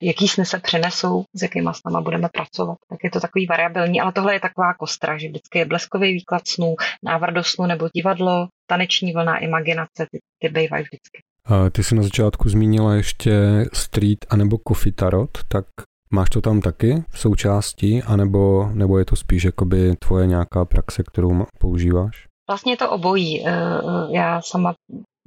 jaký 0.00 0.28
sny 0.28 0.46
se 0.46 0.58
přenesou, 0.58 1.24
s 1.34 1.42
jakýma 1.42 1.72
snama 1.72 2.00
budeme 2.00 2.28
pracovat. 2.32 2.78
Tak 2.88 2.98
je 3.04 3.10
to 3.10 3.20
takový 3.20 3.46
variabilní, 3.46 4.00
ale 4.00 4.12
tohle 4.12 4.34
je 4.34 4.40
taková 4.40 4.74
kostra, 4.74 5.18
že 5.18 5.28
vždycky 5.28 5.58
je 5.58 5.64
bleskový 5.64 6.12
výklad 6.12 6.48
snů, 6.48 6.74
návrat 7.02 7.30
do 7.30 7.44
snu 7.44 7.66
nebo 7.66 7.88
divadlo, 7.96 8.48
taneční 8.66 9.12
vlna, 9.12 9.38
imaginace, 9.38 10.06
ty, 10.10 10.18
ty 10.38 10.48
bývají 10.48 10.84
vždycky. 10.84 11.22
A 11.46 11.70
ty 11.70 11.84
jsi 11.84 11.94
na 11.94 12.02
začátku 12.02 12.48
zmínila 12.48 12.94
ještě 12.94 13.32
street 13.72 14.26
anebo 14.30 14.58
coffee 14.68 14.92
tarot, 14.92 15.38
tak 15.48 15.66
Máš 16.14 16.30
to 16.30 16.40
tam 16.40 16.60
taky 16.60 17.04
v 17.10 17.18
součástí, 17.18 18.02
anebo, 18.02 18.70
nebo 18.74 18.98
je 18.98 19.04
to 19.04 19.16
spíš 19.16 19.44
jakoby 19.44 19.96
tvoje 19.96 20.26
nějaká 20.26 20.64
praxe, 20.64 21.02
kterou 21.02 21.46
používáš? 21.58 22.26
Vlastně 22.50 22.76
to 22.76 22.90
obojí. 22.90 23.46
Eh, 23.46 23.50
eh, 23.50 24.16
já 24.16 24.42
sama 24.42 24.74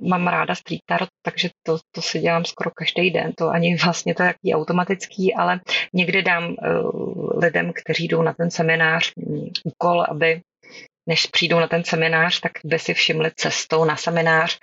mám 0.02 0.28
ráda 0.28 0.56
street 0.56 0.82
art, 0.92 1.10
takže 1.22 1.50
to, 1.64 1.78
to 1.92 2.02
si 2.02 2.20
dělám 2.20 2.46
skoro 2.46 2.72
každý 2.76 3.12
den. 3.12 3.32
To 3.38 3.50
ani 3.50 3.76
vlastně 3.84 4.16
to 4.16 4.24
je 4.24 4.28
jaký 4.28 4.54
automatický, 4.54 5.36
ale 5.36 5.60
někdy 5.94 6.24
dám 6.24 6.44
uh, 6.48 7.40
lidem, 7.40 7.72
kteří 7.84 8.08
jdou 8.08 8.22
na 8.22 8.34
ten 8.34 8.52
seminář, 8.52 9.12
úkol, 9.64 10.06
aby 10.10 10.42
než 11.10 11.26
přijdou 11.26 11.60
na 11.60 11.68
ten 11.68 11.84
seminář, 11.84 12.40
tak 12.40 12.52
by 12.66 12.80
si 12.80 12.94
všimli 12.94 13.32
cestou 13.36 13.86
na 13.86 13.96
seminář 13.96 14.60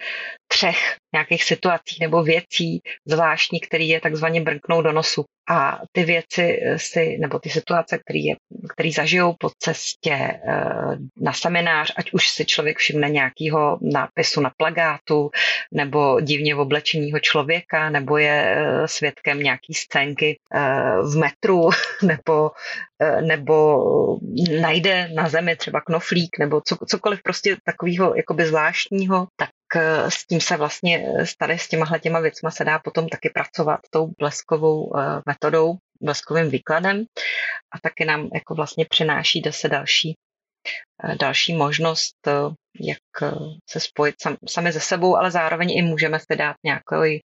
třech 0.55 0.97
nějakých 1.15 1.45
situací 1.45 1.97
nebo 2.01 2.23
věcí 2.23 2.81
zvláštní, 3.07 3.61
který 3.61 3.89
je 3.89 4.01
takzvaně 4.01 4.41
brnknou 4.41 4.83
do 4.83 4.93
nosu. 4.93 5.25
A 5.51 5.79
ty 5.93 6.05
věci 6.05 6.61
si, 6.77 7.19
nebo 7.21 7.39
ty 7.39 7.51
situace, 7.51 7.99
který, 7.99 8.25
je, 8.25 8.35
který 8.69 8.93
zažijou 8.93 9.35
po 9.39 9.51
cestě 9.59 10.15
eh, 10.15 10.41
na 11.21 11.33
seminář, 11.33 11.93
ať 11.97 12.13
už 12.13 12.29
si 12.29 12.45
člověk 12.45 12.79
všimne 12.79 13.09
nějakého 13.11 13.79
nápisu 13.83 14.41
na 14.41 14.51
plagátu, 14.57 15.31
nebo 15.73 16.21
divně 16.21 16.57
oblečeného 16.57 17.19
člověka, 17.21 17.91
nebo 17.91 18.19
je 18.19 18.57
eh, 18.57 18.89
svědkem 18.89 19.41
nějaký 19.41 19.75
scénky 19.75 20.39
eh, 20.55 20.61
v 21.03 21.17
metru, 21.17 21.69
nebo, 22.03 22.51
nebo 23.21 23.85
najde 24.61 25.09
na 25.15 25.29
zemi 25.29 25.57
třeba 25.57 25.81
knoflík, 25.81 26.39
nebo 26.39 26.61
co, 26.67 26.77
cokoliv 26.87 27.23
prostě 27.23 27.57
takového 27.65 28.17
jakoby 28.17 28.47
zvláštního, 28.47 29.27
tak 29.37 29.51
s 30.09 30.27
tím 30.27 30.41
se 30.41 30.57
vlastně 30.57 31.07
eh, 31.20 31.25
tady 31.39 31.59
s 31.59 31.68
těma 31.68 31.99
těma 31.99 32.20
věcma 32.20 32.51
se 32.51 32.64
dá 32.64 32.79
potom 32.79 33.09
taky 33.09 33.31
pracovat 33.31 33.81
tou 33.91 34.07
bleskovou 34.18 34.97
eh, 34.97 35.22
metodou, 35.27 35.77
bleskovým 36.01 36.51
výkladem 36.51 37.05
a 37.72 37.79
taky 37.83 38.05
nám 38.05 38.29
jako 38.35 38.55
vlastně 38.55 38.85
přináší 38.85 39.43
zase 39.45 39.68
další, 39.68 40.14
další 41.18 41.55
možnost, 41.55 42.16
jak 42.81 43.33
se 43.70 43.81
spojit 43.81 44.14
sam, 44.22 44.37
sami 44.49 44.72
ze 44.72 44.81
sebou, 44.81 45.16
ale 45.16 45.31
zároveň 45.31 45.70
i 45.70 45.83
můžeme 45.83 46.18
si 46.20 46.37
dát 46.37 46.57
nějakou, 46.64 47.20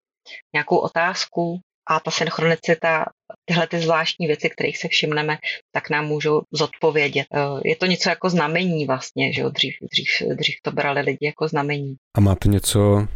nějakou 0.55 0.77
otázku. 0.77 1.61
A 1.91 2.01
ta 2.01 2.11
synchronicita, 2.11 3.07
tyhle 3.45 3.67
ty 3.67 3.81
zvláštní 3.81 4.27
věci, 4.27 4.51
kterých 4.51 4.79
se 4.79 4.89
všimneme, 4.89 5.39
tak 5.73 5.91
nám 5.91 6.07
můžou 6.07 6.41
zodpovědět. 6.53 7.27
Je 7.65 7.77
to 7.77 7.87
něco 7.87 8.09
jako 8.09 8.31
znamení 8.31 8.87
vlastně, 8.87 9.33
že 9.33 9.41
jo? 9.41 9.49
Dřív, 9.51 9.75
dřív, 9.93 10.29
dřív 10.37 10.55
to 10.63 10.73
brali 10.73 11.01
lidi 11.01 11.27
jako 11.27 11.49
znamení. 11.49 11.95
A 12.17 12.21
máte 12.21 12.49
něco 12.49 13.09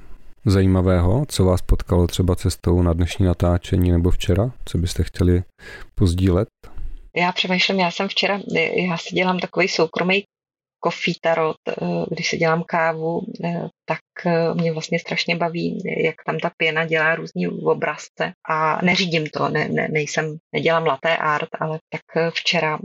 zajímavého, 0.47 1.25
co 1.29 1.45
vás 1.45 1.63
potkalo 1.63 2.07
třeba 2.07 2.37
cestou 2.37 2.83
na 2.83 2.93
dnešní 2.93 3.27
natáčení 3.27 3.91
nebo 3.91 4.11
včera? 4.11 4.53
Co 4.65 4.79
byste 4.79 5.05
chtěli 5.05 5.43
pozdílet? 5.95 6.49
Já 7.17 7.33
přemýšlím, 7.33 7.81
já 7.81 7.91
jsem 7.91 8.09
včera, 8.09 8.41
já 8.89 8.97
si 8.97 9.15
dělám 9.15 9.39
takový 9.39 9.69
soukromý 9.69 10.25
coffee 10.85 11.14
tarot, 11.20 11.57
eh, 11.68 11.74
když 12.11 12.28
si 12.28 12.37
dělám 12.37 12.62
kávu, 12.66 13.20
eh, 13.45 13.68
tak 13.85 14.01
eh, 14.26 14.55
mě 14.55 14.72
vlastně 14.72 14.99
strašně 14.99 15.37
baví, 15.37 15.83
jak 16.05 16.14
tam 16.26 16.39
ta 16.39 16.51
pěna 16.57 16.85
dělá 16.85 17.14
různý 17.14 17.49
obrazce 17.49 18.33
a 18.49 18.85
neřídím 18.85 19.26
to, 19.26 19.49
ne, 19.49 19.68
ne, 19.68 19.89
nejsem, 19.89 20.37
nedělám 20.53 20.87
laté 20.87 21.16
art, 21.16 21.49
ale 21.61 21.78
tak 21.89 22.33
včera 22.35 22.78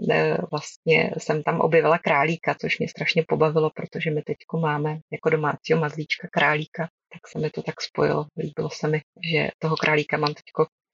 vlastně 0.52 1.12
jsem 1.18 1.44
tam 1.44 1.60
objevila 1.60 1.98
králíka, 1.98 2.56
což 2.62 2.80
mě 2.80 2.90
strašně 2.90 3.24
pobavilo, 3.28 3.70
protože 3.76 4.12
my 4.12 4.22
teď 4.22 4.38
máme 4.62 4.98
jako 5.12 5.30
domácího 5.30 5.80
mazlíčka 5.80 6.28
králíka, 6.32 6.88
tak 7.14 7.28
se 7.28 7.40
mi 7.40 7.50
to 7.50 7.62
tak 7.62 7.82
spojilo. 7.82 8.26
Líbilo 8.38 8.70
se 8.70 8.88
mi, 8.88 9.02
že 9.32 9.50
toho 9.60 9.76
králíka 9.76 10.18
mám 10.18 10.34
teď 10.34 10.44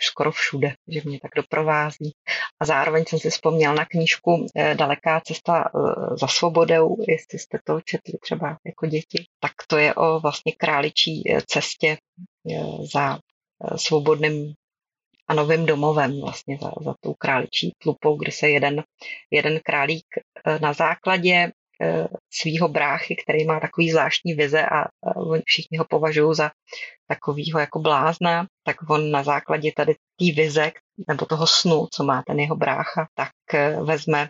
skoro 0.04 0.32
všude, 0.32 0.74
že 0.88 1.02
mě 1.06 1.20
tak 1.20 1.32
doprovází. 1.36 2.12
A 2.60 2.66
zároveň 2.66 3.06
jsem 3.08 3.20
si 3.20 3.30
vzpomněl 3.30 3.76
na 3.76 3.86
knížku 3.86 4.48
eh, 4.56 4.76
Daleká 4.76 5.20
cesta 5.20 5.64
eh, 5.66 6.18
za 6.18 6.28
svobodou, 6.28 6.98
jestli 7.08 7.40
jste 7.40 7.60
to 7.64 7.82
četli 7.82 8.14
třeba 8.22 8.58
jako 8.66 8.86
děti, 8.86 9.26
tak 9.40 9.52
to 9.68 9.78
je 9.78 9.94
o 9.94 10.20
vlastně 10.20 10.52
králičí 10.58 11.24
eh, 11.30 11.42
cestě 11.48 11.98
za 12.94 13.20
svobodným 13.76 14.54
a 15.28 15.34
novým 15.34 15.66
domovem, 15.66 16.22
vlastně 16.22 16.58
za, 16.62 16.72
za 16.82 16.96
tou 17.00 17.14
králičí 17.14 17.72
tlupou, 17.78 18.18
kdy 18.18 18.32
se 18.32 18.50
jeden, 18.50 18.84
jeden 19.32 19.60
králík 19.64 20.06
na 20.62 20.74
základě 20.74 21.52
svého 22.34 22.68
bráchy, 22.68 23.16
který 23.16 23.46
má 23.46 23.60
takový 23.60 23.92
zvláštní 23.92 24.34
vize 24.34 24.66
a 24.66 24.86
všichni 25.46 25.78
ho 25.78 25.86
považují 25.90 26.36
za 26.36 26.52
takového 27.08 27.60
jako 27.60 27.80
blázna, 27.80 28.48
tak 28.66 28.90
on 28.90 29.12
na 29.12 29.24
základě 29.24 29.72
tady 29.76 29.94
té 29.94 30.42
vize 30.42 30.72
nebo 31.08 31.26
toho 31.26 31.48
snu, 31.48 31.88
co 31.94 32.04
má 32.04 32.24
ten 32.28 32.40
jeho 32.40 32.56
brácha, 32.56 33.08
tak 33.16 33.32
eh, 33.54 33.78
vezme 33.84 34.30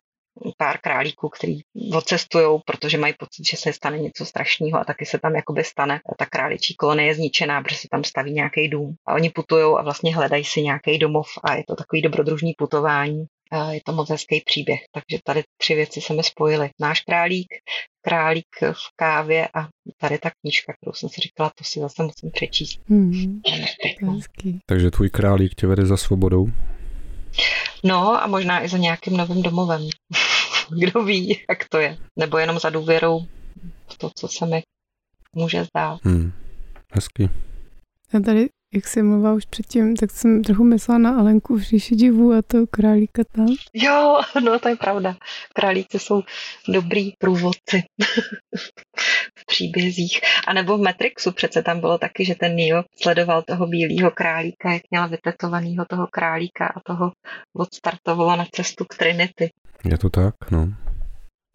pár 0.57 0.77
králíků, 0.77 1.29
který 1.29 1.59
odcestují, 1.95 2.59
protože 2.65 2.97
mají 2.97 3.13
pocit, 3.19 3.47
že 3.49 3.57
se 3.57 3.73
stane 3.73 3.99
něco 3.99 4.25
strašného 4.25 4.79
a 4.79 4.83
taky 4.83 5.05
se 5.05 5.19
tam 5.19 5.35
jakoby 5.35 5.63
stane. 5.63 5.99
Ta 6.17 6.25
králičí 6.25 6.75
kolonie 6.75 7.07
je 7.07 7.15
zničená, 7.15 7.61
protože 7.61 7.75
se 7.75 7.87
tam 7.91 8.03
staví 8.03 8.33
nějaký 8.33 8.67
dům. 8.67 8.95
A 9.07 9.13
oni 9.13 9.29
putují 9.29 9.75
a 9.77 9.81
vlastně 9.81 10.15
hledají 10.15 10.43
si 10.43 10.61
nějaký 10.61 10.97
domov 10.97 11.27
a 11.43 11.55
je 11.55 11.63
to 11.67 11.75
takový 11.75 12.01
dobrodružný 12.01 12.53
putování. 12.57 13.25
Je 13.71 13.81
to 13.85 13.91
moc 13.91 14.09
hezký 14.09 14.41
příběh, 14.45 14.79
takže 14.91 15.21
tady 15.23 15.43
tři 15.57 15.75
věci 15.75 16.01
se 16.01 16.13
mi 16.13 16.23
spojily. 16.23 16.69
Náš 16.81 17.01
králík, 17.01 17.47
králík 18.01 18.47
v 18.61 18.95
kávě 18.95 19.47
a 19.55 19.67
tady 19.97 20.17
ta 20.17 20.29
knížka, 20.41 20.73
kterou 20.73 20.93
jsem 20.93 21.09
si 21.09 21.21
říkala, 21.21 21.51
to 21.57 21.63
si 21.63 21.79
zase 21.79 22.03
musím 22.03 22.31
přečíst. 22.31 22.79
Hmm, 22.89 23.41
takže 24.65 24.91
tvůj 24.91 25.09
králík 25.09 25.55
tě 25.55 25.67
vede 25.67 25.85
za 25.85 25.97
svobodou? 25.97 26.47
No 27.83 28.23
a 28.23 28.27
možná 28.27 28.63
i 28.63 28.69
za 28.69 28.77
nějakým 28.77 29.17
novým 29.17 29.41
domovem. 29.41 29.81
Kdo 30.79 31.03
ví, 31.03 31.39
jak 31.49 31.69
to 31.69 31.79
je. 31.79 31.97
Nebo 32.19 32.37
jenom 32.37 32.59
za 32.59 32.69
důvěrou 32.69 33.19
v 33.87 33.97
to, 33.97 34.09
co 34.15 34.27
se 34.27 34.45
mi 34.45 34.63
může 35.35 35.63
zdát. 35.63 35.99
Hmm. 36.03 36.31
Hezký. 36.91 37.29
Já 38.13 38.19
tady 38.19 38.49
jak 38.73 38.87
jsem 38.87 39.07
mluvila 39.07 39.33
už 39.33 39.45
předtím, 39.45 39.95
tak 39.95 40.11
jsem 40.11 40.43
trochu 40.43 40.63
myslela 40.63 40.97
na 40.97 41.17
Alenku 41.17 41.55
v 41.55 41.61
říši 41.61 41.95
divů 41.95 42.33
a 42.33 42.41
to 42.41 42.67
králíka 42.67 43.23
tam. 43.31 43.47
Jo, 43.73 44.21
no 44.43 44.59
to 44.59 44.69
je 44.69 44.75
pravda. 44.75 45.15
Králíci 45.53 45.99
jsou 45.99 46.21
dobrý 46.69 47.11
průvodci 47.19 47.83
v 49.39 49.45
příbězích. 49.45 50.19
A 50.47 50.53
nebo 50.53 50.77
v 50.77 50.81
Matrixu 50.81 51.31
přece 51.31 51.63
tam 51.63 51.79
bylo 51.79 51.97
taky, 51.97 52.25
že 52.25 52.35
ten 52.35 52.55
Neo 52.55 52.83
sledoval 53.01 53.41
toho 53.41 53.67
bílého 53.67 54.11
králíka, 54.11 54.73
jak 54.73 54.81
měl 54.91 55.09
vytetovaného 55.09 55.85
toho 55.89 56.07
králíka 56.11 56.67
a 56.67 56.79
toho 56.85 57.11
odstartovalo 57.55 58.35
na 58.35 58.45
cestu 58.51 58.85
k 58.85 58.97
Trinity. 58.97 59.49
Je 59.85 59.97
to 59.97 60.09
tak, 60.09 60.35
no. 60.51 60.73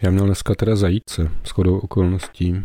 Já 0.03 0.11
měl 0.11 0.27
dneska 0.27 0.55
teda 0.55 0.77
zajíce, 0.77 1.31
s 1.45 1.51
chodou 1.51 1.79
okolností. 1.79 2.65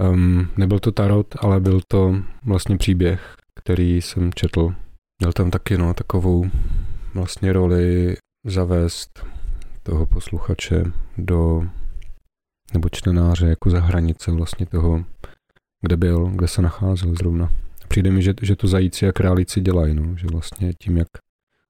Um, 0.00 0.50
nebyl 0.56 0.78
to 0.78 0.92
tarot, 0.92 1.26
ale 1.38 1.60
byl 1.60 1.80
to 1.88 2.14
vlastně 2.44 2.76
příběh, 2.76 3.36
který 3.54 4.02
jsem 4.02 4.32
četl. 4.32 4.74
Měl 5.18 5.32
tam 5.32 5.50
taky 5.50 5.78
no, 5.78 5.94
takovou 5.94 6.50
vlastně 7.14 7.52
roli 7.52 8.16
zavést 8.46 9.26
toho 9.82 10.06
posluchače 10.06 10.84
do 11.18 11.62
nebo 12.74 12.88
čtenáře 12.88 13.46
jako 13.46 13.70
za 13.70 13.80
hranice 13.80 14.30
vlastně 14.30 14.66
toho, 14.66 15.04
kde 15.82 15.96
byl, 15.96 16.26
kde 16.26 16.48
se 16.48 16.62
nacházel 16.62 17.14
zrovna. 17.14 17.52
Přijde 17.88 18.10
mi, 18.10 18.22
že, 18.22 18.34
že 18.42 18.56
to 18.56 18.68
zajíci 18.68 19.08
a 19.08 19.12
králíci 19.12 19.60
dělají, 19.60 19.94
no, 19.94 20.16
že 20.16 20.26
vlastně 20.26 20.72
tím, 20.82 20.96
jak 20.96 21.08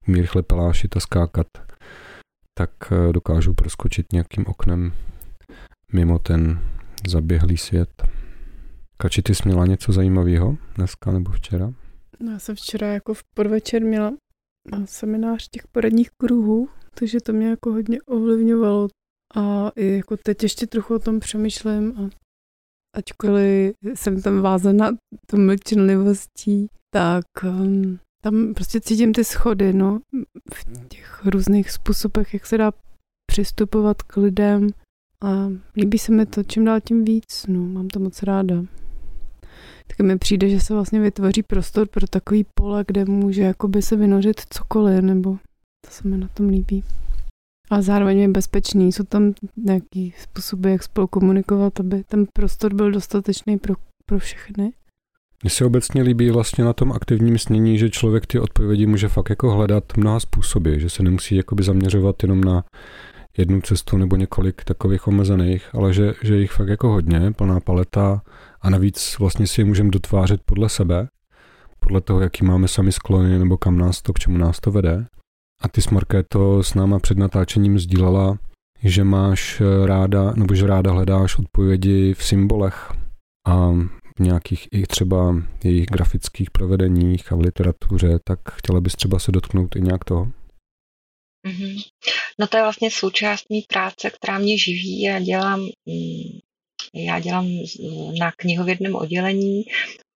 umí 0.09 0.21
rychle 0.21 0.43
pelášit 0.43 0.97
a 0.97 1.01
skákat, 1.01 1.47
tak 2.55 2.71
eh, 2.93 3.13
dokážou 3.13 3.55
proskočit 3.55 4.13
nějakým 4.13 4.47
oknem 4.47 4.93
mimo 5.93 6.19
ten 6.19 6.61
zaběhlý 7.07 7.57
svět. 7.57 8.10
Kači, 9.01 9.23
ty 9.23 9.35
jsi 9.35 9.43
měla 9.45 9.67
něco 9.67 9.93
zajímavého 9.93 10.57
dneska 10.77 11.13
nebo 11.13 11.31
včera? 11.31 11.73
No, 12.21 12.33
já 12.33 12.39
jsem 12.39 12.55
včera 12.55 12.87
jako 12.87 13.15
v 13.15 13.25
podvečer 13.35 13.85
měla 13.85 14.13
seminář 14.85 15.49
těch 15.49 15.69
poradních 15.69 16.11
kruhů, 16.11 16.69
takže 16.95 17.21
to 17.21 17.33
mě 17.33 17.49
jako 17.49 17.73
hodně 17.73 18.03
ovlivňovalo. 18.03 18.89
A 19.37 19.71
i 19.77 19.97
jako 19.97 20.17
teď 20.17 20.43
ještě 20.43 20.67
trochu 20.67 20.95
o 20.95 20.99
tom 20.99 21.21
přemýšlím 21.21 21.95
a 21.99 22.11
ačkoliv 22.97 23.75
jsem 23.95 24.23
tam 24.23 24.41
vázaná 24.41 24.91
tou 25.27 25.37
mlčenlivostí, 25.37 26.67
tak 26.91 27.25
um, 27.45 27.99
tam 28.23 28.55
prostě 28.55 28.81
cítím 28.81 29.13
ty 29.13 29.25
schody, 29.25 29.73
no, 29.73 30.01
v 30.55 30.89
těch 30.89 31.27
různých 31.27 31.71
způsobech, 31.71 32.35
jak 32.35 32.47
se 32.47 32.59
dá 32.59 32.73
přistupovat 33.27 34.03
k 34.03 34.17
lidem. 34.17 34.69
A 35.23 35.49
líbí 35.77 35.99
se 35.99 36.13
mi 36.13 36.27
to 36.27 36.43
čím 36.43 36.65
dál 36.65 36.81
tím 36.81 37.05
víc, 37.05 37.47
no, 37.49 37.61
mám 37.61 37.89
to 37.89 38.01
moc 38.01 38.23
ráda 38.23 38.65
tak 39.97 40.07
mi 40.07 40.19
přijde, 40.19 40.49
že 40.49 40.61
se 40.61 40.75
vlastně 40.75 41.01
vytvoří 41.01 41.43
prostor 41.43 41.89
pro 41.89 42.07
takový 42.07 42.47
pole, 42.55 42.85
kde 42.87 43.05
může 43.05 43.43
jakoby 43.43 43.83
se 43.83 43.97
vynořit 43.97 44.41
cokoliv, 44.51 45.03
nebo 45.03 45.39
to 45.87 45.91
se 45.91 46.09
mi 46.09 46.17
na 46.17 46.29
tom 46.29 46.49
líbí. 46.49 46.85
A 47.71 47.83
zároveň 47.83 48.19
je 48.19 48.29
bezpečný, 48.29 48.93
jsou 48.93 49.05
tam 49.05 49.33
nějaký 49.57 50.15
způsoby, 50.19 50.71
jak 50.71 50.83
spolu 50.83 51.07
komunikovat, 51.07 51.81
aby 51.81 52.05
ten 52.05 52.27
prostor 52.33 52.75
byl 52.75 52.91
dostatečný 52.91 53.59
pro, 53.59 53.75
pro 54.07 54.19
všechny. 54.19 54.73
Mně 55.43 55.51
se 55.51 55.65
obecně 55.65 56.03
líbí 56.03 56.31
vlastně 56.31 56.65
na 56.65 56.73
tom 56.73 56.93
aktivním 56.93 57.39
snění, 57.39 57.79
že 57.79 57.91
člověk 57.91 58.27
ty 58.27 58.41
odpovědi 58.41 58.87
může 58.87 59.09
fakt 59.09 59.31
jako 59.31 59.51
hledat 59.51 59.85
mnoha 59.97 60.21
způsoby, 60.21 60.79
že 60.79 60.91
se 60.91 61.03
nemusí 61.03 61.37
jakoby 61.37 61.63
zaměřovat 61.63 62.23
jenom 62.23 62.45
na 62.45 62.65
jednu 63.41 63.61
cestu 63.61 63.97
nebo 63.97 64.17
několik 64.17 64.65
takových 64.65 65.07
omezených, 65.07 65.75
ale 65.75 65.95
že, 65.95 66.15
že 66.23 66.37
jich 66.37 66.53
fakt 66.53 66.69
jako 66.69 66.89
hodně, 66.89 67.33
plná 67.33 67.61
paleta 67.61 68.23
a 68.61 68.71
navíc 68.71 69.17
vlastně 69.19 69.47
si 69.47 69.61
je 69.61 69.65
můžeme 69.65 69.91
dotvářet 69.91 70.41
podle 70.45 70.69
sebe, 70.69 71.09
podle 71.79 72.01
toho, 72.01 72.21
jaký 72.21 72.45
máme 72.45 72.69
sami 72.69 72.93
sklony 72.93 73.39
nebo 73.39 73.57
kam 73.57 73.79
nás 73.79 74.03
to, 74.03 74.13
k 74.13 74.19
čemu 74.19 74.39
nás 74.39 74.61
to 74.61 74.71
vede. 74.71 75.07
A 75.63 75.69
ty 75.69 75.83
Smorké 75.83 76.23
to 76.29 76.63
s 76.63 76.75
náma 76.75 76.99
před 76.99 77.19
natáčením 77.19 77.79
sdílela, 77.79 78.39
že 78.83 79.05
máš 79.05 79.63
ráda, 79.85 80.33
nebo 80.37 80.55
že 80.55 80.67
ráda 80.67 80.93
hledáš 80.93 81.39
odpovědi 81.39 82.15
v 82.15 82.25
symbolech 82.25 82.93
a 83.47 83.73
v 84.17 84.21
nějakých 84.21 84.69
i 84.73 84.87
třeba 84.87 85.37
jejich 85.65 85.87
grafických 85.87 86.51
provedeních 86.51 87.33
a 87.33 87.37
v 87.37 87.41
literatuře, 87.41 88.19
tak 88.25 88.39
chtěla 88.51 88.81
bys 88.81 88.93
třeba 88.93 89.19
se 89.19 89.33
dotknout 89.33 89.77
i 89.77 89.81
nějak 89.81 90.05
toho? 90.05 90.29
Mm-hmm. 91.47 91.83
No 92.39 92.47
to 92.47 92.57
je 92.57 92.63
vlastně 92.63 92.91
součást 92.91 93.51
mý 93.51 93.65
práce, 93.69 94.11
která 94.11 94.39
mě 94.39 94.59
živí. 94.59 95.03
Já 95.03 95.21
dělám, 95.21 95.61
mm, 95.61 96.39
já 96.95 97.21
dělám 97.21 97.47
na 98.19 98.33
knihovědném 98.37 98.95
oddělení 98.95 99.65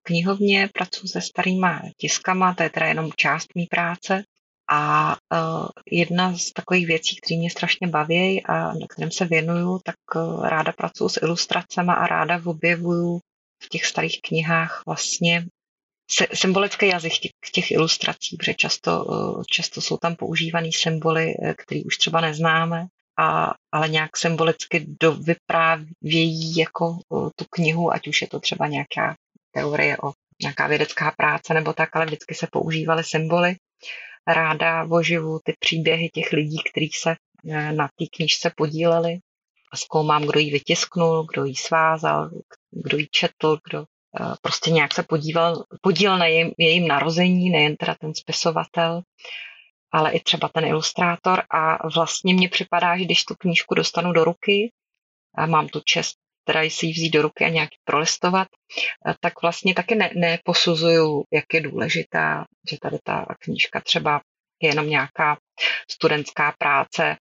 knihovně, 0.02 0.68
pracuji 0.74 1.08
se 1.08 1.20
starýma 1.20 1.82
tiskama, 1.96 2.54
to 2.54 2.62
je 2.62 2.70
teda 2.70 2.86
jenom 2.86 3.10
část 3.16 3.46
mý 3.54 3.66
práce. 3.66 4.24
A 4.70 5.12
uh, 5.32 5.68
jedna 5.90 6.36
z 6.38 6.52
takových 6.52 6.86
věcí, 6.86 7.16
které 7.16 7.38
mě 7.38 7.50
strašně 7.50 7.86
baví 7.86 8.42
a 8.46 8.72
na 8.74 8.86
kterém 8.88 9.10
se 9.10 9.24
věnuju, 9.24 9.80
tak 9.84 9.96
uh, 10.16 10.48
ráda 10.48 10.72
pracuji 10.72 11.08
s 11.08 11.22
ilustracemi 11.22 11.92
a 11.96 12.06
ráda 12.06 12.40
objevuju 12.44 13.20
v 13.62 13.68
těch 13.68 13.84
starých 13.84 14.20
knihách 14.22 14.82
vlastně 14.86 15.46
symbolický 16.34 16.88
jazyk 16.88 17.12
těch, 17.12 17.32
těch 17.52 17.70
ilustrací, 17.70 18.36
protože 18.36 18.54
často, 18.54 19.06
eh, 19.40 19.44
často 19.50 19.80
jsou 19.80 19.96
tam 19.96 20.16
používané 20.16 20.68
symboly, 20.74 21.34
eh, 21.42 21.54
které 21.54 21.80
už 21.86 21.96
třeba 21.96 22.20
neznáme, 22.20 22.86
a, 23.18 23.54
ale 23.72 23.88
nějak 23.88 24.16
symbolicky 24.16 24.86
dovyprávějí 25.00 26.56
jako 26.56 26.98
eh, 26.98 27.30
tu 27.36 27.44
knihu, 27.50 27.92
ať 27.92 28.08
už 28.08 28.22
je 28.22 28.28
to 28.28 28.40
třeba 28.40 28.66
nějaká 28.66 29.16
teorie 29.50 29.96
o 30.02 30.12
nějaká 30.42 30.66
vědecká 30.66 31.12
práce 31.16 31.54
nebo 31.54 31.72
tak, 31.72 31.96
ale 31.96 32.06
vždycky 32.06 32.34
se 32.34 32.46
používaly 32.52 33.04
symboly. 33.04 33.56
Ráda 34.26 34.86
oživu 34.90 35.40
ty 35.44 35.54
příběhy 35.60 36.08
těch 36.08 36.32
lidí, 36.32 36.56
kteří 36.70 36.90
se 36.94 37.14
na 37.72 37.88
té 37.88 38.04
knižce 38.16 38.52
podíleli. 38.56 39.18
A 39.72 39.76
zkoumám, 39.76 40.22
kdo 40.26 40.40
ji 40.40 40.50
vytisknul, 40.50 41.26
kdo 41.32 41.44
ji 41.44 41.54
svázal, 41.54 42.30
kdo 42.70 42.98
ji 42.98 43.06
četl, 43.10 43.58
kdo 43.68 43.84
prostě 44.42 44.70
nějak 44.70 44.94
se 44.94 45.02
podíval, 45.02 45.64
podíl 45.80 46.18
na 46.18 46.26
jejím, 46.26 46.52
jejím 46.58 46.88
narození, 46.88 47.50
nejen 47.50 47.76
teda 47.76 47.94
ten 47.94 48.14
spisovatel, 48.14 49.02
ale 49.92 50.12
i 50.12 50.20
třeba 50.20 50.48
ten 50.48 50.64
ilustrátor. 50.64 51.42
A 51.50 51.88
vlastně 51.88 52.34
mně 52.34 52.48
připadá, 52.48 52.98
že 52.98 53.04
když 53.04 53.24
tu 53.24 53.34
knížku 53.34 53.74
dostanu 53.74 54.12
do 54.12 54.24
ruky, 54.24 54.72
a 55.36 55.46
mám 55.46 55.68
tu 55.68 55.80
čest 55.84 56.16
teda 56.44 56.60
si 56.62 56.86
ji 56.86 56.92
vzít 56.92 57.10
do 57.10 57.22
ruky 57.22 57.44
a 57.44 57.48
nějak 57.48 57.70
prolistovat, 57.84 58.48
tak 59.20 59.42
vlastně 59.42 59.74
taky 59.74 59.94
ne, 59.94 60.10
neposuzuju, 60.14 61.24
jak 61.32 61.44
je 61.54 61.60
důležitá, 61.60 62.44
že 62.70 62.76
tady 62.82 62.98
ta 63.04 63.26
knížka 63.40 63.80
třeba 63.80 64.20
je 64.62 64.68
jenom 64.68 64.88
nějaká 64.88 65.38
studentská 65.90 66.54
práce, 66.58 67.16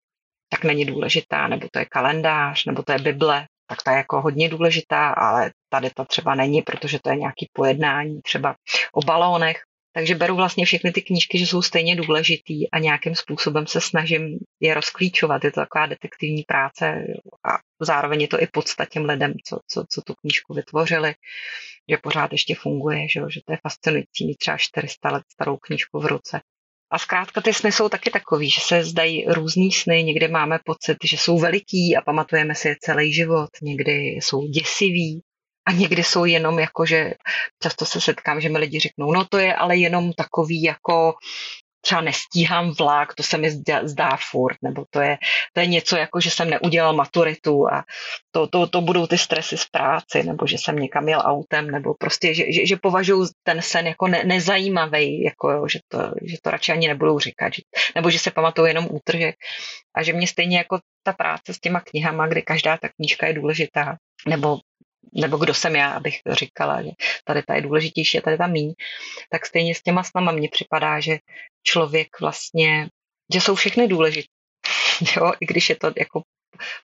tak 0.50 0.64
není 0.64 0.86
důležitá, 0.86 1.48
nebo 1.48 1.68
to 1.72 1.80
je 1.80 1.86
kalendář, 1.86 2.66
nebo 2.66 2.84
to 2.84 2.92
je 2.92 3.00
Bible, 3.00 3.48
tak 3.72 3.84
ta 3.84 3.92
je 3.92 3.98
jako 3.98 4.22
hodně 4.22 4.50
důležitá, 4.50 5.10
ale 5.10 5.52
tady 5.70 5.90
ta 5.90 6.06
třeba 6.06 6.36
není, 6.36 6.62
protože 6.62 7.00
to 7.00 7.10
je 7.10 7.16
nějaký 7.16 7.50
pojednání 7.54 8.22
třeba 8.22 8.56
o 8.94 9.02
balónech, 9.02 9.62
takže 9.94 10.16
beru 10.16 10.36
vlastně 10.36 10.66
všechny 10.66 10.92
ty 10.92 11.02
knížky, 11.02 11.38
že 11.38 11.48
jsou 11.48 11.62
stejně 11.62 11.96
důležitý 11.96 12.72
a 12.72 12.80
nějakým 12.80 13.16
způsobem 13.16 13.68
se 13.68 13.82
snažím 13.82 14.40
je 14.60 14.74
rozklíčovat. 14.74 15.44
Je 15.44 15.52
to 15.52 15.60
taková 15.60 15.86
detektivní 15.86 16.44
práce 16.44 17.04
a 17.52 17.58
zároveň 17.80 18.22
je 18.22 18.28
to 18.28 18.42
i 18.42 18.48
podsta 18.48 18.86
těm 18.86 19.06
lidem, 19.06 19.34
co, 19.46 19.60
co, 19.68 19.86
co 19.90 20.02
tu 20.02 20.14
knížku 20.14 20.54
vytvořili, 20.54 21.14
že 21.90 21.98
pořád 21.98 22.32
ještě 22.32 22.56
funguje, 22.56 23.10
že, 23.10 23.22
že 23.30 23.42
to 23.46 23.54
je 23.54 23.58
fascinující 23.64 24.28
mít 24.28 24.38
třeba 24.38 24.58
400 24.58 25.12
let 25.12 25.24
starou 25.32 25.58
knížku 25.58 26.00
v 26.00 26.06
ruce. 26.06 26.42
A 26.92 26.98
zkrátka 26.98 27.42
ty 27.42 27.54
sny 27.54 27.72
jsou 27.72 27.90
taky 27.90 28.10
takový, 28.12 28.50
že 28.50 28.62
se 28.62 28.84
zdají 28.84 29.26
různý 29.28 29.72
sny, 29.72 30.04
někdy 30.04 30.28
máme 30.28 30.60
pocit, 30.66 30.98
že 31.04 31.18
jsou 31.18 31.40
veliký 31.40 31.96
a 31.98 32.02
pamatujeme 32.02 32.56
si 32.56 32.68
je 32.68 32.76
celý 32.82 33.14
život, 33.14 33.50
někdy 33.62 33.92
jsou 33.92 34.48
děsivý, 34.48 35.22
a 35.66 35.72
někdy 35.72 36.04
jsou 36.04 36.26
jenom 36.26 36.60
jako, 36.60 36.86
že 36.86 37.14
často 37.64 37.86
se 37.86 38.02
setkám, 38.02 38.42
že 38.42 38.50
mi 38.50 38.58
lidi 38.58 38.80
řeknou, 38.80 39.12
no 39.14 39.26
to 39.26 39.38
je 39.38 39.56
ale 39.56 39.78
jenom 39.78 40.14
takový 40.14 40.64
jako 40.64 41.14
třeba 41.82 42.02
nestíhám 42.02 42.72
vlak, 42.72 43.16
to 43.16 43.24
se 43.24 43.38
mi 43.38 43.52
zdá, 43.52 43.88
zdá 43.88 44.18
furt, 44.32 44.58
nebo 44.62 44.86
to 44.90 45.02
je, 45.02 45.18
to 45.54 45.60
je 45.60 45.68
něco 45.68 45.98
jako, 45.98 46.20
že 46.20 46.32
jsem 46.32 46.50
neudělal 46.50 46.94
maturitu 46.94 47.68
a 47.74 47.84
to, 48.32 48.48
to, 48.48 48.68
to 48.68 48.82
budou 48.82 49.08
ty 49.08 49.18
stresy 49.18 49.58
z 49.58 49.66
práci, 49.66 50.24
nebo 50.24 50.48
že 50.48 50.58
jsem 50.58 50.76
někam 50.76 51.10
jel 51.10 51.22
autem, 51.26 51.72
nebo 51.72 51.94
prostě, 51.94 52.34
že, 52.34 52.52
že, 52.52 52.66
že 52.66 52.76
považuji 52.76 53.28
ten 53.44 53.62
sen 53.62 53.88
jako 53.88 54.08
ne, 54.08 54.24
nezajímavý, 54.24 55.24
jako 55.24 55.52
jo, 55.52 55.68
že, 55.68 55.80
to, 55.88 56.00
že 56.22 56.38
to 56.42 56.52
radši 56.52 56.72
ani 56.72 56.88
nebudou 56.88 57.20
říkat, 57.20 57.54
že, 57.54 57.62
nebo 57.96 58.10
že 58.10 58.20
se 58.20 58.32
pamatuju 58.32 58.68
jenom 58.68 58.88
útržek. 58.92 59.36
A 59.96 60.04
že 60.04 60.14
mě 60.14 60.28
stejně 60.28 60.58
jako 60.58 60.80
ta 61.04 61.14
práce 61.14 61.54
s 61.54 61.60
těma 61.60 61.80
knihama, 61.80 62.28
kde 62.28 62.42
každá 62.42 62.78
ta 62.78 62.90
knížka 62.90 63.28
je 63.28 63.34
důležitá, 63.34 63.98
nebo 64.28 64.58
nebo 65.14 65.38
kdo 65.38 65.54
jsem 65.54 65.76
já, 65.76 65.92
abych 65.92 66.22
říkala, 66.32 66.82
že 66.82 66.90
tady 67.26 67.44
ta 67.44 67.56
je 67.56 67.62
důležitější 67.62 68.18
a 68.18 68.22
tady 68.22 68.38
ta 68.38 68.48
míň, 68.48 68.74
tak 69.30 69.46
stejně 69.46 69.76
s 69.76 69.82
těma 69.82 70.04
snama 70.04 70.32
mně 70.32 70.50
připadá, 70.52 71.00
že 71.00 71.18
člověk 71.64 72.08
vlastně, 72.22 72.90
že 73.34 73.42
jsou 73.42 73.56
všechny 73.56 73.88
důležité. 73.88 74.28
Jo, 75.18 75.34
i 75.40 75.46
když 75.46 75.70
je 75.70 75.76
to 75.76 75.92
jako 75.98 76.22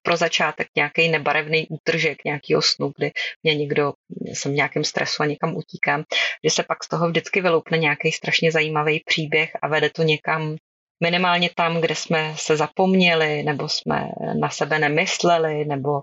pro 0.02 0.18
začátek 0.18 0.68
nějaký 0.76 1.10
nebarevný 1.10 1.68
útržek 1.70 2.18
nějakého 2.26 2.62
snu, 2.62 2.92
kdy 2.98 3.12
mě 3.44 3.56
někdo, 3.56 3.94
jsem 4.26 4.52
v 4.52 4.56
nějakém 4.56 4.84
stresu 4.84 5.24
a 5.24 5.26
někam 5.26 5.56
utíkám, 5.56 6.04
že 6.44 6.50
se 6.50 6.64
pak 6.64 6.84
z 6.84 6.88
toho 6.88 7.08
vždycky 7.08 7.42
vyloupne 7.42 7.78
nějaký 7.78 8.12
strašně 8.12 8.52
zajímavý 8.52 9.04
příběh 9.06 9.52
a 9.62 9.68
vede 9.68 9.90
to 9.90 10.04
někam 10.04 10.56
minimálně 11.04 11.50
tam, 11.56 11.82
kde 11.82 11.96
jsme 11.96 12.34
se 12.36 12.58
zapomněli, 12.58 13.44
nebo 13.44 13.70
jsme 13.70 14.08
na 14.40 14.50
sebe 14.50 14.80
nemysleli, 14.80 15.66
nebo 15.66 16.02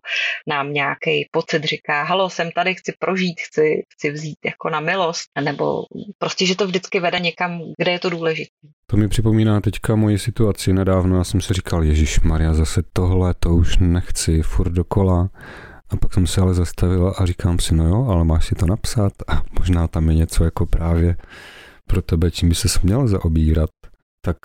nám 0.48 0.72
nějaký 0.72 1.28
pocit 1.30 1.64
říká, 1.64 2.02
halo, 2.02 2.30
jsem 2.30 2.50
tady, 2.52 2.74
chci 2.74 2.92
prožít, 2.98 3.40
chci, 3.40 3.82
chci 3.94 4.10
vzít 4.10 4.38
jako 4.44 4.70
na 4.70 4.80
milost, 4.80 5.30
nebo 5.44 5.82
prostě, 6.18 6.46
že 6.46 6.56
to 6.56 6.66
vždycky 6.66 7.00
vede 7.00 7.20
někam, 7.20 7.60
kde 7.78 7.92
je 7.92 7.98
to 7.98 8.10
důležité. 8.10 8.50
To 8.86 8.96
mi 8.96 9.08
připomíná 9.08 9.60
teďka 9.60 9.96
moji 9.96 10.18
situaci 10.18 10.72
nedávno. 10.72 11.16
Já 11.16 11.24
jsem 11.24 11.40
si 11.40 11.54
říkal, 11.54 11.84
Ježíš 11.84 12.20
Maria, 12.20 12.54
zase 12.54 12.82
tohle, 12.92 13.34
to 13.34 13.50
už 13.50 13.78
nechci, 13.78 14.42
furt 14.42 14.72
dokola. 14.72 15.30
A 15.90 15.96
pak 15.96 16.14
jsem 16.14 16.26
se 16.26 16.40
ale 16.40 16.54
zastavil 16.54 17.14
a 17.18 17.26
říkám 17.26 17.58
si, 17.58 17.74
no 17.74 17.88
jo, 17.88 18.06
ale 18.08 18.24
máš 18.24 18.46
si 18.46 18.54
to 18.54 18.66
napsat 18.66 19.12
a 19.28 19.42
možná 19.58 19.88
tam 19.88 20.08
je 20.08 20.14
něco 20.14 20.44
jako 20.44 20.66
právě 20.66 21.16
pro 21.86 22.02
tebe, 22.02 22.30
čím 22.30 22.48
by 22.48 22.54
se 22.54 22.68
měl 22.82 23.08
zaobírat. 23.08 23.70
Tak 24.24 24.36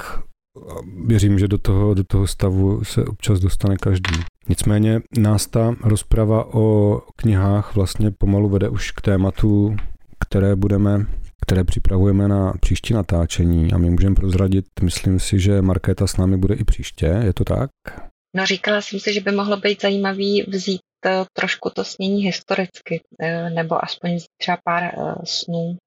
věřím, 1.06 1.40
že 1.40 1.48
do 1.48 1.58
toho, 1.58 1.94
do 1.94 2.04
toho 2.04 2.28
stavu 2.28 2.84
se 2.84 3.06
občas 3.06 3.40
dostane 3.40 3.78
každý. 3.78 4.16
Nicméně 4.50 5.02
nás 5.18 5.48
ta 5.48 5.76
rozprava 5.84 6.56
o 6.56 6.98
knihách 7.16 7.76
vlastně 7.76 8.12
pomalu 8.12 8.50
vede 8.50 8.70
už 8.70 8.92
k 8.92 9.02
tématu, 9.02 9.76
které 10.20 10.56
budeme 10.56 11.06
které 11.50 11.64
připravujeme 11.64 12.28
na 12.28 12.54
příští 12.62 12.94
natáčení 12.94 13.74
a 13.74 13.78
my 13.78 13.90
můžeme 13.90 14.16
prozradit, 14.16 14.66
myslím 14.82 15.20
si, 15.20 15.40
že 15.40 15.62
Markéta 15.62 16.08
s 16.08 16.18
námi 16.18 16.38
bude 16.38 16.56
i 16.56 16.64
příště, 16.64 17.06
je 17.06 17.34
to 17.34 17.44
tak? 17.44 17.70
No 18.36 18.46
říkala 18.46 18.82
jsem 18.82 19.00
si, 19.00 19.14
že 19.14 19.22
by 19.22 19.32
mohlo 19.32 19.58
být 19.58 19.82
zajímavý 19.82 20.44
vzít 20.48 20.82
eh, 21.06 21.26
trošku 21.34 21.70
to 21.70 21.84
snění 21.84 22.24
historicky, 22.24 23.02
eh, 23.22 23.50
nebo 23.50 23.84
aspoň 23.86 24.20
třeba 24.38 24.58
pár 24.64 24.84
eh, 24.84 25.14
snů, 25.24 25.78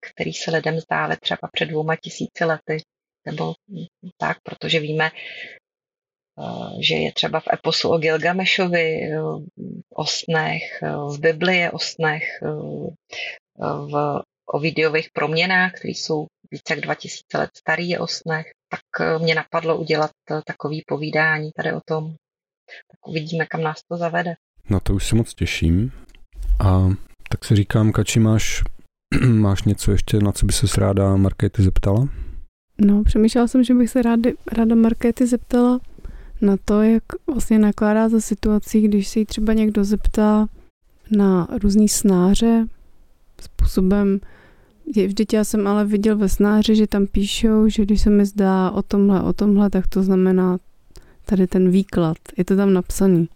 který 0.00 0.32
se 0.32 0.50
lidem 0.50 0.80
zdály 0.80 1.16
třeba 1.16 1.48
před 1.52 1.66
dvouma 1.66 1.96
tisíci 1.96 2.44
lety, 2.44 2.82
nebo 3.26 3.54
tak, 4.16 4.36
protože 4.42 4.80
víme, 4.80 5.10
eh, 5.10 6.82
že 6.82 6.94
je 6.94 7.12
třeba 7.12 7.40
v 7.40 7.48
eposu 7.52 7.88
o 7.88 7.98
Gilgamešovi, 7.98 9.02
eh, 9.02 9.20
o 9.94 10.06
snech, 10.06 10.82
eh, 10.82 10.92
v 10.92 11.18
Biblii 11.20 11.70
o 11.70 11.78
snech, 11.78 12.24
v 13.62 14.22
Ovidiových 14.52 15.08
proměnách, 15.12 15.72
které 15.72 15.90
jsou 15.90 16.26
více 16.50 16.74
jak 16.74 16.80
2000 16.80 17.38
let 17.38 17.50
starý 17.56 17.98
o 17.98 18.06
snech, 18.06 18.46
tak 18.68 19.20
mě 19.20 19.34
napadlo 19.34 19.76
udělat 19.76 20.10
takový 20.46 20.82
povídání 20.86 21.50
tady 21.56 21.72
o 21.72 21.80
tom. 21.86 22.14
Tak 22.90 23.08
uvidíme, 23.08 23.46
kam 23.46 23.62
nás 23.62 23.82
to 23.90 23.96
zavede. 23.96 24.34
Na 24.70 24.80
to 24.80 24.94
už 24.94 25.06
se 25.06 25.14
moc 25.14 25.34
těším. 25.34 25.92
A 26.60 26.88
tak 27.28 27.44
se 27.44 27.56
říkám, 27.56 27.92
Kači, 27.92 28.20
máš, 28.20 28.62
máš 29.26 29.62
něco 29.62 29.92
ještě, 29.92 30.18
na 30.18 30.32
co 30.32 30.46
by 30.46 30.52
se 30.52 30.80
ráda 30.80 31.16
Markéty 31.16 31.62
zeptala? 31.62 32.08
No, 32.80 33.04
přemýšlela 33.04 33.48
jsem, 33.48 33.64
že 33.64 33.74
bych 33.74 33.90
se 33.90 34.02
ráda, 34.02 34.30
ráda 34.52 34.74
Markéty 34.74 35.26
zeptala 35.26 35.80
na 36.40 36.56
to, 36.64 36.82
jak 36.82 37.02
vlastně 37.26 37.58
nakládá 37.58 38.08
za 38.08 38.20
situací, 38.20 38.82
když 38.82 39.08
se 39.08 39.18
jí 39.18 39.24
třeba 39.24 39.52
někdo 39.52 39.84
zeptá 39.84 40.46
na 41.16 41.48
různý 41.62 41.88
snáře, 41.88 42.66
způsobem, 43.40 44.20
vždyť 45.06 45.32
já 45.32 45.44
jsem 45.44 45.66
ale 45.66 45.84
viděl 45.84 46.16
ve 46.16 46.28
snáři, 46.28 46.76
že 46.76 46.86
tam 46.86 47.06
píšou, 47.06 47.68
že 47.68 47.82
když 47.82 48.00
se 48.00 48.10
mi 48.10 48.26
zdá 48.26 48.70
o 48.70 48.82
tomhle, 48.82 49.22
o 49.22 49.32
tomhle, 49.32 49.70
tak 49.70 49.86
to 49.86 50.02
znamená 50.02 50.58
tady 51.26 51.46
ten 51.46 51.70
výklad. 51.70 52.16
Je 52.36 52.44
to 52.44 52.56
tam 52.56 52.72
napsaný. 52.72 53.28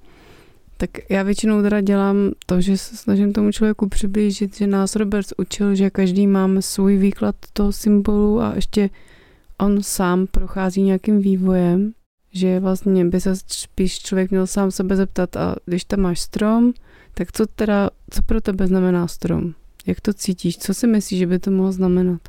Tak 0.76 0.90
já 1.10 1.22
většinou 1.22 1.62
teda 1.62 1.80
dělám 1.80 2.16
to, 2.46 2.60
že 2.60 2.78
se 2.78 2.96
snažím 2.96 3.32
tomu 3.32 3.52
člověku 3.52 3.88
přiblížit, 3.88 4.56
že 4.56 4.66
nás 4.66 4.96
Roberts 4.96 5.32
učil, 5.36 5.74
že 5.74 5.90
každý 5.90 6.26
máme 6.26 6.62
svůj 6.62 6.96
výklad 6.96 7.34
toho 7.52 7.72
symbolu 7.72 8.40
a 8.40 8.52
ještě 8.54 8.90
on 9.60 9.82
sám 9.82 10.26
prochází 10.26 10.82
nějakým 10.82 11.20
vývojem, 11.20 11.92
že 12.32 12.60
vlastně 12.60 13.04
by 13.04 13.20
se 13.20 13.36
spíš 13.46 13.98
člověk 13.98 14.30
měl 14.30 14.46
sám 14.46 14.70
sebe 14.70 14.96
zeptat 14.96 15.36
a 15.36 15.56
když 15.66 15.84
tam 15.84 16.00
máš 16.00 16.20
strom, 16.20 16.72
tak 17.14 17.32
co 17.32 17.46
teda, 17.46 17.90
co 18.10 18.22
pro 18.22 18.40
tebe 18.40 18.66
znamená 18.66 19.08
strom? 19.08 19.54
Jak 19.86 20.00
to 20.00 20.12
cítíš? 20.12 20.58
Co 20.58 20.74
si 20.74 20.86
myslíš, 20.86 21.18
že 21.18 21.26
by 21.26 21.38
to 21.38 21.50
mohlo 21.50 21.72
znamenat? 21.72 22.20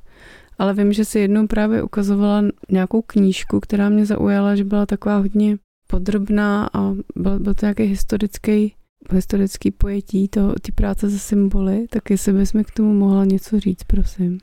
Ale 0.57 0.73
vím, 0.73 0.93
že 0.93 1.05
si 1.05 1.19
jednou 1.19 1.47
právě 1.47 1.83
ukazovala 1.83 2.43
nějakou 2.71 3.01
knížku, 3.01 3.59
která 3.59 3.89
mě 3.89 4.05
zaujala, 4.05 4.55
že 4.55 4.63
byla 4.63 4.85
taková 4.85 5.17
hodně 5.17 5.57
podrobná 5.87 6.69
a 6.73 6.93
byl, 7.15 7.39
byl 7.39 7.53
to 7.53 7.65
nějaký 7.65 7.83
historický, 7.83 8.73
historický 9.11 9.71
pojetí 9.71 10.29
ty 10.61 10.71
práce 10.71 11.09
se 11.09 11.19
symboly, 11.19 11.85
tak 11.89 12.09
jestli 12.09 12.33
bys 12.33 12.53
mi 12.53 12.63
k 12.63 12.71
tomu 12.71 12.93
mohla 12.93 13.25
něco 13.25 13.59
říct, 13.59 13.83
prosím. 13.83 14.39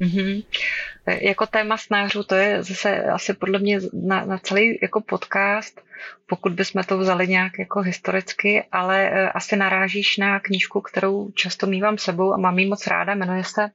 Mm-hmm. 0.00 0.44
Jako 1.06 1.46
téma 1.46 1.76
snářů, 1.76 2.22
to 2.22 2.34
je 2.34 2.62
zase 2.62 3.04
asi 3.04 3.34
podle 3.34 3.58
mě 3.58 3.80
na, 3.92 4.24
na 4.24 4.38
celý 4.38 4.78
jako 4.82 5.00
podcast, 5.00 5.80
pokud 6.26 6.52
bychom 6.52 6.82
to 6.82 6.98
vzali 6.98 7.28
nějak 7.28 7.58
jako 7.58 7.80
historicky, 7.80 8.64
ale 8.72 9.10
e, 9.10 9.28
asi 9.28 9.56
narážíš 9.56 10.16
na 10.16 10.40
knížku, 10.40 10.80
kterou 10.80 11.30
často 11.30 11.66
mývám 11.66 11.98
sebou 11.98 12.32
a 12.32 12.36
mám 12.36 12.58
ji 12.58 12.66
moc 12.66 12.86
ráda, 12.86 13.14
jmenuje 13.14 13.44
se 13.44 13.62
e, 13.62 13.70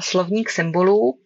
Slovník 0.00 0.50
symbolů. 0.50 1.18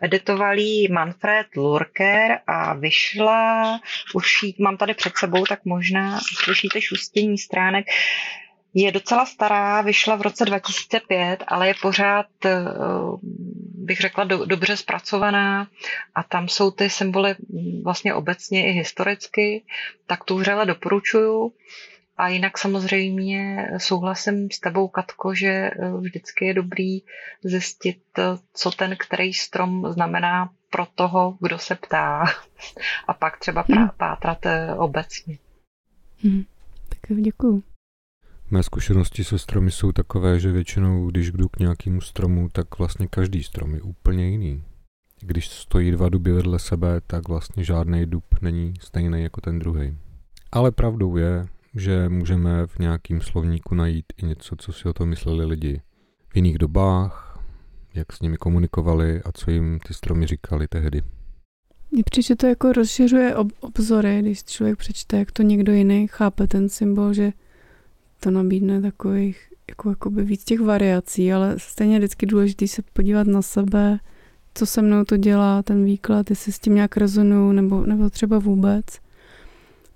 Editoval 0.00 0.58
ji 0.58 0.88
Manfred 0.88 1.46
Lurker 1.56 2.38
a 2.46 2.74
vyšla, 2.74 3.80
už 4.14 4.42
ji 4.42 4.54
mám 4.58 4.76
tady 4.76 4.94
před 4.94 5.16
sebou, 5.16 5.44
tak 5.44 5.64
možná 5.64 6.20
slyšíte 6.44 6.80
šustění 6.80 7.38
stránek, 7.38 7.86
je 8.74 8.92
docela 8.92 9.26
stará, 9.26 9.82
vyšla 9.82 10.16
v 10.16 10.22
roce 10.22 10.44
2005, 10.44 11.44
ale 11.46 11.68
je 11.68 11.74
pořád, 11.82 12.26
eh, 12.44 12.64
bych 13.74 14.00
řekla, 14.00 14.24
do, 14.24 14.44
dobře 14.44 14.76
zpracovaná 14.76 15.68
a 16.14 16.22
tam 16.22 16.48
jsou 16.48 16.70
ty 16.70 16.90
symboly 16.90 17.34
vlastně 17.84 18.14
obecně 18.14 18.68
i 18.68 18.72
historicky, 18.72 19.64
tak 20.06 20.24
tu 20.24 20.38
vřele 20.38 20.66
doporučuju. 20.66 21.52
A 22.16 22.28
jinak 22.28 22.58
samozřejmě 22.58 23.68
souhlasím 23.78 24.50
s 24.50 24.60
tebou, 24.60 24.88
Katko, 24.88 25.34
že 25.34 25.48
eh, 25.48 25.72
vždycky 26.00 26.44
je 26.44 26.54
dobrý 26.54 26.98
zjistit, 27.44 28.02
eh, 28.18 28.22
co 28.54 28.70
ten 28.70 28.96
který 28.98 29.32
strom 29.32 29.92
znamená 29.92 30.50
pro 30.70 30.86
toho, 30.94 31.36
kdo 31.40 31.58
se 31.58 31.74
ptá. 31.74 32.24
A 33.08 33.14
pak 33.14 33.38
třeba 33.38 33.64
hmm. 33.68 33.88
pátrat 33.96 34.38
obecně. 34.76 35.38
Hmm. 36.22 36.44
Tak 36.88 37.16
děkuju. 37.20 37.62
Mé 38.52 38.62
zkušenosti 38.62 39.24
se 39.24 39.38
stromy 39.38 39.70
jsou 39.70 39.92
takové, 39.92 40.40
že 40.40 40.52
většinou, 40.52 41.10
když 41.10 41.30
jdu 41.30 41.48
k 41.48 41.58
nějakému 41.58 42.00
stromu, 42.00 42.48
tak 42.52 42.78
vlastně 42.78 43.06
každý 43.06 43.42
strom 43.42 43.74
je 43.74 43.82
úplně 43.82 44.28
jiný. 44.28 44.64
Když 45.20 45.48
stojí 45.48 45.90
dva 45.90 46.08
duby 46.08 46.32
vedle 46.32 46.58
sebe, 46.58 47.00
tak 47.06 47.28
vlastně 47.28 47.64
žádný 47.64 48.06
dub 48.06 48.24
není 48.40 48.74
stejný 48.80 49.22
jako 49.22 49.40
ten 49.40 49.58
druhý. 49.58 49.96
Ale 50.52 50.70
pravdou 50.70 51.16
je, 51.16 51.46
že 51.74 52.08
můžeme 52.08 52.66
v 52.66 52.78
nějakém 52.78 53.20
slovníku 53.20 53.74
najít 53.74 54.06
i 54.16 54.26
něco, 54.26 54.56
co 54.56 54.72
si 54.72 54.88
o 54.88 54.92
tom 54.92 55.08
mysleli 55.08 55.44
lidi 55.44 55.80
v 56.28 56.36
jiných 56.36 56.58
dobách, 56.58 57.40
jak 57.94 58.12
s 58.12 58.20
nimi 58.20 58.36
komunikovali 58.36 59.22
a 59.22 59.32
co 59.32 59.50
jim 59.50 59.78
ty 59.88 59.94
stromy 59.94 60.26
říkali 60.26 60.68
tehdy. 60.68 61.02
Mně 61.90 62.02
přijde, 62.10 62.36
to 62.36 62.46
jako 62.46 62.72
rozšiřuje 62.72 63.36
ob- 63.36 63.52
obzory, 63.60 64.22
když 64.22 64.44
člověk 64.44 64.78
přečte, 64.78 65.18
jak 65.18 65.32
to 65.32 65.42
někdo 65.42 65.72
jiný 65.72 66.08
chápe 66.08 66.46
ten 66.46 66.68
symbol, 66.68 67.12
že 67.12 67.32
to 68.22 68.30
nabídne 68.30 68.82
takových 68.82 69.52
jako, 69.68 69.90
jakoby 69.90 70.24
víc 70.24 70.44
těch 70.44 70.60
variací, 70.60 71.32
ale 71.32 71.54
stejně 71.58 71.98
vždycky 71.98 72.26
důležité 72.26 72.68
se 72.68 72.82
podívat 72.92 73.26
na 73.26 73.42
sebe, 73.42 73.98
co 74.54 74.66
se 74.66 74.82
mnou 74.82 75.04
to 75.04 75.16
dělá, 75.16 75.62
ten 75.62 75.84
výklad, 75.84 76.30
jestli 76.30 76.52
s 76.52 76.58
tím 76.58 76.74
nějak 76.74 76.96
rezonuju, 76.96 77.52
nebo, 77.52 77.86
nebo 77.86 78.10
třeba 78.10 78.38
vůbec. 78.38 78.84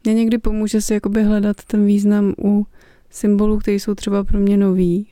Mně 0.04 0.14
někdy 0.14 0.38
pomůže 0.38 0.80
si 0.80 0.94
jakoby 0.94 1.22
hledat 1.22 1.56
ten 1.66 1.86
význam 1.86 2.34
u 2.44 2.66
symbolů, 3.10 3.58
které 3.58 3.74
jsou 3.74 3.94
třeba 3.94 4.24
pro 4.24 4.38
mě 4.38 4.56
nový 4.56 5.06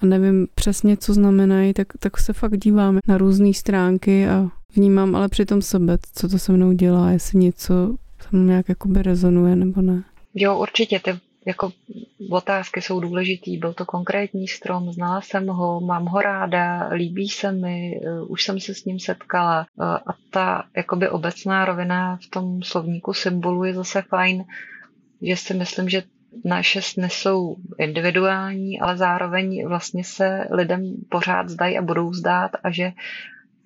a 0.00 0.06
nevím 0.06 0.48
přesně, 0.54 0.96
co 0.96 1.14
znamenají, 1.14 1.74
tak, 1.74 1.88
tak 1.98 2.18
se 2.18 2.32
fakt 2.32 2.58
dívám 2.58 2.98
na 3.08 3.18
různé 3.18 3.54
stránky 3.54 4.28
a 4.28 4.48
vnímám 4.76 5.16
ale 5.16 5.28
přitom 5.28 5.62
sebe, 5.62 5.98
co 6.14 6.28
to 6.28 6.38
se 6.38 6.52
mnou 6.52 6.72
dělá, 6.72 7.10
jestli 7.10 7.38
něco 7.38 7.96
se 8.22 8.28
mnou 8.32 8.44
nějak 8.46 8.68
jakoby 8.68 9.02
rezonuje 9.02 9.56
nebo 9.56 9.82
ne. 9.82 10.02
Jo, 10.34 10.58
určitě. 10.58 11.00
Ty 11.00 11.10
jako 11.46 11.72
otázky 12.30 12.82
jsou 12.82 13.00
důležitý. 13.00 13.58
Byl 13.58 13.72
to 13.72 13.84
konkrétní 13.84 14.48
strom, 14.48 14.92
znala 14.92 15.20
jsem 15.20 15.46
ho, 15.46 15.80
mám 15.80 16.06
ho 16.06 16.20
ráda, 16.20 16.88
líbí 16.88 17.28
se 17.28 17.52
mi, 17.52 18.00
eh, 18.06 18.20
už 18.20 18.44
jsem 18.44 18.60
se 18.60 18.74
s 18.74 18.84
ním 18.84 19.00
setkala. 19.00 19.66
Eh, 19.80 19.84
a 19.84 20.14
ta 20.30 20.64
jakoby 20.76 21.08
obecná 21.08 21.64
rovina 21.64 22.16
v 22.16 22.30
tom 22.30 22.62
slovníku 22.62 23.12
symbolu 23.12 23.64
je 23.64 23.74
zase 23.74 24.02
fajn, 24.02 24.44
že 25.22 25.36
si 25.36 25.54
myslím, 25.54 25.88
že 25.88 26.02
naše 26.44 26.82
sny 26.82 27.10
jsou 27.10 27.56
individuální, 27.78 28.80
ale 28.80 28.96
zároveň 28.96 29.68
vlastně 29.68 30.04
se 30.04 30.48
lidem 30.50 30.94
pořád 31.08 31.48
zdají 31.48 31.78
a 31.78 31.82
budou 31.82 32.12
zdát 32.12 32.50
a 32.64 32.70
že 32.70 32.92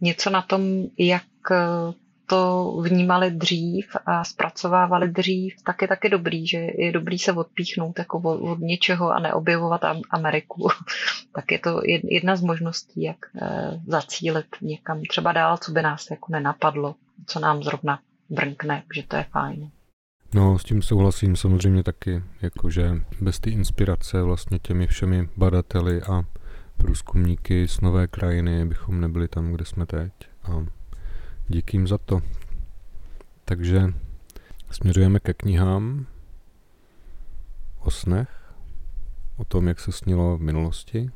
něco 0.01 0.31
na 0.31 0.43
tom, 0.43 0.63
jak 0.99 1.23
eh, 1.51 1.57
to 2.29 2.73
vnímali 2.83 3.31
dřív 3.31 3.97
a 4.07 4.25
zpracovávali 4.25 5.09
dřív, 5.09 5.55
tak 5.65 5.83
je 5.83 5.89
taky 5.89 6.09
dobrý, 6.09 6.47
že 6.47 6.59
je 6.59 6.93
dobrý 6.93 7.19
se 7.19 7.33
odpíchnout 7.33 7.99
jako 7.99 8.19
od, 8.19 8.41
od 8.41 8.59
něčeho 8.59 9.11
a 9.11 9.21
neobjevovat 9.21 9.81
Ameriku. 10.11 10.69
tak 11.35 11.53
je 11.53 11.59
to 11.59 11.81
jedna 12.05 12.37
z 12.37 12.43
možností, 12.43 13.03
jak 13.03 13.17
eh, 13.43 13.81
zacílit 13.87 14.47
někam 14.61 15.03
třeba 15.03 15.33
dál, 15.33 15.57
co 15.57 15.73
by 15.73 15.83
nás 15.83 16.11
jako 16.11 16.33
nenapadlo, 16.33 16.95
co 17.27 17.41
nám 17.41 17.63
zrovna 17.63 18.01
brnkne, 18.31 18.83
že 18.95 19.03
to 19.03 19.17
je 19.17 19.25
fajn. 19.31 19.71
No, 20.35 20.59
s 20.59 20.65
tím 20.65 20.83
souhlasím 20.83 21.37
samozřejmě 21.37 21.83
taky, 21.83 22.23
jakože 22.43 22.91
bez 23.21 23.41
té 23.41 23.51
inspirace 23.51 24.23
vlastně 24.23 24.59
těmi 24.59 24.87
všemi 24.87 25.29
badateli 25.37 26.03
a 26.03 26.25
průzkumníky 26.77 27.69
z 27.69 27.81
nové 27.81 28.07
krajiny 28.07 28.65
bychom 28.65 29.01
nebyli 29.01 29.29
tam, 29.29 29.53
kde 29.53 29.65
jsme 29.65 29.87
teď. 29.87 30.13
A 30.43 30.78
Díky 31.49 31.77
jim 31.77 31.87
za 31.87 31.99
to. 31.99 32.21
Takže 33.45 33.83
směřujeme 34.71 35.21
ke 35.21 35.35
knihám 35.35 36.07
o 37.79 37.91
snech, 37.91 38.55
o 39.37 39.45
tom, 39.45 39.69
jak 39.69 39.81
se 39.81 39.93
snilo 39.93 40.37
v 40.37 40.41
minulosti 40.41 41.11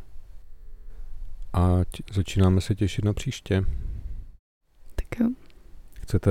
a 1.53 1.85
t- 1.85 2.03
začínáme 2.13 2.61
se 2.61 2.75
těšit 2.75 3.05
na 3.05 3.13
příště. 3.13 3.65
Tak 4.97 5.21
jo. 5.21 5.29
Chcete 6.01 6.31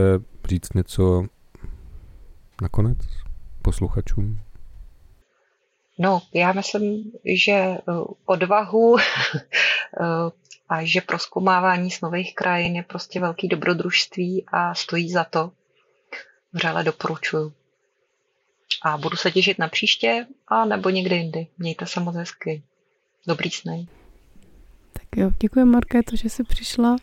říct 0.49 0.73
něco 0.73 1.25
nakonec 2.61 2.97
posluchačům? 3.61 4.39
No, 5.99 6.21
já 6.33 6.53
myslím, 6.53 7.11
že 7.35 7.77
uh, 7.87 8.03
odvahu 8.25 8.91
uh, 8.91 8.99
a 10.71 10.85
že 10.85 11.01
proskoumávání 11.01 11.89
nových 12.03 12.35
krajin 12.35 12.75
je 12.75 12.83
prostě 12.83 13.19
velký 13.19 13.47
dobrodružství 13.47 14.45
a 14.47 14.75
stojí 14.75 15.11
za 15.11 15.23
to. 15.23 15.51
Vřele 16.53 16.83
doporučuju. 16.83 17.53
A 18.83 18.97
budu 18.97 19.17
se 19.17 19.31
těšit 19.31 19.59
na 19.59 19.67
příště 19.67 20.27
a 20.47 20.65
nebo 20.65 20.89
někdy 20.89 21.15
jindy. 21.15 21.47
Mějte 21.57 21.85
se 21.85 21.99
moc 21.99 22.15
hezky. 22.15 22.63
Dobrý 23.27 23.49
sny. 23.51 23.87
Tak 24.93 25.03
jo, 25.15 25.31
děkuji 25.39 25.65
Markéto, 25.65 26.15
že 26.15 26.29
jsi 26.29 26.43
přišla 26.43 26.95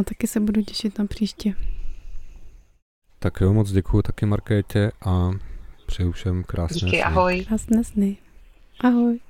a 0.00 0.02
taky 0.02 0.26
se 0.26 0.40
budu 0.40 0.62
těšit 0.62 0.98
na 0.98 1.06
příště. 1.06 1.54
Tak 3.18 3.40
jo, 3.40 3.52
moc 3.52 3.70
děkuji 3.70 4.02
taky 4.02 4.26
Markétě 4.26 4.92
a 5.06 5.30
přeju 5.86 6.12
všem 6.12 6.44
krásné 6.44 6.74
Díky, 6.74 6.88
sny. 6.90 7.02
ahoj. 7.02 7.44
Krásné 7.44 7.84
sny. 7.84 8.16
Ahoj. 8.80 9.20